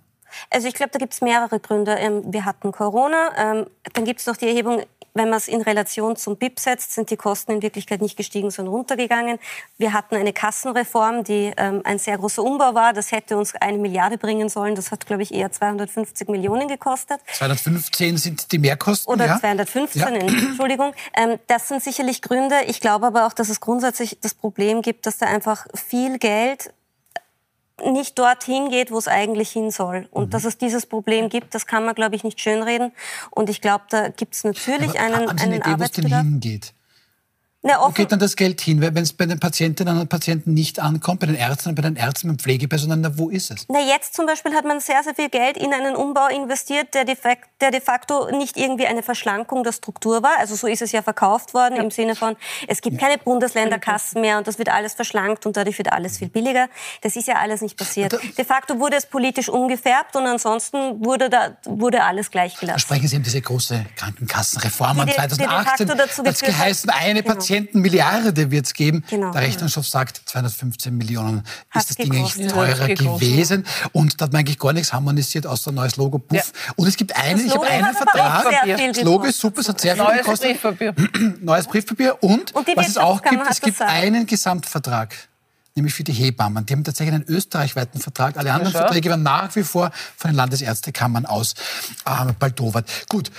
Also 0.50 0.66
ich 0.66 0.74
glaube, 0.74 0.90
da 0.92 0.98
gibt 0.98 1.12
es 1.12 1.20
mehrere 1.20 1.60
Gründe. 1.60 1.92
Ähm, 1.94 2.32
Wir 2.32 2.44
hatten 2.44 2.72
Corona, 2.72 3.30
ähm, 3.36 3.66
dann 3.92 4.04
gibt 4.04 4.20
es 4.20 4.26
noch 4.26 4.36
die 4.36 4.48
Erhebung, 4.48 4.82
wenn 5.14 5.28
man 5.28 5.38
es 5.38 5.48
in 5.48 5.60
Relation 5.62 6.16
zum 6.16 6.36
BIP 6.36 6.58
setzt, 6.58 6.92
sind 6.92 7.10
die 7.10 7.16
Kosten 7.16 7.52
in 7.52 7.62
Wirklichkeit 7.62 8.00
nicht 8.00 8.16
gestiegen, 8.16 8.50
sondern 8.50 8.74
runtergegangen. 8.74 9.38
Wir 9.78 9.92
hatten 9.92 10.14
eine 10.16 10.32
Kassenreform, 10.32 11.24
die 11.24 11.52
ähm, 11.56 11.82
ein 11.84 11.98
sehr 11.98 12.16
großer 12.18 12.42
Umbau 12.42 12.74
war. 12.74 12.92
Das 12.92 13.12
hätte 13.12 13.36
uns 13.36 13.54
eine 13.56 13.78
Milliarde 13.78 14.18
bringen 14.18 14.48
sollen. 14.48 14.74
Das 14.74 14.90
hat, 14.90 15.06
glaube 15.06 15.22
ich, 15.22 15.34
eher 15.34 15.52
250 15.52 16.28
Millionen 16.28 16.68
gekostet. 16.68 17.20
215 17.34 18.16
sind 18.16 18.52
die 18.52 18.58
Mehrkosten, 18.58 19.12
Oder 19.12 19.26
ja? 19.26 19.38
215, 19.38 20.00
Ja. 20.00 20.08
Entschuldigung. 20.08 20.94
Ähm, 21.14 21.38
das 21.46 21.68
sind 21.68 21.82
sicherlich 21.82 22.22
Gründe. 22.22 22.56
Ich 22.66 22.80
glaube 22.80 23.06
aber 23.06 23.26
auch, 23.26 23.32
dass 23.32 23.48
es 23.48 23.60
grundsätzlich 23.60 24.18
das 24.20 24.34
Problem 24.34 24.82
gibt, 24.82 25.06
dass 25.06 25.18
da 25.18 25.26
einfach 25.26 25.66
viel 25.74 26.18
Geld 26.18 26.72
nicht 27.90 28.18
dorthin 28.18 28.70
geht, 28.70 28.90
wo 28.90 28.98
es 28.98 29.08
eigentlich 29.08 29.50
hin 29.50 29.70
soll. 29.70 30.08
Und 30.10 30.26
Mhm. 30.26 30.30
dass 30.30 30.44
es 30.44 30.58
dieses 30.58 30.86
Problem 30.86 31.28
gibt, 31.28 31.54
das 31.54 31.66
kann 31.66 31.84
man, 31.84 31.94
glaube 31.94 32.14
ich, 32.14 32.24
nicht 32.24 32.40
schönreden. 32.40 32.92
Und 33.30 33.50
ich 33.50 33.60
glaube, 33.60 33.84
da 33.90 34.08
gibt 34.08 34.34
es 34.34 34.44
natürlich 34.44 34.90
Aber 34.90 35.00
einen, 35.00 35.28
haben 35.28 35.38
Sie 35.38 35.44
eine 35.44 35.54
einen 35.54 35.62
Idee, 35.62 35.80
wo 35.80 35.84
es 35.84 35.90
denn 35.92 36.06
hingeht? 36.06 36.74
Na, 37.64 37.80
Wo 37.80 37.90
geht 37.90 38.10
dann 38.10 38.18
das 38.18 38.34
Geld 38.34 38.60
hin? 38.60 38.80
Wenn 38.80 38.96
es 38.96 39.12
bei 39.12 39.24
den 39.24 39.38
Patientinnen 39.38 39.96
und 40.00 40.08
Patienten 40.08 40.52
nicht 40.52 40.80
ankommt, 40.80 41.20
bei 41.20 41.26
den 41.28 41.36
Ärzten 41.36 41.68
und 41.68 41.74
bei 41.76 41.82
den 41.82 41.94
Ärzten, 41.94 42.26
beim 42.26 42.38
Pflegepersonal, 42.40 42.96
na, 42.96 43.16
wo 43.16 43.28
ist 43.30 43.52
es? 43.52 43.66
Na, 43.68 43.78
jetzt 43.78 44.14
zum 44.16 44.26
Beispiel 44.26 44.52
hat 44.52 44.64
man 44.64 44.80
sehr, 44.80 45.00
sehr 45.04 45.14
viel 45.14 45.28
Geld 45.28 45.56
in 45.56 45.72
einen 45.72 45.94
Umbau 45.94 46.26
investiert, 46.26 46.92
der 46.92 47.04
de, 47.04 47.14
fac- 47.14 47.44
der 47.60 47.70
de 47.70 47.80
facto 47.80 48.32
nicht 48.36 48.56
irgendwie 48.56 48.88
eine 48.88 49.04
Verschlankung 49.04 49.62
der 49.62 49.70
Struktur 49.70 50.24
war. 50.24 50.38
Also 50.40 50.56
so 50.56 50.66
ist 50.66 50.82
es 50.82 50.90
ja 50.90 51.02
verkauft 51.02 51.54
worden 51.54 51.76
im 51.76 51.92
Sinne 51.92 52.16
von, 52.16 52.34
es 52.66 52.80
gibt 52.80 52.98
keine 52.98 53.16
Bundesländerkassen 53.18 54.20
mehr 54.20 54.38
und 54.38 54.48
das 54.48 54.58
wird 54.58 54.68
alles 54.68 54.94
verschlankt 54.94 55.46
und 55.46 55.56
dadurch 55.56 55.78
wird 55.78 55.92
alles 55.92 56.18
viel 56.18 56.28
billiger. 56.30 56.68
Das 57.02 57.14
ist 57.14 57.28
ja 57.28 57.36
alles 57.36 57.60
nicht 57.60 57.76
passiert. 57.76 58.18
De 58.36 58.44
facto 58.44 58.80
wurde 58.80 58.96
es 58.96 59.06
politisch 59.06 59.48
umgefärbt 59.48 60.16
und 60.16 60.26
ansonsten 60.26 61.04
wurde, 61.04 61.30
da, 61.30 61.56
wurde 61.66 62.02
alles 62.02 62.32
gleich 62.32 62.54
Da 62.54 62.60
gelassen. 62.60 62.80
sprechen 62.80 63.06
Sie 63.06 63.14
eben 63.14 63.24
diese 63.24 63.40
große 63.40 63.86
Krankenkassenreform 63.94 64.94
Die 64.96 65.00
an 65.02 65.06
de- 65.06 65.14
die 65.14 65.20
de 65.36 65.46
2018. 65.46 65.86
facto 65.86 65.94
dazu 65.94 66.24
hat- 66.24 66.40
geheißen, 66.40 66.90
eine 66.90 67.22
Genau. 67.22 67.34
Patientenmilliarde 67.52 68.50
wird 68.50 68.66
es 68.66 68.72
geben. 68.72 69.04
Genau. 69.10 69.30
Der 69.32 69.42
Rechnungshof 69.42 69.86
sagt, 69.86 70.22
215 70.24 70.96
Millionen 70.96 71.42
Hat's 71.70 71.90
ist 71.90 71.98
das 71.98 72.06
Ding 72.06 72.14
eigentlich 72.14 72.48
teurer 72.48 72.88
gewesen. 72.88 73.66
Und 73.92 74.20
da 74.20 74.24
hat 74.24 74.32
man 74.32 74.40
eigentlich 74.40 74.58
gar 74.58 74.72
nichts 74.72 74.92
harmonisiert, 74.92 75.46
außer 75.46 75.70
ein 75.70 75.74
neues 75.74 75.96
Logo. 75.96 76.18
Puff. 76.18 76.52
Und 76.76 76.88
es 76.88 76.96
gibt 76.96 77.14
einen, 77.14 77.44
ich 77.44 77.54
habe 77.54 77.66
einen 77.66 77.94
Vertrag. 77.94 78.46
Das 78.66 79.02
Logo 79.02 79.24
ist 79.24 79.38
super, 79.38 79.60
es 79.60 79.68
hat 79.68 79.80
sehr 79.80 79.94
viel 79.94 80.04
Neues 80.04 80.18
gekostet. 80.18 80.62
Briefpapier. 80.62 80.94
Neues 81.42 81.66
Briefpapier. 81.66 82.22
Und, 82.22 82.54
Und 82.54 82.66
was 82.74 82.88
es 82.88 82.96
auch 82.96 83.20
gibt, 83.20 83.42
es 83.50 83.60
gibt 83.60 83.80
einen 83.82 84.26
Gesamtvertrag. 84.26 85.14
Nämlich 85.74 85.94
für 85.94 86.04
die 86.04 86.12
Hebammen. 86.12 86.66
Die 86.66 86.72
haben 86.74 86.84
tatsächlich 86.84 87.14
einen 87.14 87.24
österreichweiten 87.26 88.00
Vertrag. 88.00 88.36
Alle 88.36 88.52
anderen 88.52 88.72
schau. 88.72 88.80
Verträge 88.80 89.08
werden 89.08 89.22
nach 89.22 89.54
wie 89.56 89.62
vor 89.62 89.90
von 90.16 90.30
den 90.30 90.36
Landesärztekammern 90.36 91.24
aus 91.24 91.54
äh, 92.04 92.32
baldowert. 92.38 92.86
Gut. 93.08 93.30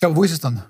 Ja, 0.00 0.08
aber 0.08 0.16
wo 0.16 0.24
ist 0.24 0.32
es 0.32 0.40
dann? 0.40 0.62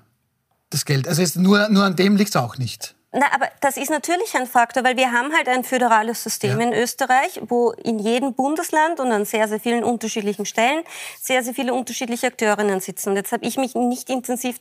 Das 0.69 0.85
Geld. 0.85 1.07
Also 1.07 1.21
jetzt 1.21 1.35
nur, 1.35 1.69
nur 1.69 1.83
an 1.83 1.95
dem 1.95 2.15
liegt 2.15 2.29
es 2.29 2.35
auch 2.35 2.57
nicht. 2.57 2.95
Na, 3.11 3.25
aber 3.33 3.49
das 3.61 3.75
ist 3.77 3.89
natürlich 3.89 4.35
ein 4.35 4.45
Faktor, 4.45 4.83
weil 4.83 4.95
wir 4.95 5.11
haben 5.11 5.33
halt 5.33 5.47
ein 5.47 5.63
föderales 5.63 6.21
System 6.21 6.59
Ja. 6.59 6.67
in 6.67 6.73
Österreich, 6.73 7.41
wo 7.47 7.71
in 7.71 7.97
jedem 7.97 8.35
Bundesland 8.35 8.99
und 8.99 9.11
an 9.11 9.25
sehr, 9.25 9.47
sehr 9.47 9.59
vielen 9.59 9.83
unterschiedlichen 9.83 10.45
Stellen 10.45 10.83
sehr, 11.19 11.43
sehr 11.43 11.55
viele 11.55 11.73
unterschiedliche 11.73 12.27
Akteurinnen 12.27 12.81
sitzen. 12.81 13.09
Und 13.09 13.15
jetzt 13.15 13.31
habe 13.31 13.45
ich 13.47 13.57
mich 13.57 13.73
nicht 13.73 14.11
intensiv 14.11 14.59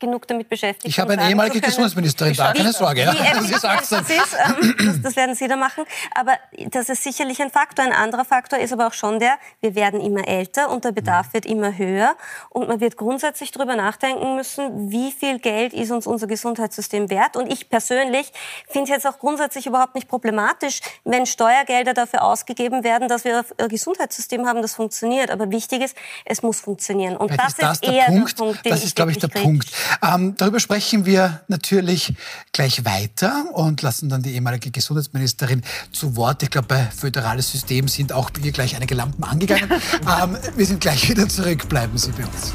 genug 0.00 0.26
damit 0.26 0.48
beschäftigt. 0.48 0.86
Ich 0.86 0.98
habe 0.98 1.12
eine 1.12 1.28
ehemalige 1.28 1.60
Gesundheitsministerin 1.60 2.34
da, 2.34 2.52
keine 2.52 2.72
Sorge. 2.72 3.02
Ja. 3.02 3.12
Wie 3.12 3.50
das, 3.50 3.60
das, 3.60 3.92
ist, 3.92 4.10
ähm, 4.10 4.74
das, 4.86 5.02
das, 5.02 5.16
werden 5.16 5.34
Sie 5.34 5.46
da 5.46 5.56
machen. 5.56 5.84
Aber 6.14 6.32
das 6.68 6.88
ist 6.88 7.04
sicherlich 7.04 7.40
ein 7.40 7.50
Faktor. 7.50 7.84
Ein 7.84 7.92
anderer 7.92 8.24
Faktor 8.24 8.58
ist 8.58 8.72
aber 8.72 8.88
auch 8.88 8.92
schon 8.92 9.20
der, 9.20 9.38
wir 9.60 9.74
werden 9.74 10.00
immer 10.00 10.26
älter 10.26 10.70
und 10.70 10.84
der 10.84 10.92
Bedarf 10.92 11.32
wird 11.32 11.46
immer 11.46 11.76
höher. 11.76 12.16
Und 12.48 12.68
man 12.68 12.80
wird 12.80 12.96
grundsätzlich 12.96 13.52
darüber 13.52 13.76
nachdenken 13.76 14.34
müssen, 14.34 14.90
wie 14.90 15.12
viel 15.12 15.38
Geld 15.38 15.72
ist 15.72 15.90
uns 15.90 16.06
unser 16.06 16.26
Gesundheitssystem 16.26 17.10
wert. 17.10 17.36
Und 17.36 17.52
ich 17.52 17.68
persönlich 17.68 18.32
finde 18.68 18.90
es 18.90 18.96
jetzt 18.96 19.06
auch 19.06 19.18
grundsätzlich 19.18 19.66
überhaupt 19.66 19.94
nicht 19.94 20.08
problematisch, 20.08 20.80
wenn 21.04 21.26
Steuergelder 21.26 21.94
dafür 21.94 22.22
ausgegeben 22.22 22.82
werden, 22.82 23.08
dass 23.08 23.24
wir 23.24 23.44
ein 23.58 23.68
Gesundheitssystem 23.68 24.46
haben, 24.46 24.62
das 24.62 24.74
funktioniert. 24.74 25.30
Aber 25.30 25.50
wichtig 25.50 25.82
ist, 25.82 25.96
es 26.24 26.42
muss 26.42 26.60
funktionieren. 26.60 27.16
Und 27.16 27.30
das, 27.38 27.48
ist, 27.48 27.62
das 27.62 27.72
ist 27.80 27.84
eher 27.84 28.06
Punkt, 28.06 28.38
der 28.38 28.44
Punkt, 28.44 28.64
den 28.64 28.70
Das 28.70 28.84
ist, 28.84 28.96
glaube 28.96 29.10
ich, 29.10 29.18
der 29.18 29.28
Punkt. 29.28 29.70
Ähm, 30.02 30.34
darüber 30.36 30.60
sprechen 30.60 31.06
wir 31.06 31.40
natürlich 31.48 32.14
gleich 32.52 32.84
weiter 32.84 33.46
und 33.52 33.82
lassen 33.82 34.08
dann 34.08 34.22
die 34.22 34.34
ehemalige 34.34 34.70
Gesundheitsministerin 34.70 35.62
zu 35.92 36.16
Wort. 36.16 36.42
Ich 36.42 36.50
glaube, 36.50 36.68
bei 36.68 36.84
föderales 36.84 37.50
System 37.50 37.88
sind 37.88 38.12
auch 38.12 38.30
hier 38.40 38.52
gleich 38.52 38.76
einige 38.76 38.94
Lampen 38.94 39.24
angegangen. 39.24 39.70
ähm, 40.22 40.36
wir 40.56 40.66
sind 40.66 40.80
gleich 40.80 41.08
wieder 41.08 41.28
zurück. 41.28 41.68
Bleiben 41.68 41.96
Sie 41.98 42.10
bei 42.12 42.24
uns. 42.24 42.52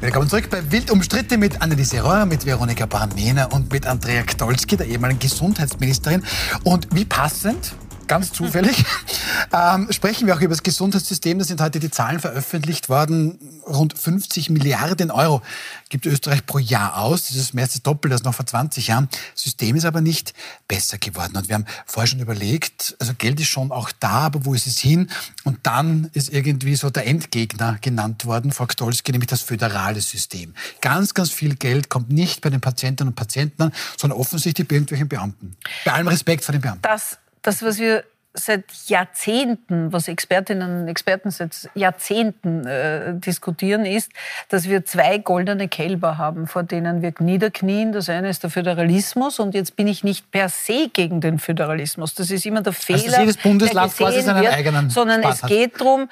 Willkommen 0.00 0.28
zurück 0.28 0.50
bei 0.50 0.72
Wild 0.72 0.90
umstritten 0.90 1.38
mit 1.38 1.62
Anneliese 1.62 2.00
Reuer, 2.00 2.26
mit 2.26 2.44
Veronika 2.44 2.86
Barmena 2.86 3.44
und 3.46 3.72
mit 3.72 3.86
Andrea 3.86 4.22
Ktolski, 4.22 4.76
der 4.76 4.86
ehemaligen 4.86 5.20
Gesundheitsministerin. 5.20 6.24
Und 6.64 6.88
wie 6.92 7.04
passend, 7.04 7.72
ganz 8.06 8.32
zufällig, 8.32 8.84
ähm, 9.52 9.88
sprechen 9.90 10.26
wir 10.26 10.34
auch 10.34 10.40
über 10.40 10.54
das 10.54 10.62
Gesundheitssystem. 10.62 11.38
Da 11.38 11.44
sind 11.44 11.60
heute 11.60 11.80
die 11.80 11.90
Zahlen 11.90 12.20
veröffentlicht 12.20 12.88
worden. 12.88 13.60
Rund 13.66 13.96
50 13.98 14.50
Milliarden 14.50 15.10
Euro 15.10 15.42
gibt 15.88 16.06
Österreich 16.06 16.46
pro 16.46 16.58
Jahr 16.58 16.98
aus. 16.98 17.28
Das 17.28 17.36
ist 17.36 17.54
mehr 17.54 17.64
als 17.64 17.72
das 17.72 17.82
Doppelte 17.82 18.14
als 18.14 18.24
noch 18.24 18.34
vor 18.34 18.46
20 18.46 18.88
Jahren. 18.88 19.08
Das 19.34 19.42
System 19.42 19.76
ist 19.76 19.84
aber 19.84 20.00
nicht 20.00 20.34
besser 20.68 20.98
geworden. 20.98 21.36
Und 21.36 21.48
wir 21.48 21.54
haben 21.56 21.66
vorher 21.86 22.06
schon 22.06 22.20
überlegt, 22.20 22.96
also 22.98 23.12
Geld 23.14 23.40
ist 23.40 23.48
schon 23.48 23.72
auch 23.72 23.90
da, 23.98 24.26
aber 24.26 24.44
wo 24.44 24.54
ist 24.54 24.66
es 24.66 24.78
hin? 24.78 25.10
Und 25.44 25.58
dann 25.64 26.10
ist 26.12 26.32
irgendwie 26.32 26.76
so 26.76 26.90
der 26.90 27.06
Endgegner 27.06 27.78
genannt 27.80 28.26
worden, 28.26 28.52
Frau 28.52 28.66
Ktolski, 28.66 29.12
nämlich 29.12 29.28
das 29.28 29.42
föderale 29.42 30.00
System. 30.00 30.54
Ganz, 30.80 31.14
ganz 31.14 31.30
viel 31.30 31.56
Geld 31.56 31.88
kommt 31.88 32.10
nicht 32.10 32.40
bei 32.40 32.50
den 32.50 32.60
Patientinnen 32.60 33.12
und 33.12 33.16
Patienten 33.16 33.62
an, 33.62 33.72
sondern 33.96 34.18
offensichtlich 34.18 34.66
bei 34.68 34.76
irgendwelchen 34.76 35.08
Beamten. 35.08 35.56
Bei 35.84 35.92
allem 35.92 36.08
Respekt 36.08 36.44
vor 36.44 36.52
den 36.52 36.60
Beamten. 36.60 36.82
Das 36.82 37.18
das, 37.46 37.62
was 37.62 37.78
wir 37.78 38.04
seit 38.38 38.64
Jahrzehnten, 38.86 39.92
was 39.92 40.08
Expertinnen 40.08 40.82
und 40.82 40.88
Experten 40.88 41.30
seit 41.30 41.68
Jahrzehnten 41.74 42.66
äh, 42.66 43.14
diskutieren, 43.14 43.84
ist, 43.84 44.12
dass 44.48 44.68
wir 44.68 44.84
zwei 44.84 45.18
goldene 45.18 45.68
Kälber 45.68 46.18
haben, 46.18 46.46
vor 46.46 46.62
denen 46.62 47.02
wir 47.02 47.14
niederknien. 47.18 47.92
Das 47.92 48.08
eine 48.08 48.28
ist 48.28 48.42
der 48.42 48.50
Föderalismus 48.50 49.38
und 49.38 49.54
jetzt 49.54 49.76
bin 49.76 49.88
ich 49.88 50.04
nicht 50.04 50.30
per 50.30 50.48
se 50.48 50.88
gegen 50.92 51.20
den 51.20 51.38
Föderalismus. 51.38 52.14
Das 52.14 52.30
ist 52.30 52.46
immer 52.46 52.62
der 52.62 52.72
Fehler, 52.72 53.04
also 53.04 53.20
jedes 53.20 53.36
Bundesland 53.38 53.96
quasi 53.96 54.20
seinen 54.20 54.42
wird, 54.42 54.52
eigenen 54.52 54.90
sondern 54.90 55.22
Spaß 55.22 55.42
es 55.42 55.48
geht 55.48 55.80
darum, 55.80 56.08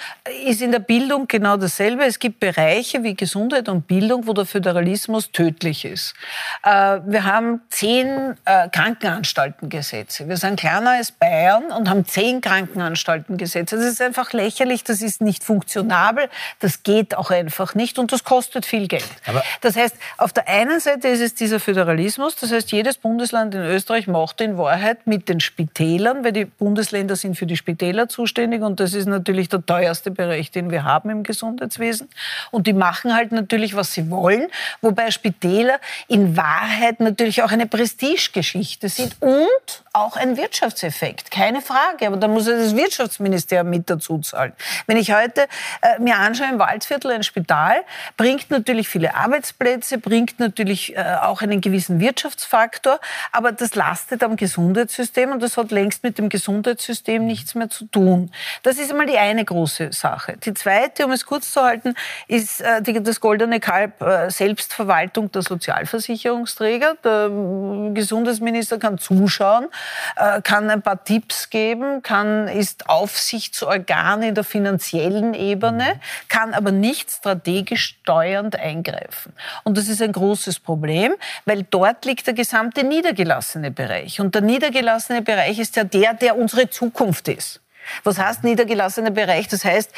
ist 0.47 0.63
in 0.63 0.73
der 0.73 0.79
Bildung 0.79 1.29
genau 1.29 1.57
dasselbe. 1.57 2.05
Es 2.05 2.19
gibt 2.19 2.41
Bereiche 2.41 3.03
wie 3.03 3.15
Gesundheit 3.15 3.69
und 3.69 3.87
Bildung, 3.87 4.27
wo 4.27 4.33
der 4.33 4.47
Föderalismus 4.47 5.31
tödlich 5.31 5.85
ist. 5.85 6.15
Äh, 6.63 7.01
wir 7.07 7.25
haben 7.25 7.61
zehn 7.69 8.35
äh, 8.45 8.69
Krankenanstaltengesetze. 8.71 10.29
Wir 10.29 10.37
sind 10.37 10.59
kleiner 10.59 10.93
als 10.93 11.13
Bayern 11.13 11.65
und 11.71 11.89
haben 11.89 12.05
zehn 12.15 12.41
Krankenanstalten 12.41 13.37
gesetzt. 13.39 13.73
Das 13.73 13.85
ist 13.85 14.01
einfach 14.01 14.33
lächerlich, 14.33 14.85
das 14.85 15.03
ist 15.03 15.21
nicht 15.21 15.43
funktionabel, 15.43 16.29
das 16.61 16.85
geht 16.85 17.17
auch 17.17 17.33
einfach 17.33 17.75
nicht 17.75 17.99
und 17.99 18.13
das 18.13 18.23
kostet 18.23 18.65
viel 18.67 18.87
Geld. 18.87 19.09
Aber 19.27 19.43
das 19.63 19.75
heißt, 19.75 19.97
auf 20.17 20.33
der 20.33 20.47
einen 20.47 20.79
Seite 20.79 21.09
ist 21.09 21.21
es 21.21 21.35
dieser 21.35 21.59
Föderalismus, 21.59 22.37
das 22.37 22.53
heißt, 22.53 22.71
jedes 22.71 22.99
Bundesland 22.99 23.57
in 23.57 23.63
Österreich 23.63 24.07
macht 24.07 24.41
in 24.41 24.57
Wahrheit 24.57 25.09
mit 25.09 25.29
den 25.29 25.41
Spitälern, 25.41 26.23
weil 26.23 26.31
die 26.31 26.45
Bundesländer 26.45 27.17
sind 27.17 27.37
für 27.37 27.47
die 27.47 27.57
Spitäler 27.57 28.09
zuständig 28.09 28.63
und 28.63 28.79
das 28.79 28.95
ist 28.95 29.07
natürlich 29.07 29.49
der 29.49 29.67
teuerste 29.67 30.13
Bereich, 30.13 30.53
den 30.53 30.71
wir 30.71 30.85
haben 30.85 31.11
im 31.11 31.25
Gesundheitswesen. 31.25 32.09
Und 32.53 32.69
die 32.69 32.75
machen 32.75 33.17
halt 33.17 33.33
natürlich, 33.33 33.75
was 33.75 33.93
sie 33.93 34.09
wollen, 34.09 34.47
wobei 34.83 35.11
Spitäler 35.11 35.81
in 36.07 36.37
Wahrheit 36.37 37.01
natürlich 37.01 37.43
auch 37.43 37.51
eine 37.51 37.67
Prestigegeschichte 37.67 38.89
sind 38.89 39.17
und 39.19 39.83
auch 39.93 40.17
ein 40.17 40.37
Wirtschaftseffekt, 40.37 41.33
keine 41.33 41.61
Frage. 41.61 42.04
Aber 42.07 42.17
dann 42.17 42.33
muss 42.33 42.47
ja 42.47 42.57
das 42.57 42.77
Wirtschaftsministerium 42.77 43.71
mit 43.71 43.89
dazu 43.91 44.19
zahlen. 44.19 44.53
Wenn 44.87 44.97
ich 44.97 45.13
heute 45.13 45.47
äh, 45.83 45.99
mir 46.01 46.17
anschaue, 46.17 46.49
im 46.49 46.59
Waldviertel 46.59 47.11
ein 47.13 47.23
Spital, 47.23 47.77
bringt 48.17 48.51
natürlich 48.51 48.89
viele 48.89 49.15
Arbeitsplätze, 49.15 49.99
bringt 49.99 50.39
natürlich 50.39 50.97
äh, 50.97 51.17
auch 51.23 51.43
einen 51.43 51.61
gewissen 51.61 52.01
Wirtschaftsfaktor, 52.01 53.01
aber 53.33 53.53
das 53.53 53.75
lastet 53.75 54.23
am 54.23 54.37
Gesundheitssystem 54.37 55.33
und 55.33 55.43
das 55.43 55.57
hat 55.57 55.71
längst 55.71 56.03
mit 56.03 56.19
dem 56.19 56.29
Gesundheitssystem 56.29 57.25
nichts 57.25 57.55
mehr 57.55 57.71
zu 57.71 57.87
tun. 57.87 58.31
Das 58.63 58.79
ist 58.79 58.91
einmal 58.91 59.07
die 59.07 59.19
eine 59.19 59.45
große 59.45 59.93
Sache. 59.93 60.37
Die 60.45 60.55
zweite, 60.55 61.07
um 61.07 61.13
es 61.13 61.27
kurz 61.27 61.53
zu 61.53 61.63
halten, 61.63 61.95
ist 62.29 62.61
äh, 62.61 62.83
die, 62.83 63.03
das 63.03 63.21
goldene 63.21 63.61
Kalb 63.61 64.01
äh, 64.03 64.31
Selbstverwaltung 64.31 65.31
der 65.33 65.43
Sozialversicherungsträger. 65.43 66.95
Der 67.05 67.27
äh, 67.27 67.93
Gesundheitsminister 67.93 68.79
kann 68.79 68.99
zuschauen, 68.99 69.69
äh, 70.17 70.41
kann 70.43 70.71
ein 70.71 70.83
paar 70.83 71.03
Tipps 71.05 71.51
geben, 71.51 71.94
kann, 72.03 72.49
ist 72.49 72.89
Aufsichtsorgan 72.89 74.23
in 74.23 74.35
der 74.35 74.45
finanziellen 74.45 75.35
Ebene, 75.35 76.01
kann 76.29 76.55
aber 76.55 76.71
nicht 76.71 77.11
strategisch 77.11 77.97
steuernd 78.01 78.57
eingreifen. 78.57 79.33
Und 79.65 79.77
das 79.79 79.89
ist 79.89 80.03
ein 80.03 80.13
großes 80.13 80.61
Problem, 80.61 81.15
weil 81.45 81.65
dort 81.71 82.05
liegt 82.05 82.27
der 82.27 82.35
gesamte 82.35 82.85
niedergelassene 82.85 83.71
Bereich. 83.71 84.21
Und 84.21 84.35
der 84.35 84.43
niedergelassene 84.43 85.23
Bereich 85.23 85.59
ist 85.59 85.77
ja 85.77 85.85
der, 85.85 86.15
der 86.15 86.37
unsere 86.37 86.71
Zukunft 86.71 87.29
ist. 87.29 87.61
Was 88.03 88.19
heißt 88.19 88.45
niedergelassener 88.45 89.11
Bereich? 89.11 89.49
Das 89.49 89.65
heißt, 89.65 89.91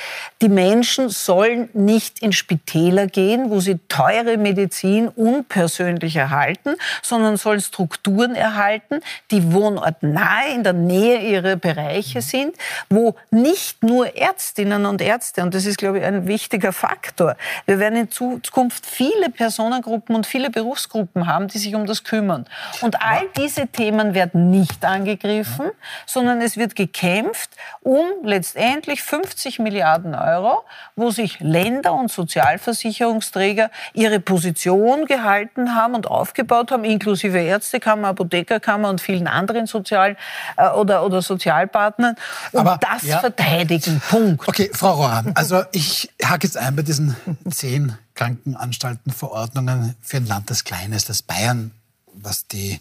die 0.42 0.48
Menschen 0.48 1.08
sollen 1.08 1.68
nicht 1.72 2.20
in 2.20 2.32
Spitäler 2.32 3.06
gehen, 3.06 3.50
wo 3.50 3.60
sie 3.60 3.78
teure 3.88 4.36
Medizin 4.36 5.08
unpersönlich 5.08 6.16
erhalten, 6.16 6.76
sondern 7.02 7.36
sollen 7.36 7.60
Strukturen 7.60 8.34
erhalten, 8.34 9.00
die 9.30 9.52
wohnortnahe 9.52 10.52
in 10.54 10.64
der 10.64 10.72
Nähe 10.72 11.20
ihrer 11.20 11.56
Bereiche 11.56 12.22
sind, 12.22 12.56
wo 12.88 13.16
nicht 13.30 13.82
nur 13.82 14.16
Ärztinnen 14.16 14.86
und 14.86 15.00
Ärzte, 15.00 15.42
und 15.42 15.54
das 15.54 15.66
ist, 15.66 15.78
glaube 15.78 15.98
ich, 15.98 16.04
ein 16.04 16.26
wichtiger 16.26 16.72
Faktor, 16.72 17.36
wir 17.66 17.78
werden 17.78 17.98
in 17.98 18.10
Zukunft 18.10 18.86
viele 18.86 19.30
Personengruppen 19.30 20.14
und 20.14 20.26
viele 20.26 20.50
Berufsgruppen 20.50 21.26
haben, 21.26 21.48
die 21.48 21.58
sich 21.58 21.74
um 21.74 21.86
das 21.86 22.04
kümmern. 22.04 22.46
Und 22.80 23.02
all 23.02 23.28
diese 23.36 23.66
Themen 23.66 24.14
werden 24.14 24.50
nicht 24.50 24.84
angegriffen, 24.84 25.70
sondern 26.06 26.40
es 26.40 26.56
wird 26.56 26.76
gekämpft 26.76 27.50
um 27.86 28.04
letztendlich 28.24 29.00
50 29.04 29.60
Milliarden 29.60 30.16
Euro, 30.16 30.64
wo 30.96 31.12
sich 31.12 31.38
Länder 31.38 31.94
und 31.94 32.10
Sozialversicherungsträger 32.10 33.70
ihre 33.94 34.18
Position 34.18 35.06
gehalten 35.06 35.76
haben 35.76 35.94
und 35.94 36.08
aufgebaut 36.08 36.72
haben, 36.72 36.82
inklusive 36.82 37.38
Ärztekammer, 37.38 38.08
Apothekerkammer 38.08 38.88
und 38.88 39.00
vielen 39.00 39.28
anderen 39.28 39.66
Sozial- 39.66 40.16
äh, 40.56 40.68
oder, 40.70 41.06
oder 41.06 41.22
Sozialpartnern, 41.22 42.16
und 42.50 42.60
Aber, 42.60 42.80
das 42.80 43.04
ja. 43.04 43.20
verteidigen. 43.20 44.02
Punkt. 44.10 44.48
Okay, 44.48 44.68
Frau 44.72 44.94
Rohr, 44.94 45.22
also 45.36 45.62
ich 45.70 46.12
hake 46.24 46.44
jetzt 46.44 46.56
ein 46.56 46.74
bei 46.74 46.82
diesen 46.82 47.14
zehn 47.48 47.96
Krankenanstaltenverordnungen 48.16 49.94
für 50.02 50.16
ein 50.16 50.26
Land, 50.26 50.50
das 50.50 50.64
klein 50.64 50.92
ist, 50.92 51.08
das 51.08 51.22
Bayern 51.22 51.70
was 52.16 52.46
die 52.46 52.80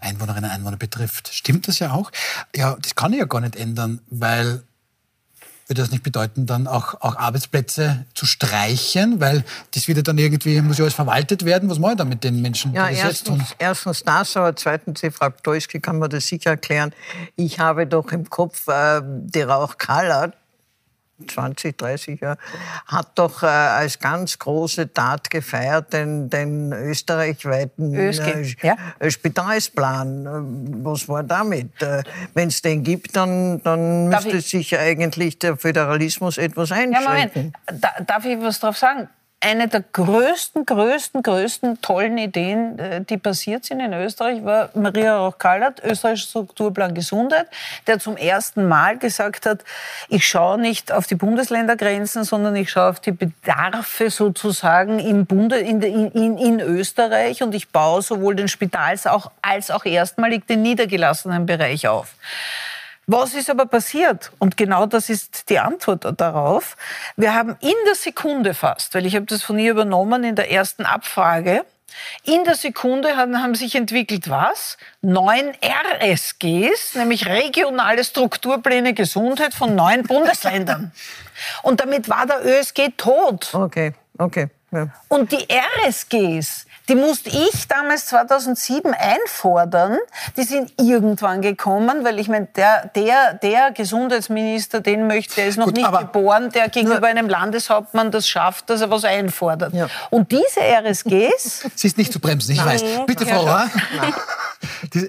Einwohnerinnen 0.00 0.50
und 0.50 0.56
Einwohner 0.56 0.76
betrifft. 0.76 1.30
Stimmt 1.32 1.68
das 1.68 1.78
ja 1.78 1.92
auch? 1.92 2.10
Ja, 2.54 2.76
das 2.80 2.94
kann 2.94 3.12
ich 3.12 3.18
ja 3.18 3.26
gar 3.26 3.40
nicht 3.40 3.56
ändern, 3.56 4.00
weil 4.08 4.62
würde 5.68 5.82
das 5.82 5.90
nicht 5.90 6.04
bedeuten, 6.04 6.46
dann 6.46 6.68
auch, 6.68 7.00
auch 7.00 7.16
Arbeitsplätze 7.16 8.06
zu 8.14 8.24
streichen, 8.24 9.20
weil 9.20 9.44
das 9.74 9.88
wieder 9.88 10.02
dann 10.02 10.16
irgendwie, 10.16 10.60
muss 10.60 10.78
ja 10.78 10.84
alles 10.84 10.94
verwaltet 10.94 11.44
werden. 11.44 11.68
Was 11.68 11.80
mache 11.80 11.92
ich 11.92 11.98
da 11.98 12.04
mit 12.04 12.22
den 12.22 12.40
Menschen, 12.40 12.72
ja, 12.72 12.86
die 12.86 12.94
das 12.94 13.04
erstens, 13.04 13.38
jetzt 13.38 13.48
tun? 13.48 13.56
Erstens 13.58 14.04
das, 14.04 14.36
aber 14.36 14.54
zweitens, 14.54 15.00
die 15.00 15.10
Frau 15.10 15.28
Dolski 15.42 15.80
kann 15.80 15.98
mir 15.98 16.08
das 16.08 16.28
sicher 16.28 16.50
erklären. 16.50 16.92
Ich 17.34 17.58
habe 17.58 17.86
doch 17.86 18.12
im 18.12 18.30
Kopf 18.30 18.68
äh, 18.68 19.02
die 19.04 19.42
Rauchkala, 19.42 20.32
20, 21.26 21.76
30 21.76 22.20
Jahre, 22.20 22.38
hat 22.86 23.18
doch 23.18 23.42
äh, 23.42 23.46
als 23.46 23.98
ganz 23.98 24.38
große 24.38 24.92
Tat 24.92 25.30
gefeiert 25.30 25.92
den, 25.92 26.28
den 26.28 26.72
österreichweiten 26.72 27.94
äh, 27.94 28.42
ja. 28.62 28.76
Spitalsplan. 29.08 30.26
Äh, 30.26 30.84
was 30.84 31.08
war 31.08 31.22
damit? 31.22 31.80
Äh, 31.80 32.02
Wenn 32.34 32.48
es 32.48 32.62
den 32.62 32.82
gibt, 32.82 33.16
dann, 33.16 33.62
dann 33.62 34.08
müsste 34.08 34.40
sich 34.40 34.76
eigentlich 34.78 35.38
der 35.38 35.56
Föderalismus 35.56 36.38
etwas 36.38 36.72
einschränken. 36.72 37.02
Ja, 37.04 37.72
Moment. 37.72 37.84
Da, 37.84 38.04
darf 38.04 38.24
ich 38.24 38.38
was 38.40 38.60
drauf 38.60 38.76
sagen? 38.76 39.08
Eine 39.40 39.68
der 39.68 39.84
größten, 39.92 40.64
größten, 40.64 41.22
größten 41.22 41.80
tollen 41.82 42.16
Ideen, 42.16 42.78
äh, 42.78 43.00
die 43.02 43.18
passiert 43.18 43.64
sind 43.64 43.80
in 43.80 43.92
Österreich, 43.92 44.44
war 44.44 44.70
Maria 44.74 45.18
Roch-Kallert, 45.18 45.84
österreichischer 45.84 46.28
Strukturplan 46.28 46.94
Gesundheit, 46.94 47.46
der 47.86 47.98
zum 47.98 48.16
ersten 48.16 48.66
Mal 48.66 48.98
gesagt 48.98 49.46
hat, 49.46 49.62
ich 50.08 50.26
schaue 50.26 50.58
nicht 50.58 50.90
auf 50.90 51.06
die 51.06 51.14
Bundesländergrenzen, 51.14 52.24
sondern 52.24 52.56
ich 52.56 52.70
schaue 52.70 52.90
auf 52.90 53.00
die 53.00 53.12
Bedarfe 53.12 54.10
sozusagen 54.10 54.98
im 54.98 55.26
Bunde, 55.26 55.58
in, 55.58 55.82
in, 55.82 56.38
in 56.38 56.60
Österreich 56.60 57.42
und 57.42 57.54
ich 57.54 57.68
baue 57.68 58.00
sowohl 58.02 58.36
den 58.36 58.48
Spitals 58.48 59.06
auch, 59.06 59.30
als 59.42 59.70
auch 59.70 59.84
erstmalig 59.84 60.46
den 60.46 60.62
niedergelassenen 60.62 61.44
Bereich 61.46 61.88
auf. 61.88 62.14
Was 63.08 63.34
ist 63.34 63.48
aber 63.48 63.66
passiert? 63.66 64.32
Und 64.38 64.56
genau 64.56 64.86
das 64.86 65.08
ist 65.08 65.48
die 65.48 65.60
Antwort 65.60 66.04
darauf. 66.20 66.76
Wir 67.16 67.34
haben 67.34 67.56
in 67.60 67.74
der 67.86 67.94
Sekunde 67.94 68.52
fast, 68.52 68.94
weil 68.94 69.06
ich 69.06 69.14
habe 69.14 69.26
das 69.26 69.44
von 69.44 69.58
ihr 69.58 69.70
übernommen 69.70 70.24
in 70.24 70.34
der 70.34 70.50
ersten 70.50 70.84
Abfrage, 70.84 71.64
in 72.24 72.44
der 72.44 72.56
Sekunde 72.56 73.16
haben, 73.16 73.40
haben 73.40 73.54
sich 73.54 73.74
entwickelt 73.74 74.28
was? 74.28 74.76
Neun 75.02 75.52
RSGs, 76.00 76.96
nämlich 76.96 77.26
regionale 77.26 78.04
Strukturpläne 78.04 78.92
Gesundheit 78.92 79.54
von 79.54 79.74
neun 79.74 80.02
Bundesländern. 80.08 80.92
Und 81.62 81.80
damit 81.80 82.08
war 82.08 82.26
der 82.26 82.44
ÖSG 82.44 82.90
tot. 82.96 83.54
Okay, 83.54 83.94
okay. 84.18 84.48
Ja. 84.72 84.88
Und 85.08 85.30
die 85.30 85.46
RSGs, 85.48 86.66
die 86.88 86.94
musste 86.94 87.30
ich 87.30 87.66
damals 87.68 88.06
2007 88.06 88.94
einfordern. 88.94 89.98
Die 90.36 90.44
sind 90.44 90.72
irgendwann 90.80 91.42
gekommen, 91.42 92.04
weil 92.04 92.18
ich 92.18 92.28
meine, 92.28 92.46
der, 92.54 92.90
der, 92.94 93.34
der 93.34 93.72
Gesundheitsminister, 93.72 94.80
den 94.80 95.06
möchte, 95.06 95.36
der 95.36 95.46
ist 95.48 95.58
noch 95.58 95.66
Gut, 95.66 95.76
nicht 95.76 95.90
geboren, 95.90 96.50
der 96.50 96.68
gegenüber 96.68 97.06
einem 97.08 97.28
Landeshauptmann 97.28 98.10
das 98.10 98.28
schafft, 98.28 98.70
dass 98.70 98.80
er 98.80 98.90
was 98.90 99.04
einfordert. 99.04 99.74
Ja. 99.74 99.88
Und 100.10 100.30
diese 100.30 100.60
RSGs... 100.60 101.66
Sie 101.74 101.86
ist 101.88 101.98
nicht 101.98 102.12
zu 102.12 102.20
bremsen, 102.20 102.52
ich 102.52 102.58
Nein. 102.58 102.68
weiß. 102.68 102.84
Bitte, 103.06 103.26
Frau 103.26 103.40
Rohr. 103.40 103.66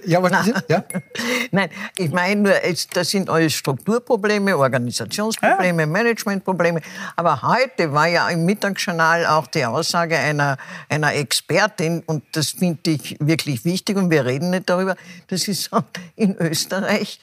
Ja, 0.06 0.20
aber 0.20 0.30
Nein. 0.30 0.54
Ja? 0.68 0.84
Nein, 1.52 1.70
ich 1.98 2.12
meine 2.12 2.42
nur, 2.42 2.54
das 2.94 3.10
sind 3.10 3.30
alles 3.30 3.54
Strukturprobleme, 3.54 4.58
Organisationsprobleme, 4.58 5.84
ja. 5.84 5.88
Managementprobleme. 5.88 6.82
Aber 7.16 7.42
heute 7.42 7.92
war 7.94 8.08
ja 8.08 8.28
im 8.30 8.46
Mittagsjournal 8.46 9.26
auch 9.26 9.48
die 9.48 9.66
Aussage 9.66 10.18
einer, 10.18 10.58
einer 10.90 11.14
Expertin, 11.14 12.04
und 12.06 12.24
das 12.34 12.52
finde 12.52 12.92
ich 12.92 13.18
wirklich 13.20 13.66
wichtig, 13.66 13.98
und 13.98 14.10
wir 14.10 14.26
reden 14.26 14.50
nicht 14.50 14.70
darüber, 14.70 14.96
dass 15.28 15.42
sie 15.42 15.54
sagt, 15.54 16.00
in 16.16 16.36
Österreich 16.38 17.20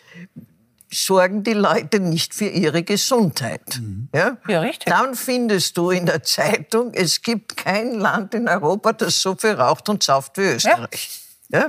sorgen 0.95 1.43
die 1.43 1.53
Leute 1.55 2.01
nicht 2.01 2.35
für 2.35 2.47
ihre 2.47 2.83
Gesundheit. 2.83 3.81
Mhm. 3.81 4.09
Ja? 4.15 4.37
ja, 4.49 4.61
richtig. 4.61 4.87
Dann 4.87 5.15
findest 5.15 5.77
du 5.77 5.91
in 5.91 6.07
der 6.07 6.23
Zeitung, 6.23 6.93
es 6.95 7.23
gibt 7.23 7.57
kein 7.57 7.99
Land 7.99 8.35
in 8.35 8.49
Europa, 8.49 8.93
das 8.93 9.21
so 9.21 9.35
viel 9.35 9.53
raucht 9.53 9.89
und 9.89 10.03
sauft 10.03 10.39
wie 10.39 10.43
Österreich. 10.43 11.11
Ja? 11.19 11.24
Ja? 11.55 11.67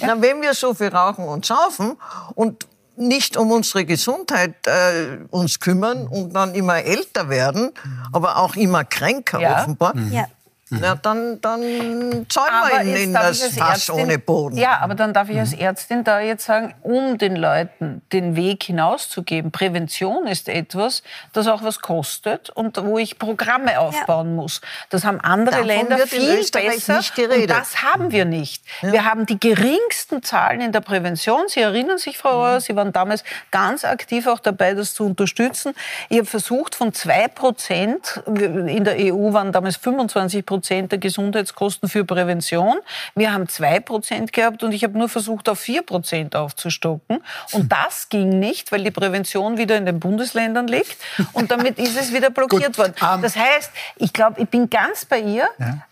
Na, 0.00 0.20
wenn 0.20 0.40
wir 0.40 0.54
so 0.54 0.72
viel 0.72 0.88
rauchen 0.88 1.26
und 1.26 1.44
saufen 1.44 1.96
und 2.34 2.66
nicht 2.96 3.36
um 3.36 3.50
unsere 3.50 3.84
Gesundheit 3.84 4.54
äh, 4.66 5.18
uns 5.30 5.60
kümmern 5.60 6.06
und 6.06 6.32
dann 6.32 6.54
immer 6.54 6.82
älter 6.82 7.28
werden, 7.28 7.72
aber 8.12 8.38
auch 8.38 8.56
immer 8.56 8.84
kränker 8.84 9.38
ja. 9.38 9.60
offenbar, 9.60 9.94
ja. 10.10 10.26
Mhm. 10.68 10.78
Na, 10.80 10.96
dann, 10.96 11.40
dann 11.40 12.26
zahlen 12.28 12.72
wir 12.72 12.80
in, 12.80 12.96
in 12.96 13.12
das 13.12 13.40
Fass 13.56 13.88
ohne 13.88 14.18
Boden. 14.18 14.56
Ja, 14.56 14.78
aber 14.80 14.96
dann 14.96 15.12
darf 15.12 15.28
ich 15.28 15.38
als 15.38 15.52
mhm. 15.52 15.60
Ärztin 15.60 16.02
da 16.02 16.18
jetzt 16.18 16.44
sagen, 16.44 16.74
um 16.82 17.18
den 17.18 17.36
Leuten 17.36 18.02
den 18.12 18.34
Weg 18.34 18.64
hinauszugeben, 18.64 19.52
Prävention 19.52 20.26
ist 20.26 20.48
etwas, 20.48 21.04
das 21.32 21.46
auch 21.46 21.62
was 21.62 21.82
kostet 21.82 22.50
und 22.50 22.84
wo 22.84 22.98
ich 22.98 23.16
Programme 23.20 23.78
aufbauen 23.78 24.30
ja. 24.30 24.42
muss. 24.42 24.60
Das 24.90 25.04
haben 25.04 25.20
andere 25.20 25.52
Davon 25.52 25.66
Länder 25.68 25.98
viel 25.98 26.44
besser 26.50 26.96
nicht 26.96 27.14
geredet. 27.14 27.42
und 27.42 27.50
das 27.50 27.84
haben 27.84 28.10
wir 28.10 28.24
nicht. 28.24 28.64
Ja. 28.82 28.90
Wir 28.90 29.04
haben 29.04 29.24
die 29.24 29.38
geringsten 29.38 30.24
Zahlen 30.24 30.60
in 30.60 30.72
der 30.72 30.80
Prävention. 30.80 31.42
Sie 31.46 31.60
erinnern 31.60 31.98
sich, 31.98 32.18
Frau 32.18 32.40
Auer, 32.40 32.56
mhm. 32.56 32.60
Sie 32.60 32.74
waren 32.74 32.92
damals 32.92 33.22
ganz 33.52 33.84
aktiv 33.84 34.26
auch 34.26 34.40
dabei, 34.40 34.74
das 34.74 34.94
zu 34.94 35.06
unterstützen. 35.06 35.74
Habe 36.10 36.24
versucht, 36.24 36.74
von 36.74 36.92
zwei 36.92 37.28
Prozent, 37.28 38.20
in 38.26 38.82
der 38.82 38.96
EU 38.96 39.32
waren 39.32 39.52
damals 39.52 39.76
25 39.76 40.44
Prozent, 40.44 40.55
Prozent 40.56 40.90
der 40.90 40.98
Gesundheitskosten 40.98 41.86
für 41.86 42.06
Prävention. 42.06 42.78
Wir 43.14 43.30
haben 43.30 43.46
zwei 43.46 43.78
Prozent 43.78 44.32
gehabt 44.32 44.62
und 44.62 44.72
ich 44.72 44.84
habe 44.84 44.96
nur 44.96 45.10
versucht, 45.10 45.50
auf 45.50 45.60
vier 45.60 45.82
Prozent 45.82 46.34
aufzustocken. 46.34 47.22
Und 47.52 47.70
das 47.70 48.08
ging 48.08 48.38
nicht, 48.38 48.72
weil 48.72 48.82
die 48.82 48.90
Prävention 48.90 49.58
wieder 49.58 49.76
in 49.76 49.84
den 49.84 50.00
Bundesländern 50.00 50.66
liegt. 50.66 50.96
Und 51.34 51.50
damit 51.50 51.78
ist 51.78 52.00
es 52.00 52.14
wieder 52.14 52.30
blockiert 52.36 52.68
Gut, 52.68 52.78
worden. 52.78 52.94
Ähm, 53.02 53.20
das 53.20 53.36
heißt, 53.36 53.70
ich 53.96 54.14
glaube, 54.14 54.40
ich 54.40 54.48
bin 54.48 54.70
ganz 54.70 55.04
bei 55.04 55.20
ihr. 55.20 55.46
Ja 55.58 55.82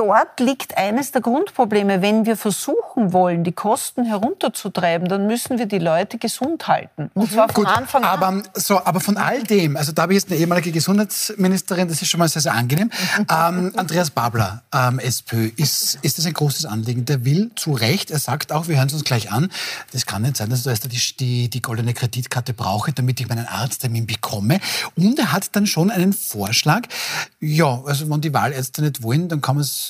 dort 0.00 0.40
liegt 0.40 0.78
eines 0.78 1.12
der 1.12 1.20
Grundprobleme. 1.20 2.00
Wenn 2.00 2.24
wir 2.24 2.38
versuchen 2.38 3.12
wollen, 3.12 3.44
die 3.44 3.52
Kosten 3.52 4.06
herunterzutreiben, 4.06 5.06
dann 5.08 5.26
müssen 5.26 5.58
wir 5.58 5.66
die 5.66 5.78
Leute 5.78 6.16
gesund 6.16 6.68
halten. 6.68 7.10
Und 7.12 7.30
zwar 7.30 7.48
von 7.50 7.64
Gut, 7.64 7.76
Anfang 7.76 8.04
an. 8.04 8.22
Aber, 8.22 8.42
so, 8.54 8.82
aber 8.82 9.00
von 9.00 9.18
all 9.18 9.42
dem, 9.42 9.76
also 9.76 9.92
da 9.92 10.02
habe 10.02 10.14
ich 10.14 10.22
jetzt 10.22 10.30
eine 10.30 10.40
ehemalige 10.40 10.72
Gesundheitsministerin, 10.72 11.88
das 11.88 12.00
ist 12.00 12.08
schon 12.08 12.18
mal 12.18 12.28
sehr, 12.28 12.40
sehr 12.40 12.54
angenehm. 12.54 12.90
Ähm, 13.30 13.72
Andreas 13.76 14.10
Babler, 14.10 14.62
ähm, 14.74 14.98
SPÖ, 15.00 15.50
ist, 15.56 15.98
ist 16.00 16.16
das 16.16 16.24
ein 16.24 16.32
großes 16.32 16.64
Anliegen? 16.64 17.04
Der 17.04 17.26
will 17.26 17.50
zu 17.56 17.72
Recht, 17.72 18.10
er 18.10 18.20
sagt 18.20 18.52
auch, 18.52 18.68
wir 18.68 18.76
hören 18.76 18.88
es 18.88 18.94
uns 18.94 19.04
gleich 19.04 19.30
an, 19.30 19.50
das 19.92 20.06
kann 20.06 20.22
nicht 20.22 20.38
sein, 20.38 20.48
dass 20.48 20.66
ich 20.66 20.80
die, 20.80 21.16
die, 21.18 21.50
die 21.50 21.62
goldene 21.62 21.92
Kreditkarte 21.92 22.54
brauche, 22.54 22.92
damit 22.92 23.20
ich 23.20 23.28
meinen 23.28 23.46
Arzttermin 23.46 24.06
bekomme. 24.06 24.60
Und 24.96 25.18
er 25.18 25.32
hat 25.32 25.54
dann 25.54 25.66
schon 25.66 25.90
einen 25.90 26.14
Vorschlag, 26.14 26.82
ja, 27.38 27.82
also 27.84 28.08
wenn 28.08 28.22
die 28.22 28.32
Wahlärzte 28.32 28.80
nicht 28.80 29.02
wollen, 29.02 29.28
dann 29.28 29.42
kann 29.42 29.56
man 29.56 29.62
es 29.62 29.89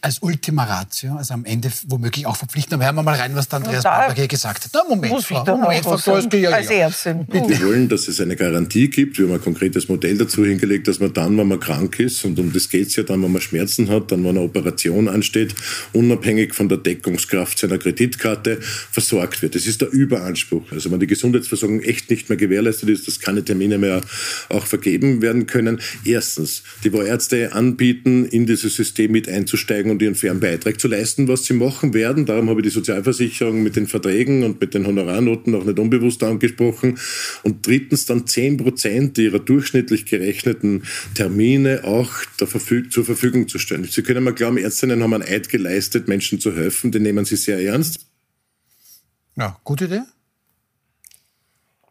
als 0.00 0.18
Ultima 0.20 0.64
Ratio, 0.64 1.16
also 1.16 1.34
am 1.34 1.44
Ende 1.44 1.70
womöglich 1.86 2.26
auch 2.26 2.36
verpflichten. 2.36 2.74
Aber 2.74 2.84
hören 2.84 2.96
wir 2.96 3.02
mal 3.02 3.14
rein, 3.14 3.34
was 3.34 3.48
der 3.48 3.58
Andreas 3.58 3.84
Babler 3.84 4.26
gesagt 4.26 4.64
hat. 4.64 4.70
Na, 4.74 4.82
Moment, 4.88 5.22
Frau, 5.24 5.56
Moment, 5.56 5.84
Frau 5.84 5.96
Koski, 5.96 6.38
ja, 6.38 6.50
als 6.50 6.70
Ärztin. 6.70 7.26
Wir 7.30 7.62
wollen, 7.62 7.88
dass 7.88 8.08
es 8.08 8.20
eine 8.20 8.36
Garantie 8.36 8.88
gibt. 8.88 9.18
Wir 9.18 9.26
haben 9.26 9.34
ein 9.34 9.40
konkretes 9.40 9.88
Modell 9.88 10.18
dazu 10.18 10.44
hingelegt, 10.44 10.88
dass 10.88 11.00
man 11.00 11.12
dann, 11.12 11.36
wenn 11.38 11.48
man 11.48 11.60
krank 11.60 11.98
ist, 12.00 12.24
und 12.24 12.38
um 12.38 12.52
das 12.52 12.68
geht 12.68 12.88
es 12.88 12.96
ja 12.96 13.02
dann, 13.02 13.22
wenn 13.22 13.32
man 13.32 13.42
Schmerzen 13.42 13.88
hat, 13.88 14.12
dann, 14.12 14.24
wenn 14.24 14.30
eine 14.30 14.40
Operation 14.40 15.08
ansteht, 15.08 15.54
unabhängig 15.92 16.54
von 16.54 16.68
der 16.68 16.78
Deckungskraft 16.78 17.58
seiner 17.58 17.78
Kreditkarte 17.78 18.58
versorgt 18.60 19.42
wird. 19.42 19.54
Das 19.54 19.66
ist 19.66 19.80
der 19.80 19.90
Überanspruch. 19.90 20.72
Also 20.72 20.90
wenn 20.90 21.00
die 21.00 21.06
Gesundheitsversorgung 21.06 21.80
echt 21.80 22.10
nicht 22.10 22.28
mehr 22.28 22.36
gewährleistet 22.36 22.88
ist, 22.88 23.06
dass 23.06 23.20
keine 23.20 23.44
Termine 23.44 23.78
mehr 23.78 24.00
auch 24.48 24.66
vergeben 24.66 25.22
werden 25.22 25.46
können. 25.46 25.80
Erstens, 26.04 26.62
die 26.84 26.92
wo 26.92 27.02
Ärzte 27.02 27.52
anbieten, 27.52 28.26
in 28.26 28.46
dieses 28.46 28.76
System 28.76 29.12
mit 29.12 29.28
einzusteigen, 29.28 29.75
einzusteigen 29.76 29.90
und 29.90 30.02
ihren 30.02 30.14
fairen 30.14 30.40
Beitrag 30.40 30.80
zu 30.80 30.88
leisten, 30.88 31.28
was 31.28 31.44
sie 31.44 31.54
machen 31.54 31.94
werden. 31.94 32.26
Darum 32.26 32.48
habe 32.48 32.60
ich 32.60 32.66
die 32.66 32.72
Sozialversicherung 32.72 33.62
mit 33.62 33.76
den 33.76 33.86
Verträgen 33.86 34.44
und 34.44 34.60
mit 34.60 34.74
den 34.74 34.86
Honorarnoten 34.86 35.54
auch 35.54 35.64
nicht 35.64 35.78
unbewusst 35.78 36.22
angesprochen. 36.22 36.98
Und 37.42 37.66
drittens 37.66 38.06
dann 38.06 38.26
10 38.26 38.56
Prozent 38.58 39.18
ihrer 39.18 39.38
durchschnittlich 39.38 40.06
gerechneten 40.06 40.84
Termine 41.14 41.84
auch 41.84 42.12
Verfüg 42.36 42.92
zur 42.92 43.04
Verfügung 43.04 43.48
zu 43.48 43.58
stellen. 43.58 43.84
Sie 43.84 44.02
können 44.02 44.24
mal 44.24 44.34
glauben, 44.34 44.58
Ärztinnen 44.58 45.02
haben 45.02 45.14
einen 45.14 45.24
Eid 45.24 45.48
geleistet, 45.48 46.08
Menschen 46.08 46.40
zu 46.40 46.54
helfen. 46.54 46.92
Den 46.92 47.02
nehmen 47.02 47.24
sie 47.24 47.36
sehr 47.36 47.58
ernst. 47.58 48.06
Ja, 49.36 49.58
gute 49.64 49.86
Idee. 49.86 50.02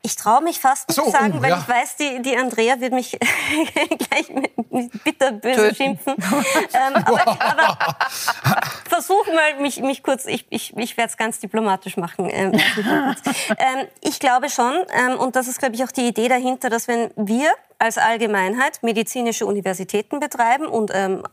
Ich 0.06 0.16
traue 0.16 0.44
mich 0.44 0.60
fast 0.60 0.88
nicht 0.88 1.04
so, 1.04 1.10
sagen, 1.10 1.34
oh, 1.40 1.42
weil 1.42 1.50
ja. 1.50 1.58
ich 1.58 1.68
weiß, 1.68 1.96
die, 1.96 2.22
die 2.22 2.38
Andrea 2.38 2.80
wird 2.80 2.94
mich 2.94 3.18
gleich 4.10 4.30
mit, 4.30 4.72
mit 4.72 5.04
bitterböse 5.04 5.74
schimpfen. 5.74 6.14
ähm, 6.16 6.96
aber, 7.04 7.42
aber 7.42 7.98
versuch 8.88 9.26
mal, 9.34 9.60
mich, 9.62 9.82
mich 9.82 10.04
kurz, 10.04 10.28
ich, 10.28 10.46
ich, 10.52 10.78
ich 10.78 10.96
werde 10.96 11.10
es 11.10 11.18
ganz 11.18 11.40
diplomatisch 11.40 11.98
machen. 11.98 12.30
Ähm, 12.32 12.52
ähm, 12.54 13.88
ich 14.02 14.20
glaube 14.20 14.52
schon, 14.52 14.76
ähm, 14.94 15.18
und 15.18 15.36
das 15.36 15.48
ist, 15.48 15.58
glaube 15.58 15.74
ich, 15.74 15.84
auch 15.84 15.92
die 15.92 16.08
Idee 16.08 16.28
dahinter, 16.28 16.70
dass 16.70 16.88
wenn 16.88 17.10
wir 17.16 17.50
als 17.80 17.98
Allgemeinheit 17.98 18.84
medizinische 18.84 19.48
Universitäten 19.48 20.20
betreiben 20.20 20.68
und 20.68 20.92
ähm, 20.94 21.24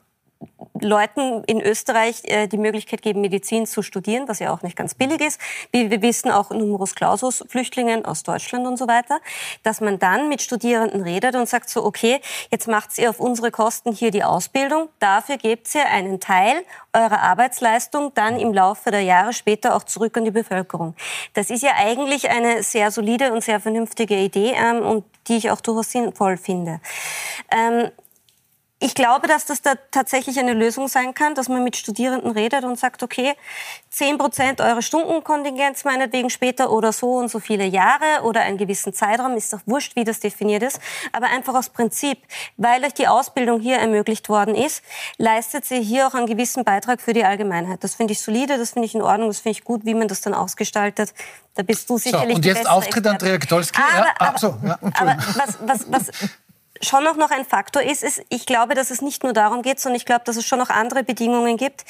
Leuten 0.82 1.44
in 1.44 1.60
Österreich 1.60 2.22
äh, 2.24 2.46
die 2.46 2.58
Möglichkeit 2.58 3.02
geben, 3.02 3.20
Medizin 3.20 3.66
zu 3.66 3.82
studieren, 3.82 4.28
was 4.28 4.38
ja 4.38 4.52
auch 4.52 4.62
nicht 4.62 4.76
ganz 4.76 4.94
billig 4.94 5.20
ist. 5.20 5.40
Wie 5.70 5.90
wir 5.90 6.02
wissen, 6.02 6.30
auch 6.30 6.50
Numerus 6.50 6.94
Clausus 6.94 7.44
Flüchtlingen 7.48 8.04
aus 8.04 8.22
Deutschland 8.22 8.66
und 8.66 8.76
so 8.76 8.88
weiter, 8.88 9.20
dass 9.62 9.80
man 9.80 9.98
dann 9.98 10.28
mit 10.28 10.42
Studierenden 10.42 11.02
redet 11.02 11.34
und 11.34 11.48
sagt 11.48 11.68
so, 11.68 11.84
okay, 11.84 12.20
jetzt 12.50 12.68
macht 12.68 12.98
ihr 12.98 13.10
auf 13.10 13.20
unsere 13.20 13.50
Kosten 13.50 13.92
hier 13.92 14.10
die 14.10 14.24
Ausbildung, 14.24 14.88
dafür 14.98 15.36
gebt 15.36 15.74
ihr 15.74 15.86
einen 15.86 16.20
Teil 16.20 16.64
eurer 16.92 17.20
Arbeitsleistung 17.20 18.12
dann 18.14 18.38
im 18.38 18.52
Laufe 18.52 18.90
der 18.90 19.02
Jahre 19.02 19.32
später 19.32 19.74
auch 19.74 19.84
zurück 19.84 20.16
an 20.16 20.24
die 20.24 20.30
Bevölkerung. 20.30 20.94
Das 21.34 21.50
ist 21.50 21.62
ja 21.62 21.72
eigentlich 21.76 22.28
eine 22.28 22.62
sehr 22.62 22.90
solide 22.90 23.32
und 23.32 23.42
sehr 23.42 23.60
vernünftige 23.60 24.16
Idee 24.16 24.52
ähm, 24.56 24.82
und 24.82 25.04
die 25.28 25.36
ich 25.36 25.50
auch 25.50 25.60
durchaus 25.60 25.90
sinnvoll 25.90 26.36
finde. 26.36 26.80
Ähm, 27.50 27.90
ich 28.82 28.94
glaube, 28.94 29.28
dass 29.28 29.46
das 29.46 29.62
da 29.62 29.74
tatsächlich 29.90 30.38
eine 30.38 30.54
Lösung 30.54 30.88
sein 30.88 31.14
kann, 31.14 31.34
dass 31.34 31.48
man 31.48 31.62
mit 31.62 31.76
Studierenden 31.76 32.32
redet 32.32 32.64
und 32.64 32.78
sagt, 32.78 33.02
okay, 33.02 33.34
10 33.90 34.18
Prozent 34.18 34.60
eure 34.60 34.82
Stundenkontingenz 34.82 35.84
meinetwegen 35.84 36.30
später 36.30 36.72
oder 36.72 36.92
so 36.92 37.14
und 37.14 37.30
so 37.30 37.38
viele 37.38 37.64
Jahre 37.64 38.22
oder 38.24 38.40
einen 38.40 38.58
gewissen 38.58 38.92
Zeitraum, 38.92 39.36
ist 39.36 39.52
doch 39.52 39.60
wurscht, 39.66 39.94
wie 39.94 40.04
das 40.04 40.20
definiert 40.20 40.62
ist, 40.62 40.80
aber 41.12 41.26
einfach 41.26 41.54
aus 41.54 41.68
Prinzip, 41.68 42.18
weil 42.56 42.84
euch 42.84 42.94
die 42.94 43.06
Ausbildung 43.06 43.60
hier 43.60 43.76
ermöglicht 43.76 44.28
worden 44.28 44.54
ist, 44.54 44.82
leistet 45.16 45.64
sie 45.64 45.80
hier 45.80 46.08
auch 46.08 46.14
einen 46.14 46.26
gewissen 46.26 46.64
Beitrag 46.64 47.00
für 47.00 47.12
die 47.12 47.24
Allgemeinheit. 47.24 47.84
Das 47.84 47.94
finde 47.94 48.14
ich 48.14 48.20
solide, 48.20 48.58
das 48.58 48.72
finde 48.72 48.86
ich 48.86 48.94
in 48.94 49.02
Ordnung, 49.02 49.28
das 49.28 49.40
finde 49.40 49.58
ich 49.58 49.64
gut, 49.64 49.84
wie 49.84 49.94
man 49.94 50.08
das 50.08 50.20
dann 50.22 50.34
ausgestaltet. 50.34 51.14
Da 51.54 51.62
bist 51.62 51.88
du 51.90 51.98
sicherlich 51.98 52.30
so, 52.30 52.36
und 52.36 52.44
jetzt 52.46 52.68
Auftritt 52.68 53.06
Andrea 53.06 53.36
Gdolski. 53.36 53.78
Aber, 53.78 54.06
ja, 54.06 54.14
aber, 54.18 54.38
so, 54.38 54.56
ja, 54.64 54.78
aber 54.94 55.16
was, 55.36 55.58
was, 55.60 55.92
was 55.92 56.10
schon 56.82 57.06
auch 57.06 57.16
noch 57.16 57.30
ein 57.30 57.44
Faktor 57.44 57.82
ist, 57.82 58.02
ist, 58.02 58.22
ich 58.28 58.46
glaube, 58.46 58.74
dass 58.74 58.90
es 58.90 59.02
nicht 59.02 59.22
nur 59.22 59.32
darum 59.32 59.62
geht, 59.62 59.80
sondern 59.80 59.96
ich 59.96 60.04
glaube, 60.04 60.22
dass 60.24 60.36
es 60.36 60.46
schon 60.46 60.58
noch 60.58 60.70
andere 60.70 61.04
Bedingungen 61.04 61.56
gibt, 61.56 61.84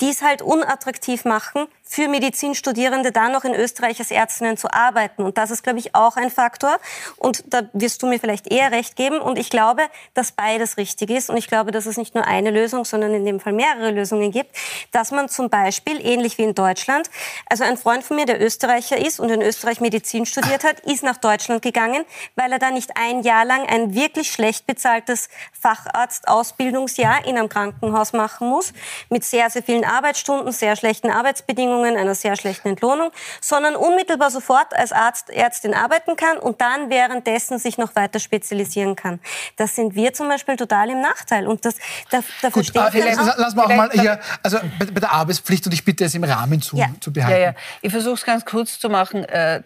die 0.00 0.08
es 0.10 0.22
halt 0.22 0.42
unattraktiv 0.42 1.24
machen, 1.24 1.66
für 1.88 2.06
Medizinstudierende 2.08 3.12
dann 3.12 3.32
noch 3.32 3.44
in 3.44 3.54
Österreich 3.54 3.98
als 3.98 4.10
Ärztinnen 4.10 4.58
zu 4.58 4.72
arbeiten. 4.72 5.22
Und 5.22 5.38
das 5.38 5.50
ist, 5.50 5.62
glaube 5.62 5.78
ich, 5.78 5.94
auch 5.94 6.16
ein 6.16 6.30
Faktor. 6.30 6.78
Und 7.16 7.44
da 7.46 7.62
wirst 7.72 8.02
du 8.02 8.06
mir 8.06 8.20
vielleicht 8.20 8.52
eher 8.52 8.70
recht 8.72 8.94
geben. 8.94 9.20
Und 9.20 9.38
ich 9.38 9.48
glaube, 9.48 9.82
dass 10.12 10.32
beides 10.32 10.76
richtig 10.76 11.08
ist. 11.10 11.30
Und 11.30 11.38
ich 11.38 11.48
glaube, 11.48 11.70
dass 11.72 11.86
es 11.86 11.96
nicht 11.96 12.14
nur 12.14 12.26
eine 12.26 12.50
Lösung, 12.50 12.84
sondern 12.84 13.14
in 13.14 13.24
dem 13.24 13.40
Fall 13.40 13.54
mehrere 13.54 13.90
Lösungen 13.90 14.30
gibt. 14.30 14.54
Dass 14.92 15.10
man 15.10 15.30
zum 15.30 15.48
Beispiel, 15.48 16.04
ähnlich 16.04 16.36
wie 16.36 16.42
in 16.42 16.54
Deutschland, 16.54 17.08
also 17.48 17.64
ein 17.64 17.78
Freund 17.78 18.04
von 18.04 18.16
mir, 18.16 18.26
der 18.26 18.40
Österreicher 18.40 18.98
ist 18.98 19.18
und 19.18 19.30
in 19.30 19.40
Österreich 19.40 19.80
Medizin 19.80 20.26
studiert 20.26 20.64
hat, 20.64 20.80
ist 20.80 21.02
nach 21.02 21.16
Deutschland 21.16 21.62
gegangen, 21.62 22.04
weil 22.36 22.52
er 22.52 22.58
da 22.58 22.70
nicht 22.70 22.96
ein 22.96 23.22
Jahr 23.22 23.46
lang 23.46 23.66
ein 23.66 23.94
wirklich 23.94 24.30
schlecht 24.30 24.66
bezahltes 24.66 25.30
Facharztausbildungsjahr 25.58 27.24
in 27.26 27.38
einem 27.38 27.48
Krankenhaus 27.48 28.12
machen 28.12 28.48
muss, 28.48 28.74
mit 29.08 29.24
sehr, 29.24 29.48
sehr 29.48 29.62
vielen 29.62 29.84
Arbeitsstunden, 29.84 30.52
sehr 30.52 30.76
schlechten 30.76 31.10
Arbeitsbedingungen, 31.10 31.77
einer 31.84 32.14
sehr 32.14 32.36
schlechten 32.36 32.68
Entlohnung, 32.68 33.10
sondern 33.40 33.76
unmittelbar 33.76 34.30
sofort 34.30 34.74
als 34.74 34.92
Arzt, 34.92 35.30
Ärztin 35.30 35.74
arbeiten 35.74 36.16
kann 36.16 36.38
und 36.38 36.60
dann 36.60 36.90
währenddessen 36.90 37.58
sich 37.58 37.78
noch 37.78 37.94
weiter 37.96 38.18
spezialisieren 38.18 38.96
kann. 38.96 39.20
Das 39.56 39.74
sind 39.74 39.94
wir 39.94 40.12
zum 40.12 40.28
Beispiel 40.28 40.56
total 40.56 40.90
im 40.90 41.00
Nachteil. 41.00 41.46
Und 41.46 41.64
das, 41.64 41.76
da, 42.10 42.20
da 42.42 42.50
Gut, 42.50 42.74
äh, 42.74 42.90
vielleicht, 42.90 43.18
lass 43.36 43.54
mal 43.54 43.64
auch 43.64 43.74
mal 43.74 43.90
hier, 43.92 44.20
also 44.42 44.58
bei, 44.78 44.86
bei, 44.86 45.00
der 45.00 45.12
Arbeitspflicht, 45.12 45.66
und 45.66 45.72
ich 45.72 45.84
bitte 45.84 46.04
es 46.04 46.14
im 46.14 46.24
Rahmen 46.24 46.60
zu, 46.60 46.76
ja. 46.76 46.86
zu 47.00 47.12
behalten. 47.12 47.40
Ja, 47.40 47.46
ja. 47.48 47.54
Ich 47.82 47.92
versuche 47.92 48.14
es 48.14 48.24
ganz 48.24 48.44
kurz 48.44 48.78
zu 48.78 48.88
machen. 48.88 49.24
Äh, 49.24 49.62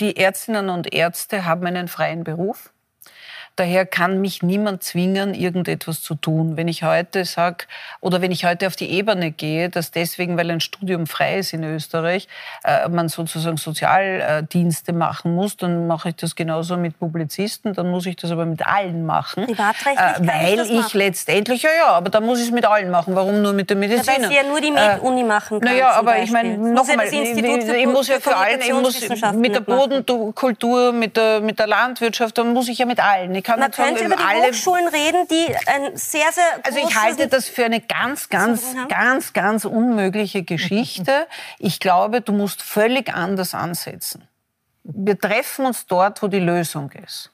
die 0.00 0.16
Ärztinnen 0.16 0.68
und 0.70 0.92
Ärzte 0.92 1.44
haben 1.44 1.66
einen 1.66 1.88
freien 1.88 2.24
Beruf. 2.24 2.70
Daher 3.58 3.86
kann 3.86 4.20
mich 4.20 4.44
niemand 4.44 4.84
zwingen, 4.84 5.34
irgendetwas 5.34 6.00
zu 6.00 6.14
tun. 6.14 6.56
Wenn 6.56 6.68
ich 6.68 6.84
heute 6.84 7.24
sage, 7.24 7.64
oder 8.00 8.22
wenn 8.22 8.30
ich 8.30 8.44
heute 8.44 8.68
auf 8.68 8.76
die 8.76 8.88
Ebene 8.88 9.32
gehe, 9.32 9.68
dass 9.68 9.90
deswegen, 9.90 10.36
weil 10.38 10.48
ein 10.48 10.60
Studium 10.60 11.08
frei 11.08 11.40
ist 11.40 11.52
in 11.52 11.64
Österreich, 11.64 12.28
äh, 12.62 12.88
man 12.88 13.08
sozusagen 13.08 13.56
Sozialdienste 13.56 14.92
machen 14.92 15.34
muss, 15.34 15.56
dann 15.56 15.88
mache 15.88 16.10
ich 16.10 16.14
das 16.14 16.36
genauso 16.36 16.76
mit 16.76 17.00
Publizisten, 17.00 17.74
dann 17.74 17.90
muss 17.90 18.06
ich 18.06 18.14
das 18.14 18.30
aber 18.30 18.46
mit 18.46 18.64
allen 18.64 19.04
machen. 19.04 19.46
Privatrechtlich 19.46 19.98
äh, 19.98 20.28
Weil 20.28 20.60
ich, 20.60 20.70
ich 20.70 20.94
letztendlich, 20.94 21.62
ja, 21.62 21.70
ja, 21.76 21.88
aber 21.88 22.10
da 22.10 22.20
muss 22.20 22.38
ich 22.38 22.46
es 22.46 22.52
mit 22.52 22.64
allen 22.64 22.92
machen. 22.92 23.16
Warum 23.16 23.42
nur 23.42 23.54
mit 23.54 23.70
der 23.70 23.76
Medizin? 23.76 24.04
Ja, 24.06 24.20
weil 24.20 24.28
Sie 24.28 24.36
ja 24.36 24.44
nur 24.44 24.60
die 24.60 24.70
Med-Uni 24.70 25.22
äh, 25.22 25.24
machen 25.24 25.58
kann. 25.58 25.68
Naja, 25.68 25.90
aber 25.94 26.22
ich 26.22 26.30
meine, 26.30 26.56
nochmal, 26.56 27.08
ich, 27.08 27.12
ich 27.12 27.86
muss 27.88 28.06
ja 28.06 28.20
für 28.20 28.36
allen, 28.36 28.60
ich 28.60 28.72
muss 28.72 29.00
mit 29.34 29.52
der 29.52 29.62
Bodenkultur, 29.62 30.92
mit 30.92 31.16
der, 31.16 31.40
mit 31.40 31.58
der 31.58 31.66
Landwirtschaft, 31.66 32.38
da 32.38 32.44
muss 32.44 32.68
ich 32.68 32.78
ja 32.78 32.86
mit 32.86 33.00
allen. 33.00 33.34
Ich 33.34 33.47
kann 33.48 33.60
Man 33.60 33.70
könnte 33.70 34.04
über 34.04 34.16
die 34.16 34.22
alle 34.22 34.48
Hochschulen 34.48 34.88
reden, 34.88 35.26
die 35.28 35.56
ein 35.66 35.96
sehr, 35.96 36.30
sehr 36.32 36.44
Also 36.64 36.78
ich 36.86 36.94
halte 36.94 37.28
das 37.28 37.48
für 37.48 37.64
eine 37.64 37.80
ganz, 37.80 38.28
ganz, 38.28 38.76
ganz, 38.88 39.32
ganz 39.32 39.64
unmögliche 39.64 40.42
Geschichte. 40.42 41.26
Ich 41.58 41.80
glaube, 41.80 42.20
du 42.20 42.32
musst 42.32 42.62
völlig 42.62 43.14
anders 43.14 43.54
ansetzen. 43.54 44.28
Wir 44.82 45.18
treffen 45.18 45.64
uns 45.64 45.86
dort, 45.86 46.22
wo 46.22 46.28
die 46.28 46.40
Lösung 46.40 46.90
ist. 46.92 47.30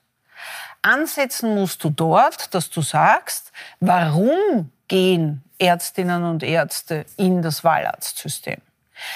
Ansetzen 0.83 1.55
musst 1.55 1.83
du 1.83 1.91
dort, 1.91 2.55
dass 2.55 2.71
du 2.71 2.81
sagst, 2.81 3.51
warum 3.81 4.71
gehen 4.87 5.43
Ärztinnen 5.59 6.25
und 6.25 6.43
Ärzte 6.45 7.07
in 7.17 7.43
das 7.43 7.65
Wahlarztsystem? 7.65 8.59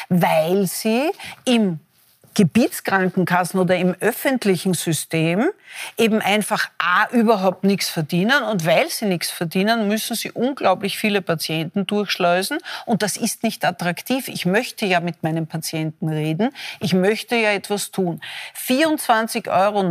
Weil 0.09 0.67
sie 0.67 1.13
im 1.45 1.79
Gebietskrankenkassen 2.39 3.59
oder 3.59 3.75
im 3.75 3.97
öffentlichen 3.99 4.73
System 4.73 5.51
eben 5.97 6.21
einfach 6.21 6.71
A, 6.79 7.09
überhaupt 7.11 7.65
nichts 7.65 7.89
verdienen 7.89 8.45
und 8.45 8.65
weil 8.65 8.89
sie 8.91 9.07
nichts 9.07 9.29
verdienen, 9.29 9.89
müssen 9.89 10.15
sie 10.15 10.31
unglaublich 10.31 10.99
viele 10.99 11.21
Patienten 11.21 11.85
durchschleusen 11.85 12.59
und 12.87 13.03
das 13.03 13.17
ist 13.17 13.43
nicht 13.43 13.65
attraktiv. 13.65 14.29
Ich 14.29 14.47
möchte 14.47 14.87
ja 14.87 15.01
mit 15.01 15.25
meinen 15.25 15.49
Patienten 15.49 16.09
reden, 16.09 16.51
ich 16.79 16.95
möchte 16.95 17.35
ja 17.35 17.51
etwas 17.51 17.91
tun. 17.91 18.21
24,90 18.57 19.49
Euro 19.51 19.83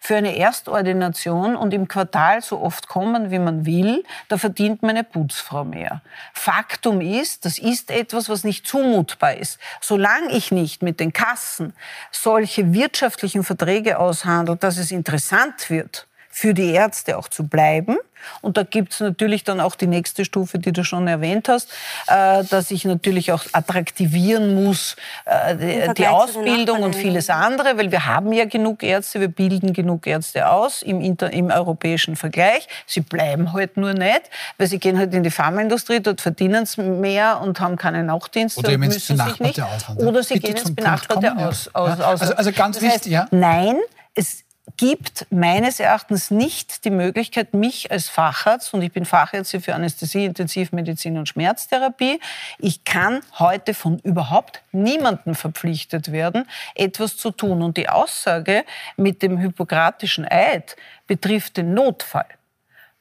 für 0.00 0.16
eine 0.16 0.36
Erstordination 0.36 1.56
und 1.56 1.74
im 1.74 1.88
Quartal 1.88 2.42
so 2.42 2.60
oft 2.60 2.88
kommen, 2.88 3.30
wie 3.30 3.38
man 3.38 3.66
will, 3.66 4.04
da 4.28 4.38
verdient 4.38 4.82
meine 4.82 5.04
Putzfrau 5.04 5.64
mehr. 5.64 6.02
Faktum 6.32 7.00
ist, 7.00 7.44
das 7.44 7.58
ist 7.58 7.90
etwas, 7.90 8.28
was 8.28 8.44
nicht 8.44 8.66
zumutbar 8.66 9.36
ist. 9.36 9.58
Solange 9.80 10.30
ich 10.32 10.50
nicht 10.50 10.82
mit 10.82 11.00
den 11.00 11.12
Kassen 11.12 11.72
solche 12.10 12.72
wirtschaftlichen 12.72 13.44
Verträge 13.44 13.98
aushandle, 13.98 14.56
dass 14.56 14.78
es 14.78 14.90
interessant 14.90 15.70
wird, 15.70 16.06
für 16.28 16.52
die 16.52 16.72
Ärzte 16.72 17.16
auch 17.16 17.28
zu 17.28 17.46
bleiben. 17.46 17.96
Und 18.40 18.56
da 18.56 18.62
gibt 18.62 18.92
es 18.92 19.00
natürlich 19.00 19.44
dann 19.44 19.60
auch 19.60 19.74
die 19.74 19.86
nächste 19.86 20.24
Stufe, 20.24 20.58
die 20.58 20.72
du 20.72 20.84
schon 20.84 21.06
erwähnt 21.08 21.48
hast, 21.48 21.70
äh, 22.06 22.44
dass 22.44 22.70
ich 22.70 22.84
natürlich 22.84 23.32
auch 23.32 23.44
attraktivieren 23.52 24.54
muss, 24.54 24.96
äh, 25.24 25.92
die, 25.94 26.06
Ausbildung 26.06 26.82
und 26.82 26.94
vieles 26.94 27.30
andere, 27.30 27.76
weil 27.78 27.90
wir 27.90 28.06
haben 28.06 28.32
ja 28.32 28.44
genug 28.44 28.82
Ärzte, 28.82 29.20
wir 29.20 29.28
bilden 29.28 29.72
genug 29.72 30.06
Ärzte 30.06 30.48
aus 30.48 30.82
im, 30.82 31.00
Inter, 31.00 31.32
im 31.32 31.50
europäischen 31.50 32.16
Vergleich. 32.16 32.68
Sie 32.86 33.00
bleiben 33.00 33.52
halt 33.52 33.76
nur 33.76 33.94
nicht, 33.94 34.22
weil 34.58 34.66
sie 34.66 34.78
gehen 34.78 34.98
halt 34.98 35.14
in 35.14 35.22
die 35.22 35.30
Pharmaindustrie, 35.30 36.00
dort 36.00 36.20
verdienen 36.20 36.66
sie 36.66 36.82
mehr 36.82 37.40
und 37.40 37.60
haben 37.60 37.76
keine 37.76 38.04
Nachtdienste 38.04 38.60
Oder 38.60 38.78
müssen 38.78 39.16
sich 39.16 39.40
nicht. 39.40 39.60
Ausland, 39.60 40.00
Oder 40.00 40.22
sie 40.22 40.34
Bitte 40.34 40.46
gehen 40.46 40.56
ins 40.56 40.74
Benachbarte 40.74 41.36
aus, 41.36 41.70
aus, 41.72 41.98
ja. 41.98 42.04
also, 42.06 42.34
also 42.34 42.52
ganz 42.52 42.76
das 42.76 42.84
wichtig, 42.84 43.16
heißt, 43.16 43.30
ja. 43.32 43.38
Nein, 43.38 43.76
es 44.14 44.43
gibt 44.76 45.26
meines 45.30 45.80
Erachtens 45.80 46.30
nicht 46.30 46.84
die 46.84 46.90
Möglichkeit, 46.90 47.54
mich 47.54 47.90
als 47.90 48.08
Facharzt, 48.08 48.74
und 48.74 48.82
ich 48.82 48.92
bin 48.92 49.04
Fachärztin 49.04 49.60
für 49.60 49.74
Anästhesie, 49.74 50.24
Intensivmedizin 50.24 51.18
und 51.18 51.28
Schmerztherapie, 51.28 52.20
ich 52.58 52.84
kann 52.84 53.20
heute 53.38 53.74
von 53.74 53.98
überhaupt 54.00 54.62
niemandem 54.72 55.34
verpflichtet 55.34 56.12
werden, 56.12 56.48
etwas 56.74 57.16
zu 57.16 57.30
tun. 57.30 57.62
Und 57.62 57.76
die 57.76 57.88
Aussage 57.88 58.64
mit 58.96 59.22
dem 59.22 59.38
hippokratischen 59.38 60.24
Eid 60.24 60.76
betrifft 61.06 61.56
den 61.56 61.74
Notfall 61.74 62.26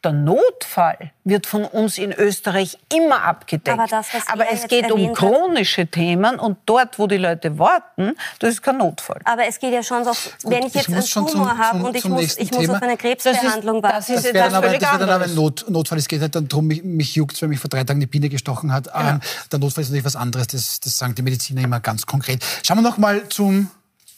der 0.04 0.12
Notfall 0.12 1.12
wird 1.24 1.47
von 1.47 1.64
uns 1.64 1.97
in 1.97 2.12
Österreich 2.12 2.78
immer 2.93 3.24
abgedeckt. 3.24 3.80
Aber, 3.80 3.88
das, 3.88 4.08
Aber 4.28 4.51
es 4.51 4.68
geht 4.68 4.91
um 4.91 5.14
chronische 5.14 5.84
hat. 5.84 5.93
Themen 5.93 6.39
und 6.39 6.58
dort, 6.66 6.99
wo 6.99 7.08
die 7.08 7.18
Leute 7.18 7.58
warten, 7.58 8.14
das 8.39 8.56
ist 8.56 8.62
kein 8.62 8.78
Notfall. 8.78 9.22
Aber 9.24 9.45
es 9.47 9.60
geht 9.60 9.74
ja 9.74 9.82
schon 9.82 10.04
so, 10.04 10.12
wenn 10.43 10.66
ich 10.66 10.74
jetzt 10.74 10.89
einen 10.89 11.06
Tumor 11.06 11.58
habe 11.58 11.84
und 11.84 11.95
ich 11.95 12.06
muss, 12.06 12.38
ich 12.38 12.51
muss 12.51 12.70
auf 12.70 12.82
eine 12.82 12.97
Krebsbehandlung 12.97 13.82
warten. 13.82 13.95
Das, 13.97 14.10
ist, 14.10 14.26
das, 14.26 14.34
wäre 14.34 14.49
dann, 14.49 14.56
aber, 14.56 14.70
das 14.70 14.82
wäre 14.82 14.99
dann 14.99 15.10
aber 15.10 15.24
ein 15.26 15.36
Not, 15.36 15.66
Notfall. 15.70 15.97
Es 15.97 16.08
geht 16.08 16.22
halt 16.22 16.36
dann 16.36 16.47
darum, 16.47 16.68
mich, 16.68 16.84
mich 16.84 17.16
juckt 17.16 17.41
weil 17.41 17.49
mich 17.49 17.60
vor 17.60 17.70
drei 17.70 17.84
Tagen 17.84 17.99
die 17.99 18.08
Biene 18.08 18.30
gestochen 18.30 18.74
hat. 18.74 18.86
Genau. 18.86 19.10
Ähm, 19.10 19.20
der 19.51 19.60
Notfall 19.60 19.84
ist 19.84 19.89
natürlich 19.89 20.06
was 20.06 20.16
anderes. 20.16 20.47
Das, 20.47 20.80
das 20.80 20.97
sagen 20.97 21.16
die 21.16 21.22
Mediziner 21.22 21.62
immer 21.62 21.80
ganz 21.80 22.06
konkret. 22.06 22.43
Schauen 22.64 22.78
wir 22.78 22.82
noch 22.82 22.97
mal 22.97 23.28
zum 23.30 23.70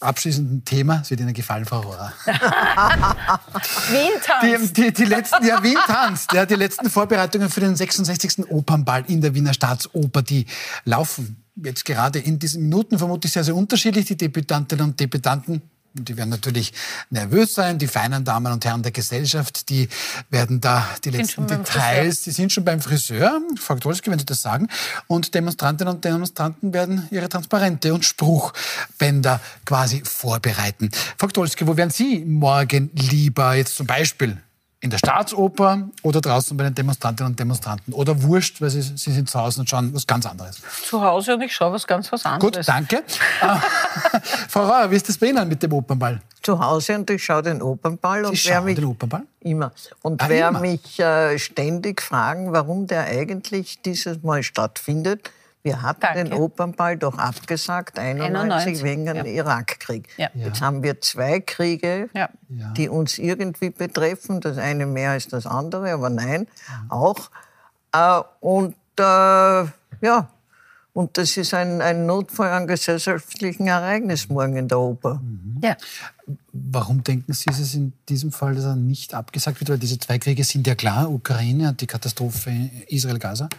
abschließenden 0.06 0.66
Thema. 0.66 1.00
Es 1.02 1.10
wird 1.10 1.22
Ihnen 1.22 1.34
gefallen, 1.34 1.66
Frau 1.66 1.82
Rohrer. 1.82 2.14
Wien 3.90 4.12
tanzt. 4.24 4.78
Die, 4.78 4.84
die, 4.84 4.94
die, 4.94 5.06
letzten, 5.06 5.46
ja, 5.46 5.62
Wien 5.64 5.78
tanzt. 5.86 6.32
Ja, 6.34 6.46
die 6.46 6.56
letzten 6.56 6.90
Vorbereitungen 6.90 7.50
für 7.50 7.60
den 7.60 7.76
66. 7.76 8.50
Opernball 8.50 9.04
in 9.08 9.22
der 9.22 9.34
Wiener 9.34 9.54
Staatsoper, 9.54 10.22
die 10.22 10.46
laufen 10.84 11.44
jetzt 11.56 11.86
gerade 11.86 12.20
in 12.20 12.40
diesen 12.40 12.64
Minuten 12.64 12.98
vermutlich 12.98 13.32
sehr, 13.32 13.44
sehr 13.44 13.56
unterschiedlich. 13.56 14.06
Die 14.06 14.18
Debütantinnen 14.18 14.86
und 14.86 15.00
Debütanten 15.00 15.62
die 15.96 16.18
werden 16.18 16.30
natürlich 16.30 16.74
nervös 17.10 17.54
sein. 17.54 17.78
Die 17.80 17.88
feinen 17.88 18.24
Damen 18.24 18.52
und 18.52 18.66
Herren 18.66 18.84
der 18.84 18.92
Gesellschaft, 18.92 19.70
die 19.70 19.88
werden 20.30 20.62
da 20.62 20.88
die 21.04 21.10
letzten 21.10 21.48
Details, 21.48 22.24
die 22.24 22.32
sind 22.32 22.52
schon 22.52 22.66
beim 22.66 22.82
Friseur, 22.82 23.42
Frau 23.60 23.76
Dolski, 23.76 24.12
wenn 24.12 24.20
Sie 24.20 24.26
das 24.26 24.42
sagen. 24.42 24.68
Und 25.08 25.34
Demonstrantinnen 25.34 25.96
und 25.96 26.04
Demonstranten 26.04 26.74
werden 26.74 27.08
ihre 27.12 27.30
Transparente 27.30 27.94
und 27.94 28.06
Spruchbänder 28.06 29.40
quasi 29.66 30.02
vorbereiten. 30.04 30.90
Frau 31.18 31.28
Dolski, 31.28 31.66
wo 31.66 31.78
wären 31.78 31.90
Sie 31.90 32.26
morgen 32.26 32.92
lieber 32.94 33.56
jetzt 33.56 33.76
zum 33.76 33.88
Beispiel 33.88 34.38
in 34.86 34.92
der 34.92 35.00
Staatsoper 35.00 35.90
oder 36.04 36.22
draußen 36.22 36.56
bei 36.56 36.64
den 36.64 36.76
Demonstrantinnen 36.76 37.34
und 37.34 37.40
Demonstranten? 37.40 37.92
Oder 37.92 38.22
wurscht, 38.22 38.62
weil 38.62 38.70
Sie, 38.70 38.82
Sie 38.82 39.12
sind 39.12 39.30
zu 39.30 39.40
Hause 39.40 39.60
und 39.62 39.70
schauen 39.70 39.94
was 39.94 40.06
ganz 40.08 40.26
anderes? 40.28 40.62
Zu 40.84 41.02
Hause 41.02 41.34
und 41.34 41.42
ich 41.42 41.54
schaue 41.54 41.74
was 41.74 41.86
ganz 41.88 42.12
was 42.12 42.24
anderes. 42.24 42.56
Gut, 42.56 42.68
danke. 42.68 43.04
Frau 44.48 44.64
Rauer, 44.64 44.92
wie 44.92 44.96
ist 44.96 45.10
das 45.10 45.18
bei 45.18 45.28
Ihnen 45.28 45.48
mit 45.48 45.62
dem 45.62 45.74
Opernball? 45.74 46.22
zu 46.42 46.60
Hause 46.60 46.94
und 46.96 47.10
ich 47.10 47.24
schaue 47.26 47.42
den 47.42 47.60
Opernball. 47.60 48.22
Sie 48.26 48.30
und 48.30 48.38
schauen 48.38 48.52
wer 48.54 48.62
mich, 48.62 48.76
den 48.76 48.86
Opernball? 48.86 49.24
Immer. 49.40 49.72
Und 50.04 50.22
Ah, 50.22 50.26
wer 50.30 50.50
immer? 50.50 50.60
mich 50.60 51.00
äh, 51.00 51.40
ständig 51.40 52.04
fragen, 52.04 52.52
warum 52.54 52.86
der 52.86 53.06
eigentlich 53.06 53.82
dieses 53.82 54.22
Mal 54.22 54.44
stattfindet, 54.44 55.32
wir 55.66 55.82
hatten 55.82 56.02
Danke. 56.02 56.26
den 56.26 56.34
Opernball 56.34 56.96
doch 56.96 57.18
abgesagt, 57.18 57.98
91, 57.98 58.36
91, 58.36 58.84
wegen 58.84 59.06
dem 59.06 59.18
ja. 59.18 59.24
Irakkrieg. 59.26 60.08
Ja. 60.16 60.30
Jetzt 60.36 60.62
haben 60.62 60.84
wir 60.84 61.02
zwei 61.02 61.40
Kriege, 61.40 62.08
Ja. 62.14 62.30
Die 62.78 62.88
uns 62.88 63.18
irgendwie 63.18 63.72
betreffen. 63.72 64.42
Das 64.42 64.60
eine 64.60 64.86
mehr 64.86 65.12
als 65.12 65.28
das 65.28 65.48
andere, 65.48 65.92
aber 65.92 66.12
nein, 66.12 66.48
auch. 66.90 67.32
Äh, 67.92 68.22
und 68.42 68.76
äh, 69.00 69.04
ja, 69.04 70.30
und 70.94 71.18
das 71.18 71.36
ist 71.36 71.56
ein, 71.56 71.82
ein 71.82 72.06
Notfall 72.06 72.52
an 72.52 72.68
gesellschaftlichen 72.68 73.66
Ereignis 73.66 74.30
morgen 74.30 74.56
in 74.56 74.68
der 74.68 74.80
Oper. 74.80 75.20
Ja. 75.64 75.76
Warum 76.54 77.04
denken 77.04 77.34
Sie, 77.34 77.50
ist 77.50 77.60
es 77.60 77.74
in 77.74 77.94
diesem 78.08 78.32
Fall, 78.32 78.54
dass 78.54 78.66
er 78.66 78.76
nicht 78.76 79.16
abgesagt 79.16 79.60
wird? 79.60 79.72
Weil 79.72 79.80
diese 79.80 79.98
zwei 79.98 80.20
Kriege 80.20 80.44
sind 80.44 80.68
ja 80.68 80.76
klar, 80.76 81.10
Ukraine 81.12 81.70
und 81.70 81.82
die 81.82 81.88
Katastrophe 81.88 82.70
Israel-Gaza. 82.88 83.50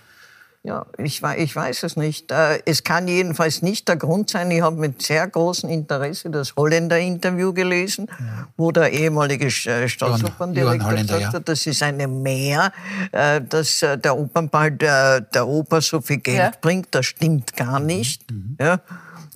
Ja, 0.67 0.85
ich, 0.99 1.23
ich 1.23 1.55
weiß 1.55 1.85
es 1.85 1.95
nicht. 1.97 2.33
Äh, 2.33 2.61
Es 2.65 2.83
kann 2.83 3.07
jedenfalls 3.07 3.63
nicht 3.63 3.87
der 3.87 3.95
Grund 3.97 4.31
sein. 4.31 4.51
Ich 4.51 4.63
habe 4.63 4.75
mit 4.75 5.01
sehr 5.01 5.29
großem 5.29 5.71
Interesse 5.71 6.29
das 6.29 6.57
Holländer-Interview 6.57 7.53
gelesen, 7.53 8.09
wo 8.57 8.73
der 8.73 8.91
ehemalige 8.93 9.47
äh, 9.47 9.89
Staatsoperndirektor 9.89 10.89
Holländer, 10.89 11.03
gesagt 11.15 11.21
ja. 11.23 11.33
hat, 11.35 11.49
das 11.49 11.67
ist 11.69 11.85
eine 11.85 12.09
Mehr, 12.09 12.73
äh, 13.13 13.41
dass 13.43 13.79
der 13.79 14.19
Opernball 14.19 14.73
der, 14.73 15.21
der 15.21 15.47
Oper 15.47 15.81
so 15.81 16.01
viel 16.01 16.17
Geld 16.19 16.39
Ja. 16.39 16.53
bringt. 16.61 16.89
Das 16.91 17.07
stimmt 17.07 17.55
gar 17.57 17.79
Mhm. 17.79 17.87
nicht. 17.87 18.25
Ja. 18.59 18.81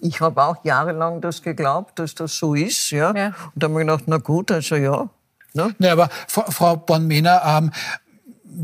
Ich 0.01 0.20
habe 0.20 0.43
auch 0.43 0.64
jahrelang 0.64 1.20
das 1.20 1.43
geglaubt, 1.43 1.99
dass 2.01 2.14
das 2.16 2.35
so 2.37 2.55
ist. 2.55 2.91
Ja. 2.91 3.14
Ja. 3.14 3.26
Und 3.28 3.35
da 3.55 3.68
habe 3.68 3.81
ich 3.81 3.87
gedacht, 3.87 4.05
na 4.07 4.16
gut, 4.16 4.51
also 4.51 4.74
ja. 4.74 5.09
Ne? 5.55 5.74
Ja, 5.78 5.93
aber 5.93 6.09
Frau, 6.26 6.76
Born-Mehner, 6.76 7.41
ähm, 7.45 7.70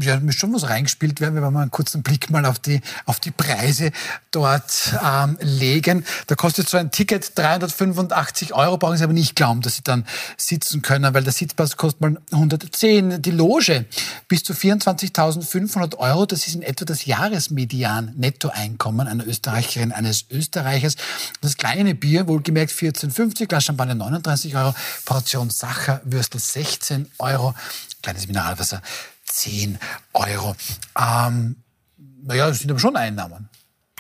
ja, 0.01 0.18
müsste 0.20 0.41
schon 0.41 0.55
was 0.55 0.68
reingespielt 0.68 1.20
werden, 1.20 1.34
wenn 1.34 1.43
wir 1.43 1.51
mal 1.51 1.62
einen 1.62 1.70
kurzen 1.70 2.03
Blick 2.03 2.30
mal 2.30 2.45
auf 2.45 2.59
die, 2.59 2.80
auf 3.05 3.20
die 3.20 3.30
Preise 3.30 3.93
dort 4.30 4.95
ähm, 5.05 5.39
legen. 5.41 6.05
Da 6.26 6.34
kostet 6.34 6.68
so 6.68 6.76
ein 6.76 6.91
Ticket 6.91 7.37
385 7.37 8.55
Euro, 8.55 8.78
brauchen 8.78 8.97
Sie 8.97 9.05
aber 9.05 9.12
nicht 9.12 9.37
glauben, 9.37 9.62
dass 9.62 9.76
Sie 9.76 9.82
dann 9.82 10.05
sitzen 10.37 10.82
können, 10.82 11.12
weil 11.14 11.24
der 11.24 11.32
Sitzplatz 11.32 11.76
kostet 11.76 12.01
mal 12.01 12.16
110. 12.32 13.22
Die 13.22 13.30
Loge 13.30 13.87
bis 14.28 14.45
zu 14.45 14.53
24.500 14.53 15.97
Euro, 15.97 16.26
das 16.26 16.47
ist 16.47 16.55
in 16.55 16.62
etwa 16.62 16.84
das 16.84 17.05
Jahresmedian 17.05 18.12
Nettoeinkommen 18.16 19.09
einer 19.09 19.26
Österreicherin, 19.26 19.93
eines 19.93 20.26
Österreichers. 20.30 20.97
Das 21.41 21.57
kleine 21.57 21.95
Bier, 21.95 22.28
wohlgemerkt 22.28 22.72
14,50, 22.72 23.47
Glas 23.47 23.64
Champagner 23.64 23.95
39 23.95 24.57
Euro, 24.57 24.74
Portion 25.05 25.51
Sacherwürstel 25.51 26.41
16 26.41 27.11
Euro, 27.18 27.55
kleines 28.03 28.26
Mineralwasser 28.26 28.82
10 29.27 29.79
Euro. 30.14 30.55
Ähm, 30.99 31.57
naja, 32.22 32.49
das 32.49 32.59
sind 32.61 32.70
aber 32.70 32.81
schon 32.81 32.97
Einnahmen. 32.97 33.49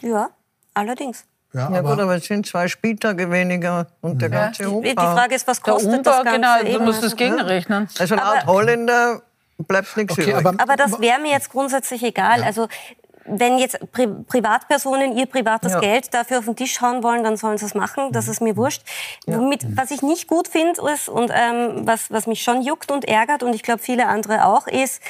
Ja, 0.02 0.30
allerdings. 0.74 1.24
Ja, 1.52 1.70
Ja 1.70 1.78
aber, 1.78 1.90
gut, 1.90 2.00
aber 2.00 2.16
es 2.16 2.24
sind 2.26 2.46
zwei 2.46 2.68
Spieltage 2.68 3.30
weniger 3.30 3.86
und 4.00 4.20
der 4.20 4.28
ganze 4.28 4.64
Die, 4.64 4.68
Umbau. 4.68 4.82
die 4.90 4.94
Frage 4.94 5.34
ist, 5.34 5.46
was 5.46 5.60
Der 5.62 5.72
kostet 5.74 5.92
Umbau, 5.92 6.10
das 6.10 6.24
Ganze? 6.24 6.64
genau, 6.64 6.78
du 6.78 6.84
musst 6.84 6.98
das 6.98 7.04
Also- 7.12 7.16
gegenrechnen. 7.16 7.88
Also 7.98 8.14
laut 8.14 8.24
Aber- 8.42 8.46
Holländer 8.52 9.22
bleibt 9.58 9.96
nichts 9.96 10.12
okay, 10.12 10.22
übrig. 10.30 10.36
aber, 10.46 10.54
Aber 10.62 10.76
das 10.76 11.00
wäre 11.00 11.18
mir 11.20 11.30
jetzt 11.32 11.50
grundsätzlich 11.50 12.02
egal. 12.02 12.42
Also 12.42 12.68
wenn 13.28 13.58
jetzt 13.58 13.78
Pri 13.92 14.06
Privatpersonen 14.06 15.16
ihr 15.16 15.26
privates 15.26 15.72
Ja. 15.72 15.80
Geld 15.80 16.12
dafür 16.14 16.38
auf 16.38 16.44
den 16.44 16.56
Tisch 16.56 16.80
hauen 16.80 17.02
wollen, 17.02 17.24
dann 17.24 17.36
sollen 17.36 17.58
sie 17.58 17.66
es 17.66 17.74
machen. 17.74 18.12
Das 18.12 18.28
ist 18.28 18.40
mir 18.40 18.56
wurscht. 18.56 18.82
Womit, 19.26 19.76
was 19.76 19.90
ich 19.90 20.02
nicht 20.02 20.26
gut 20.28 20.48
finde 20.48 20.80
ist 20.92 21.08
und 21.08 21.30
ähm, 21.34 21.86
was, 21.86 22.10
was 22.10 22.26
mich 22.26 22.42
schon 22.42 22.62
juckt 22.62 22.90
und 22.90 23.04
ärgert 23.06 23.42
und 23.42 23.54
ich 23.54 23.62
glaube 23.62 23.80
viele 23.80 24.06
andere 24.06 24.44
auch 24.44 24.66
ist, 24.66 25.00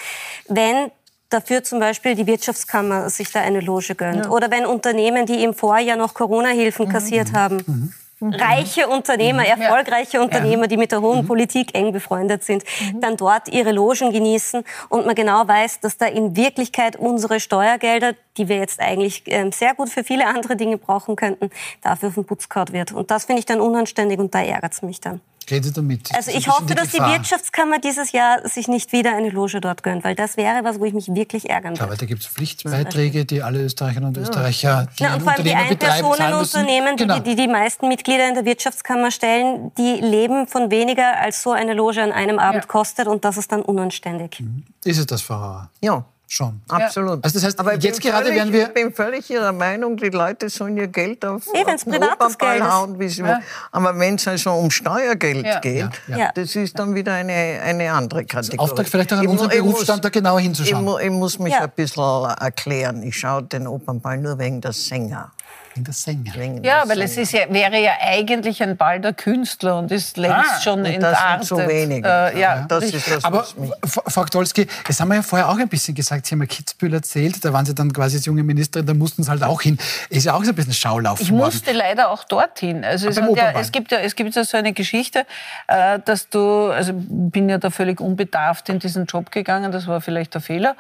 wenn 0.48 0.90
dafür 1.28 1.64
zum 1.64 1.80
Beispiel 1.80 2.14
die 2.14 2.26
Wirtschaftskammer 2.26 3.10
sich 3.10 3.32
da 3.32 3.40
eine 3.40 3.60
Loge 3.60 3.94
gönnt. 3.94 4.30
Oder 4.30 4.50
wenn 4.50 4.64
Unternehmen, 4.64 5.26
die 5.26 5.42
im 5.42 5.54
Vorjahr 5.54 5.96
noch 5.96 6.14
Corona-Hilfen 6.14 6.88
kassiert 6.88 7.32
haben, 7.32 7.92
reiche 8.20 8.88
Unternehmer, 8.88 9.46
erfolgreiche 9.46 10.20
Unternehmer, 10.20 10.66
die 10.66 10.76
mit 10.76 10.92
der 10.92 11.02
hohen 11.02 11.26
Politik 11.26 11.76
eng 11.76 11.92
befreundet 11.92 12.44
sind, 12.44 12.64
dann 13.00 13.16
dort 13.16 13.48
ihre 13.48 13.72
Logen 13.72 14.12
genießen 14.12 14.64
und 14.88 15.06
man 15.06 15.14
genau 15.14 15.46
weiß, 15.46 15.80
dass 15.80 15.98
da 15.98 16.06
in 16.06 16.36
Wirklichkeit 16.36 16.96
unsere 16.96 17.40
Steuergelder, 17.40 18.14
die 18.36 18.48
wir 18.48 18.56
jetzt 18.56 18.80
eigentlich 18.80 19.22
ähm, 19.26 19.52
sehr 19.52 19.74
gut 19.74 19.90
für 19.90 20.04
viele 20.04 20.26
andere 20.26 20.56
Dinge 20.56 20.78
brauchen 20.78 21.16
könnten, 21.16 21.50
dafür 21.82 22.08
auf 22.08 22.14
den 22.14 22.24
Putz 22.24 22.48
gehauen 22.48 22.72
wird. 22.72 22.92
Und 22.92 23.10
das 23.10 23.26
finde 23.26 23.40
ich 23.40 23.46
dann 23.46 23.60
unanständig 23.60 24.18
und 24.18 24.34
da 24.34 24.42
ärgert 24.42 24.72
es 24.72 24.82
mich 24.82 25.00
dann. 25.00 25.20
Rede 25.50 25.70
damit. 25.72 26.14
Also 26.14 26.30
ich 26.30 26.48
hoffe, 26.48 26.74
dass 26.74 26.90
die. 26.90 26.98
Wirtschaftskammer 26.98 27.78
dieses 27.78 28.12
Jahr 28.12 28.46
sich 28.48 28.68
nicht 28.68 28.92
wieder 28.92 29.14
eine 29.14 29.30
Loge 29.30 29.60
dort 29.60 29.82
gönnt, 29.82 30.04
weil 30.04 30.14
das 30.14 30.36
wäre 30.36 30.64
was, 30.64 30.80
wo 30.80 30.84
ich 30.84 30.92
mich 30.94 31.08
wirklich 31.14 31.48
ärgern 31.50 31.78
würde. 31.78 31.90
weil 31.90 31.96
da 31.96 32.06
gibt 32.06 32.22
es 32.22 32.26
Pflichtbeiträge, 32.28 33.24
die 33.24 33.42
alle 33.42 33.62
Österreicherinnen 33.62 34.08
und 34.08 34.16
Österreicher, 34.18 34.88
die 34.98 35.02
Ja, 35.04 35.14
und 35.14 35.22
vor 35.22 35.32
allem 35.32 35.44
die. 35.44 35.54
Einpersonenunternehmen, 35.54 36.96
Genau. 36.96 37.18
die, 37.18 37.30
die 37.30 37.36
die 37.36 37.48
meisten 37.48 37.88
Mitglieder 37.88 38.28
in 38.28 38.34
der 38.34 38.44
Wirtschaftskammer 38.44 39.10
stellen, 39.10 39.72
die 39.76 39.94
leben 40.00 40.46
von 40.46 40.70
weniger, 40.70 41.18
als 41.18 41.42
so 41.42 41.52
eine 41.52 41.74
Loge 41.74 42.02
an 42.02 42.12
einem 42.12 42.38
Abend 42.38 42.64
Ja. 42.64 42.68
kostet 42.68 43.06
und 43.06 43.24
das 43.24 43.36
ist 43.36 43.52
dann 43.52 43.62
unanständig. 43.62 44.42
Ist 44.84 44.98
es 44.98 45.06
das, 45.06 45.22
Frau 45.22 45.36
Hauer? 45.36 45.70
Ja, 45.80 46.04
Schon. 46.28 46.60
absolut. 46.68 47.22
Also 47.24 47.34
das 47.34 47.44
heißt, 47.44 47.60
Aber 47.60 47.74
ich 47.74 47.84
jetzt 47.84 48.02
bin 48.02 48.10
gerade 48.10 48.24
völlig, 48.26 48.38
werden 48.40 48.52
wir- 48.52 48.62
Ich 48.66 48.74
bin 48.74 48.92
völlig 48.92 49.30
Ihrer 49.30 49.52
Meinung, 49.52 49.96
die 49.96 50.08
Leute 50.08 50.48
sollen 50.50 50.76
ihr 50.76 50.88
Geld 50.88 51.24
auf, 51.24 51.44
Eh, 51.54 51.64
den 51.64 52.02
Opernball 52.02 52.72
hauen, 52.72 52.98
wie 52.98 53.08
sie 53.08 53.22
wollen. 53.22 53.42
Aber 53.70 53.96
wenn 53.98 54.16
es 54.16 54.26
also 54.26 54.50
um 54.52 54.70
Steuergeld 54.70 55.46
Ja. 55.46 55.60
geht, 55.60 55.88
Ja, 56.08 56.16
ja. 56.18 56.30
das 56.34 56.56
ist 56.56 56.76
dann 56.78 56.94
wieder 56.96 57.12
eine, 57.12 57.32
eine 57.62 57.92
andere 57.92 58.24
Kategorie. 58.24 58.58
Auftrag 58.58 58.88
vielleicht 58.88 59.12
auch 59.12 59.18
an 59.18 59.26
unseren 59.28 59.50
Berufsstand, 59.50 60.04
da 60.04 60.08
genauer 60.08 60.40
hinzuschauen. 60.40 60.80
Ich, 60.82 60.84
mu- 60.90 60.98
ich 60.98 61.10
muss 61.10 61.38
mich 61.38 61.52
Ja. 61.52 61.60
ein 61.60 61.70
bisschen 61.76 62.24
erklären. 62.40 63.02
Ich 63.04 63.16
schaue 63.16 63.44
den 63.44 63.66
Opernball 63.68 64.18
nur 64.18 64.36
wegen 64.38 64.60
der 64.60 64.72
Sänger. 64.72 65.30
In 65.76 65.84
der 65.84 65.92
Sänger. 65.92 66.32
Ja, 66.62 66.84
weil 66.88 67.02
es 67.02 67.16
ist 67.18 67.32
ja, 67.32 67.42
wäre 67.50 67.78
ja 67.78 67.92
eigentlich 68.00 68.62
ein 68.62 68.76
Ball 68.76 68.98
der 69.00 69.12
Künstler 69.12 69.78
und 69.78 69.90
ist 69.92 70.16
längst 70.16 70.36
Ah, 70.56 70.60
schon 70.60 70.78
und 70.80 70.84
das 70.86 70.92
sind 70.94 71.02
entartet. 71.04 71.46
zu 71.46 71.56
wenige. 71.58 72.08
Äh, 72.08 72.40
ja, 72.40 72.64
Das 72.66 72.82
richtig. 72.82 73.06
ist 73.06 73.16
das, 73.16 73.24
Aber 73.24 73.44
Frau 73.84 74.24
Gdolski, 74.24 74.66
das 74.86 74.98
haben 75.00 75.08
wir 75.08 75.16
ja 75.16 75.22
vorher 75.22 75.48
auch 75.50 75.58
ein 75.58 75.68
bisschen 75.68 75.94
gesagt. 75.94 76.24
Sie 76.26 76.34
haben 76.34 76.40
ja 76.40 76.46
Kitzbühel 76.46 76.94
erzählt, 76.94 77.44
da 77.44 77.52
waren 77.52 77.66
Sie 77.66 77.74
dann 77.74 77.92
quasi 77.92 78.16
als 78.16 78.24
junge 78.26 78.42
Ministerin, 78.42 78.86
da 78.86 78.94
mussten 78.94 79.22
Sie 79.22 79.30
halt 79.30 79.42
auch 79.42 79.60
hin. 79.60 79.76
Ist 80.08 80.24
ja 80.24 80.32
auch 80.34 80.42
so 80.44 80.50
ein 80.50 80.54
bisschen 80.54 80.72
Schaulaufen 80.72 81.22
Ich 81.24 81.30
worden. 81.30 81.44
musste 81.44 81.72
leider 81.72 82.10
auch 82.10 82.24
dorthin. 82.24 82.84
Also 82.84 83.08
es, 83.08 83.16
beim 83.16 83.26
hat 83.30 83.36
ja, 83.36 83.50
es, 83.60 83.70
gibt 83.70 83.92
ja, 83.92 83.98
es 83.98 84.16
gibt 84.16 84.34
ja 84.34 84.44
so 84.44 84.56
eine 84.56 84.72
Geschichte, 84.72 85.26
äh, 85.66 85.98
dass 86.04 86.28
du, 86.30 86.70
also 86.70 86.92
bin 86.94 87.48
ja 87.48 87.58
da 87.58 87.70
völlig 87.70 88.00
unbedarft 88.00 88.68
in 88.70 88.78
diesen 88.78 89.04
Job 89.06 89.30
gegangen, 89.30 89.72
das 89.72 89.86
war 89.86 90.00
vielleicht 90.00 90.32
der 90.34 90.40
Fehler. 90.40 90.74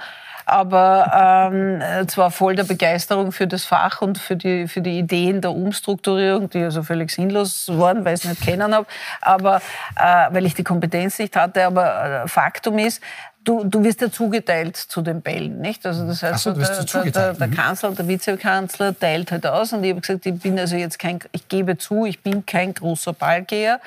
Aber 0.46 1.50
ähm, 1.52 1.80
äh, 1.80 2.06
zwar 2.06 2.30
voll 2.30 2.54
der 2.54 2.64
Begeisterung 2.64 3.32
für 3.32 3.48
das 3.48 3.64
Fach 3.64 4.00
und 4.00 4.16
für 4.16 4.36
die, 4.36 4.68
für 4.68 4.80
die 4.80 4.98
Ideen 4.98 5.40
der 5.40 5.50
Umstrukturierung, 5.50 6.48
die 6.48 6.62
also 6.62 6.84
völlig 6.84 7.10
sinnlos 7.10 7.68
waren, 7.68 8.04
weil 8.04 8.14
ich 8.14 8.24
es 8.24 8.30
nicht 8.30 8.42
kennen 8.42 8.72
habe, 8.72 8.86
aber 9.20 9.56
äh, 9.96 10.26
weil 10.30 10.46
ich 10.46 10.54
die 10.54 10.62
Kompetenz 10.62 11.18
nicht 11.18 11.34
hatte. 11.34 11.66
Aber 11.66 12.22
äh, 12.24 12.28
Faktum 12.28 12.78
ist, 12.78 13.02
du, 13.46 13.64
du 13.64 13.82
wirst 13.82 14.00
ja 14.00 14.10
zugeteilt 14.10 14.76
zu 14.76 15.02
den 15.02 15.22
Bällen, 15.22 15.60
nicht? 15.60 15.86
Also 15.86 16.06
das 16.06 16.22
heißt, 16.22 16.44
so, 16.44 16.52
der, 16.52 16.84
der, 16.84 17.04
der, 17.04 17.32
der 17.34 17.46
mhm. 17.46 17.54
Kanzler, 17.54 17.92
der 17.92 18.06
Vizekanzler 18.08 18.98
teilt 18.98 19.32
halt 19.32 19.46
aus 19.46 19.72
und 19.72 19.84
ich 19.84 19.90
habe 19.90 20.00
gesagt, 20.00 20.26
ich 20.26 20.38
bin 20.38 20.58
also 20.58 20.76
jetzt 20.76 20.98
kein, 20.98 21.18
ich 21.32 21.48
gebe 21.48 21.78
zu, 21.78 22.04
ich 22.04 22.20
bin 22.22 22.44
kein 22.44 22.74
großer 22.74 23.12
Ballgeher, 23.12 23.80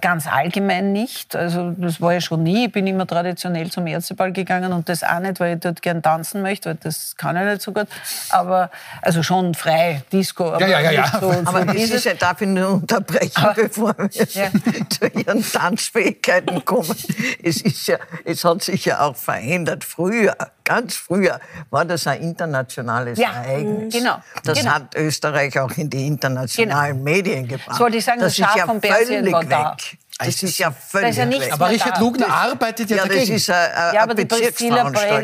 ganz 0.00 0.26
allgemein 0.26 0.92
nicht. 0.92 1.36
Also 1.36 1.72
das 1.76 2.00
war 2.00 2.12
ja 2.14 2.20
schon 2.20 2.42
nie. 2.42 2.66
Ich 2.66 2.72
bin 2.72 2.86
immer 2.86 3.06
traditionell 3.06 3.70
zum 3.70 3.86
Ärzteball 3.86 4.32
gegangen 4.32 4.72
und 4.72 4.88
das 4.88 5.02
auch 5.04 5.20
nicht, 5.20 5.38
weil 5.40 5.54
ich 5.54 5.60
dort 5.60 5.82
gern 5.82 6.02
tanzen 6.02 6.42
möchte, 6.42 6.70
weil 6.70 6.78
das 6.82 7.14
kann 7.16 7.36
ich 7.36 7.44
nicht 7.44 7.62
so 7.62 7.72
gut. 7.72 7.86
Aber 8.30 8.70
also 9.02 9.22
schon 9.22 9.54
frei, 9.54 10.02
Disco. 10.12 10.52
Aber 10.52 10.60
Ja, 10.60 10.80
ja, 10.80 10.80
ja, 10.80 10.90
ja. 10.90 11.20
So, 11.20 11.32
so 11.32 11.38
Aber 11.44 11.60
es 11.68 11.72
dieses- 11.72 11.90
ist 11.96 12.04
ja, 12.04 12.14
darf 12.14 12.40
ich 12.40 12.48
nur 12.48 12.70
unterbrechen, 12.74 13.46
bevor 13.54 13.94
wir 13.98 14.08
Ja. 14.34 14.48
zu 14.88 15.06
Ihren 15.06 15.42
Tanzfähigkeiten 15.42 16.64
kommen. 16.64 16.94
Es, 17.42 17.60
ist 17.62 17.86
ja, 17.86 17.96
es 18.24 18.44
hat 18.44 18.62
sich 18.62 18.84
ja 18.84 19.00
auch 19.00 19.16
verändert. 19.16 19.84
Früher, 19.84 20.34
ganz 20.66 20.94
früher, 20.94 21.40
war 21.70 21.84
das 21.86 22.06
ein 22.06 22.20
internationales 22.20 23.18
Ja, 23.18 23.30
Ereignis. 23.32 23.94
genau, 23.94 24.16
Das 24.44 24.58
genau. 24.58 24.72
hat 24.72 24.94
Österreich 24.94 25.58
auch 25.58 25.70
in 25.78 25.88
die 25.88 26.06
internationalen 26.06 27.02
Medien 27.02 27.48
gebracht. 27.48 27.70
Das 27.70 27.80
wollte 27.80 27.96
ich 27.96 28.04
sagen, 28.04 28.20
das 28.20 28.32
ist 28.32 28.36
Schaf 28.38 28.56
ja 28.56 28.66
von 28.66 28.82
völlig 28.82 29.32
war 29.32 29.44
da. 29.44 29.70
weg. 29.72 29.98
Das 30.18 30.42
ist 30.42 30.58
ja 30.58 30.70
völlig 30.70 31.10
ist 31.10 31.16
ja 31.18 31.28
weg. 31.30 31.52
Aber 31.52 31.68
Richard. 31.70 31.98
Lugner 32.00 32.28
arbeitet 32.28 32.90
ja, 32.90 32.96
ja, 32.98 33.02
das 33.04 33.12
dagegen. 33.12 33.34
ist 33.34 33.50
eine, 33.50 33.74
eine 33.76 33.94
Ja, 33.94 34.02
aber 34.02 34.14
die 34.14 34.24
Priscilla, 34.24 34.80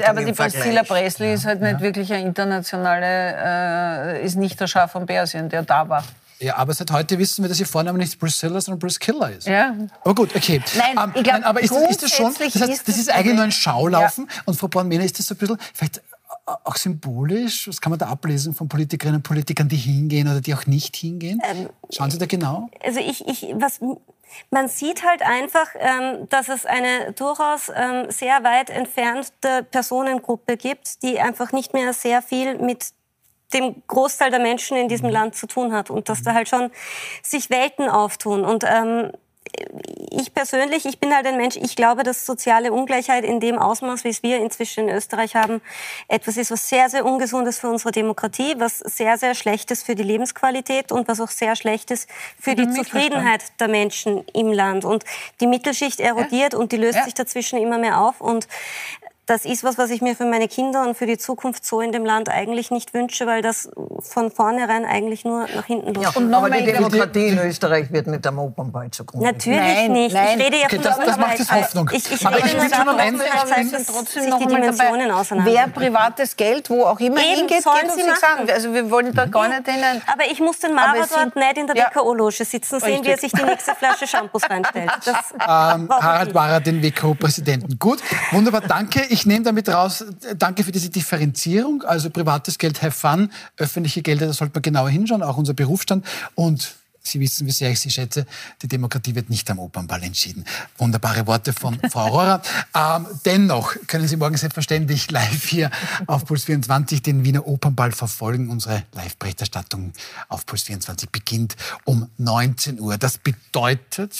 aber 0.09 0.25
die. 0.25 0.33
Priscilla 0.33 0.83
Presley 0.85 1.35
ist 1.35 1.45
halt 1.47 1.61
nicht 1.61 1.81
wirklich 1.81 2.13
eine 2.13 2.23
internationale, 2.23 4.17
äh, 4.19 4.25
ist 4.25 4.37
nicht 4.37 4.61
der 4.61 4.67
Schaf 4.67 4.93
von 4.93 5.05
Persien, 5.07 5.49
der 5.49 5.63
da 5.63 5.89
war. 5.89 6.05
Ja, 6.43 6.57
aber 6.57 6.75
seit 6.75 6.91
heute 6.91 7.19
wissen 7.19 7.43
wir, 7.45 7.49
dass 7.49 7.61
Ihr 7.61 7.67
Vorname 7.67 7.99
nicht 7.99 8.19
Priscilla, 8.19 8.61
sondern 8.61 8.79
Priscilla 8.81 9.29
ist. 9.29 9.47
Ja. 9.47 9.75
Aber 10.03 10.15
gut, 10.15 10.35
okay. 10.35 10.57
Ähm, 10.75 10.95
Nein, 10.95 11.13
ich 11.15 11.23
glaub, 11.23 11.45
aber 11.47 11.61
ist, 11.61 11.73
das- 11.73 11.91
ist 11.91 12.03
das 12.03 12.11
schon, 12.11 12.35
das, 12.35 12.41
heißt, 12.41 12.55
ist 12.71 12.89
das 12.89 12.99
ist 12.99 13.11
eigentlich 13.11 13.35
nur 13.37 13.45
ein 13.45 13.53
Schaulaufen. 13.53 14.29
Und 14.47 14.59
Frau 14.59 14.69
Born-Mehner, 14.69 15.05
ist 15.05 15.19
das 15.19 15.27
so 15.27 15.35
ein 15.35 15.39
bisschen, 15.39 15.59
vielleicht 15.75 16.03
auch 16.65 16.77
symbolisch? 16.77 17.69
Was 17.69 17.81
kann 17.81 17.91
man 17.91 17.99
da 17.99 18.07
ablesen 18.09 18.55
von 18.55 18.69
Politikerinnen 18.69 19.17
und 19.19 19.23
Politikern, 19.23 19.69
die 19.69 19.77
hingehen 19.77 20.29
oder 20.29 20.41
die 20.41 20.55
auch 20.55 20.67
nicht 20.67 20.97
hingehen? 20.97 21.41
Ähm, 21.49 21.69
Schauen 21.91 22.11
Sie 22.11 22.19
da 22.19 22.27
genau? 22.27 22.69
Also 22.85 22.99
ich, 23.01 23.27
ich, 23.27 23.55
was, 23.55 23.81
man 24.51 24.69
sieht 24.69 25.05
halt 25.07 25.23
einfach, 25.23 25.69
ähm, 25.79 26.29
dass 26.29 26.49
es 26.49 26.67
eine 26.67 27.13
durchaus 27.13 27.71
ähm, 27.75 28.07
sehr 28.11 28.43
weit 28.43 28.71
entfernte 28.71 29.63
Personengruppe 29.71 30.57
gibt, 30.57 31.03
die 31.03 31.21
einfach 31.21 31.53
nicht 31.53 31.75
mehr 31.75 31.93
sehr 31.93 32.23
viel 32.23 32.59
mit 32.59 32.89
dem 33.53 33.83
Großteil 33.87 34.31
der 34.31 34.41
Menschen 34.41 34.77
in 34.77 34.89
diesem 34.89 35.09
mhm. 35.09 35.13
Land 35.13 35.37
zu 35.37 35.47
tun 35.47 35.73
hat 35.73 35.91
und 35.91 36.09
dass 36.09 36.23
da 36.23 36.35
halt 36.35 36.49
schon 36.49 36.71
sich 37.23 37.51
Welten 37.51 37.89
auftun. 37.89 38.45
Und 38.45 38.65
ähm, 38.65 39.13
ich 40.11 40.35
persönlich, 40.35 40.87
ich 40.87 40.99
bin 40.99 41.15
halt 41.15 41.27
ein 41.27 41.37
Mensch, 41.37 41.57
ich 41.57 41.77
glaube, 41.77 42.03
dass 42.03 42.27
soziale 42.27 42.73
Ungleichheit 42.73 43.25
in 43.25 43.41
dem 43.41 43.59
Ausmaß, 43.59 44.05
wie 44.05 44.09
es 44.09 44.23
wir 44.23 44.39
inzwischen 44.39 44.89
in 44.89 44.95
Österreich 44.95 45.35
haben, 45.35 45.61
etwas 46.09 46.37
ist, 46.37 46.51
was 46.51 46.69
sehr, 46.69 46.89
sehr 46.89 47.05
ungesundes 47.05 47.59
für 47.59 47.69
unsere 47.69 47.93
Demokratie, 47.93 48.55
was 48.59 48.79
sehr, 48.79 49.19
sehr 49.19 49.35
schlecht 49.35 49.71
ist 49.71 49.85
für 49.85 49.95
die 49.95 50.03
Lebensqualität 50.03 50.93
und 50.93 51.09
was 51.09 51.21
auch 51.21 51.29
sehr 51.29 51.57
schlecht 51.57 51.91
ist 51.91 52.09
für 52.39 52.55
die 52.55 52.69
Zufriedenheit 52.71 53.43
der 53.61 53.69
Menschen 53.69 54.25
im 54.33 54.53
Land. 54.53 54.85
Und 54.85 55.05
die 55.41 55.47
Mittelschicht 55.47 56.01
erodiert 56.01 56.53
ja. 56.53 56.59
und 56.59 56.73
die 56.73 56.77
löst 56.77 56.99
ja. 56.99 57.05
sich 57.05 57.15
dazwischen 57.15 57.59
immer 57.59 57.79
mehr 57.79 58.01
auf. 58.01 58.21
Und 58.21 58.47
das 59.27 59.45
ist 59.45 59.63
was, 59.63 59.79
was 59.79 59.91
ich 59.91 60.03
mir 60.03 60.17
für 60.17 60.25
meine 60.25 60.49
Kinder 60.49 60.83
und 60.83 60.97
für 60.97 61.07
die 61.07 61.17
Zukunft 61.17 61.65
so 61.65 61.81
in 61.81 61.93
dem 61.93 62.05
Land 62.05 62.29
eigentlich 62.29 62.73
nicht 62.73 62.93
wünsche, 62.93 63.25
weil 63.27 63.41
das 63.41 63.71
von 64.01 64.33
vornherein 64.33 64.85
eigentlich 64.85 65.25
nur 65.25 65.47
nach 65.55 65.65
hinten 65.67 65.95
losgeht. 65.95 66.15
Ja, 66.15 66.21
und 66.21 66.35
aber 66.35 66.51
die 66.51 66.65
Demokratie 66.65 67.29
in 67.29 67.39
Österreich 67.39 67.93
wird 67.93 68.09
mit 68.09 68.25
dem 68.25 68.39
Opernball 68.41 68.91
zugrunde. 68.91 69.29
Natürlich 69.29 69.61
nein, 69.61 69.93
nicht. 69.93 70.13
Nein. 70.13 70.41
Ich 70.41 70.45
rede 70.45 70.57
ja 70.57 70.65
okay, 70.65 70.77
von 70.77 70.85
das, 70.85 70.99
das 70.99 71.17
macht 71.19 71.39
jetzt 71.39 71.53
Hoffnung. 71.53 71.91
Ich, 71.93 72.11
ich 72.11 72.27
aber 72.27 72.39
ich 72.39 72.53
will 72.53 72.75
schon 72.75 72.89
am 72.89 72.99
Ende 72.99 73.25
trotzdem 73.87 74.29
noch 74.29 74.39
die 74.41 74.47
Dimensionen 74.47 75.11
auseinander. 75.13 75.53
Wer 75.53 75.69
privates 75.69 76.37
Geld 76.37 76.69
wo 76.69 76.85
auch 76.85 76.99
immer 76.99 77.21
Eben, 77.21 77.37
hingeht, 77.37 77.63
sollen 77.63 77.83
geht 77.83 77.95
Sie 77.95 78.03
machen. 78.03 78.51
Also 78.51 78.75
wir 78.75 78.91
wollen 78.91 79.15
da 79.15 79.27
gar 79.27 79.49
nicht 79.49 79.69
in 79.69 79.75
ein... 79.75 80.03
Aber 80.07 80.25
ich 80.31 80.41
muss 80.41 80.59
den 80.59 80.75
Mara 80.75 81.07
dort 81.09 81.37
nicht 81.37 81.59
in 81.59 81.67
der 81.69 81.77
ja. 81.77 81.91
WKO-Loge 81.95 82.45
sitzen 82.45 82.81
sehen, 82.81 83.05
wie 83.05 83.11
er 83.11 83.19
sich 83.19 83.31
die 83.31 83.45
nächste 83.45 83.75
Flasche 83.77 84.07
Shampoos 84.09 84.43
reinstellt. 84.51 84.91
Das 85.05 85.33
ähm, 85.35 85.89
Harald 85.89 86.35
Mara, 86.35 86.59
den 86.59 86.83
WKO-Präsidenten. 86.83 87.79
Gut, 87.79 88.01
wunderbar, 88.33 88.63
danke. 88.63 89.12
Ich 89.13 89.27
nehme 89.27 89.45
damit 89.45 89.69
raus, 89.69 90.07
danke 90.39 90.65
für 90.65 90.73
diese 90.73 90.89
Differenzierung. 90.89 91.83
Also 91.83 92.09
privates 92.09 92.57
Geld, 92.57 92.81
have 92.81 92.93
fun, 92.93 93.31
öffentliche 93.59 94.01
Gelder, 94.01 94.25
da 94.27 94.33
sollte 94.33 94.55
man 94.55 94.63
genauer 94.63 94.89
hinschauen, 94.89 95.23
auch 95.23 95.37
unser 95.37 95.53
Berufsstand. 95.53 96.07
Und 96.35 96.77
Sie 97.03 97.21
wissen, 97.21 97.47
wie 97.47 97.51
sehr 97.51 97.71
ich 97.71 97.81
Sie 97.81 97.91
schätze. 97.91 98.25
Die 98.63 98.69
Demokratie 98.69 99.15
wird 99.15 99.29
nicht 99.29 99.51
am 99.51 99.59
Opernball 99.59 100.03
entschieden. 100.03 100.47
Wunderbare 100.79 101.27
Worte 101.27 101.53
von 101.53 101.79
Frau 101.91 102.07
Aurora. 102.07 102.41
ähm, 102.75 103.07
dennoch 103.27 103.77
können 103.87 104.09
Sie 104.09 104.17
morgen 104.17 104.39
selbstverständlich 104.39 105.11
live 105.11 105.45
hier 105.45 105.71
auf 106.07 106.25
Puls 106.25 106.45
24 106.45 107.03
den 107.03 107.23
Wiener 107.23 107.47
Opernball 107.47 107.93
verfolgen. 107.93 108.49
Unsere 108.49 108.85
Live-Berichterstattung 108.95 109.93
auf 110.31 110.47
Puls 110.47 110.63
24 110.63 111.11
beginnt 111.11 111.57
um 111.85 112.09
19 112.17 112.81
Uhr. 112.81 112.97
Das 112.97 113.19
bedeutet, 113.19 114.19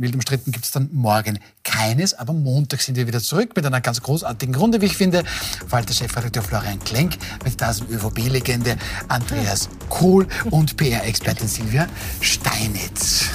wild 0.00 0.14
umstritten 0.14 0.50
gibt 0.50 0.64
es 0.64 0.70
dann 0.70 0.88
morgen 0.92 1.38
keines, 1.62 2.14
aber 2.14 2.32
Montag 2.32 2.80
sind 2.80 2.96
wir 2.96 3.06
wieder 3.06 3.20
zurück 3.20 3.50
mit 3.54 3.66
einer 3.66 3.80
ganz 3.80 4.00
großartigen 4.00 4.54
Runde, 4.54 4.80
wie 4.80 4.86
ich 4.86 4.96
finde. 4.96 5.22
Falter-Chefredakteur 5.68 6.42
Florian 6.42 6.78
Klenk, 6.80 7.18
mit 7.44 7.60
das 7.60 7.82
ÖVP-Legende 7.82 8.76
Andreas 9.08 9.68
Kohl 9.88 10.26
und 10.50 10.76
PR-Expertin 10.76 11.48
Silvia 11.48 11.86
Steinitz. 12.20 13.26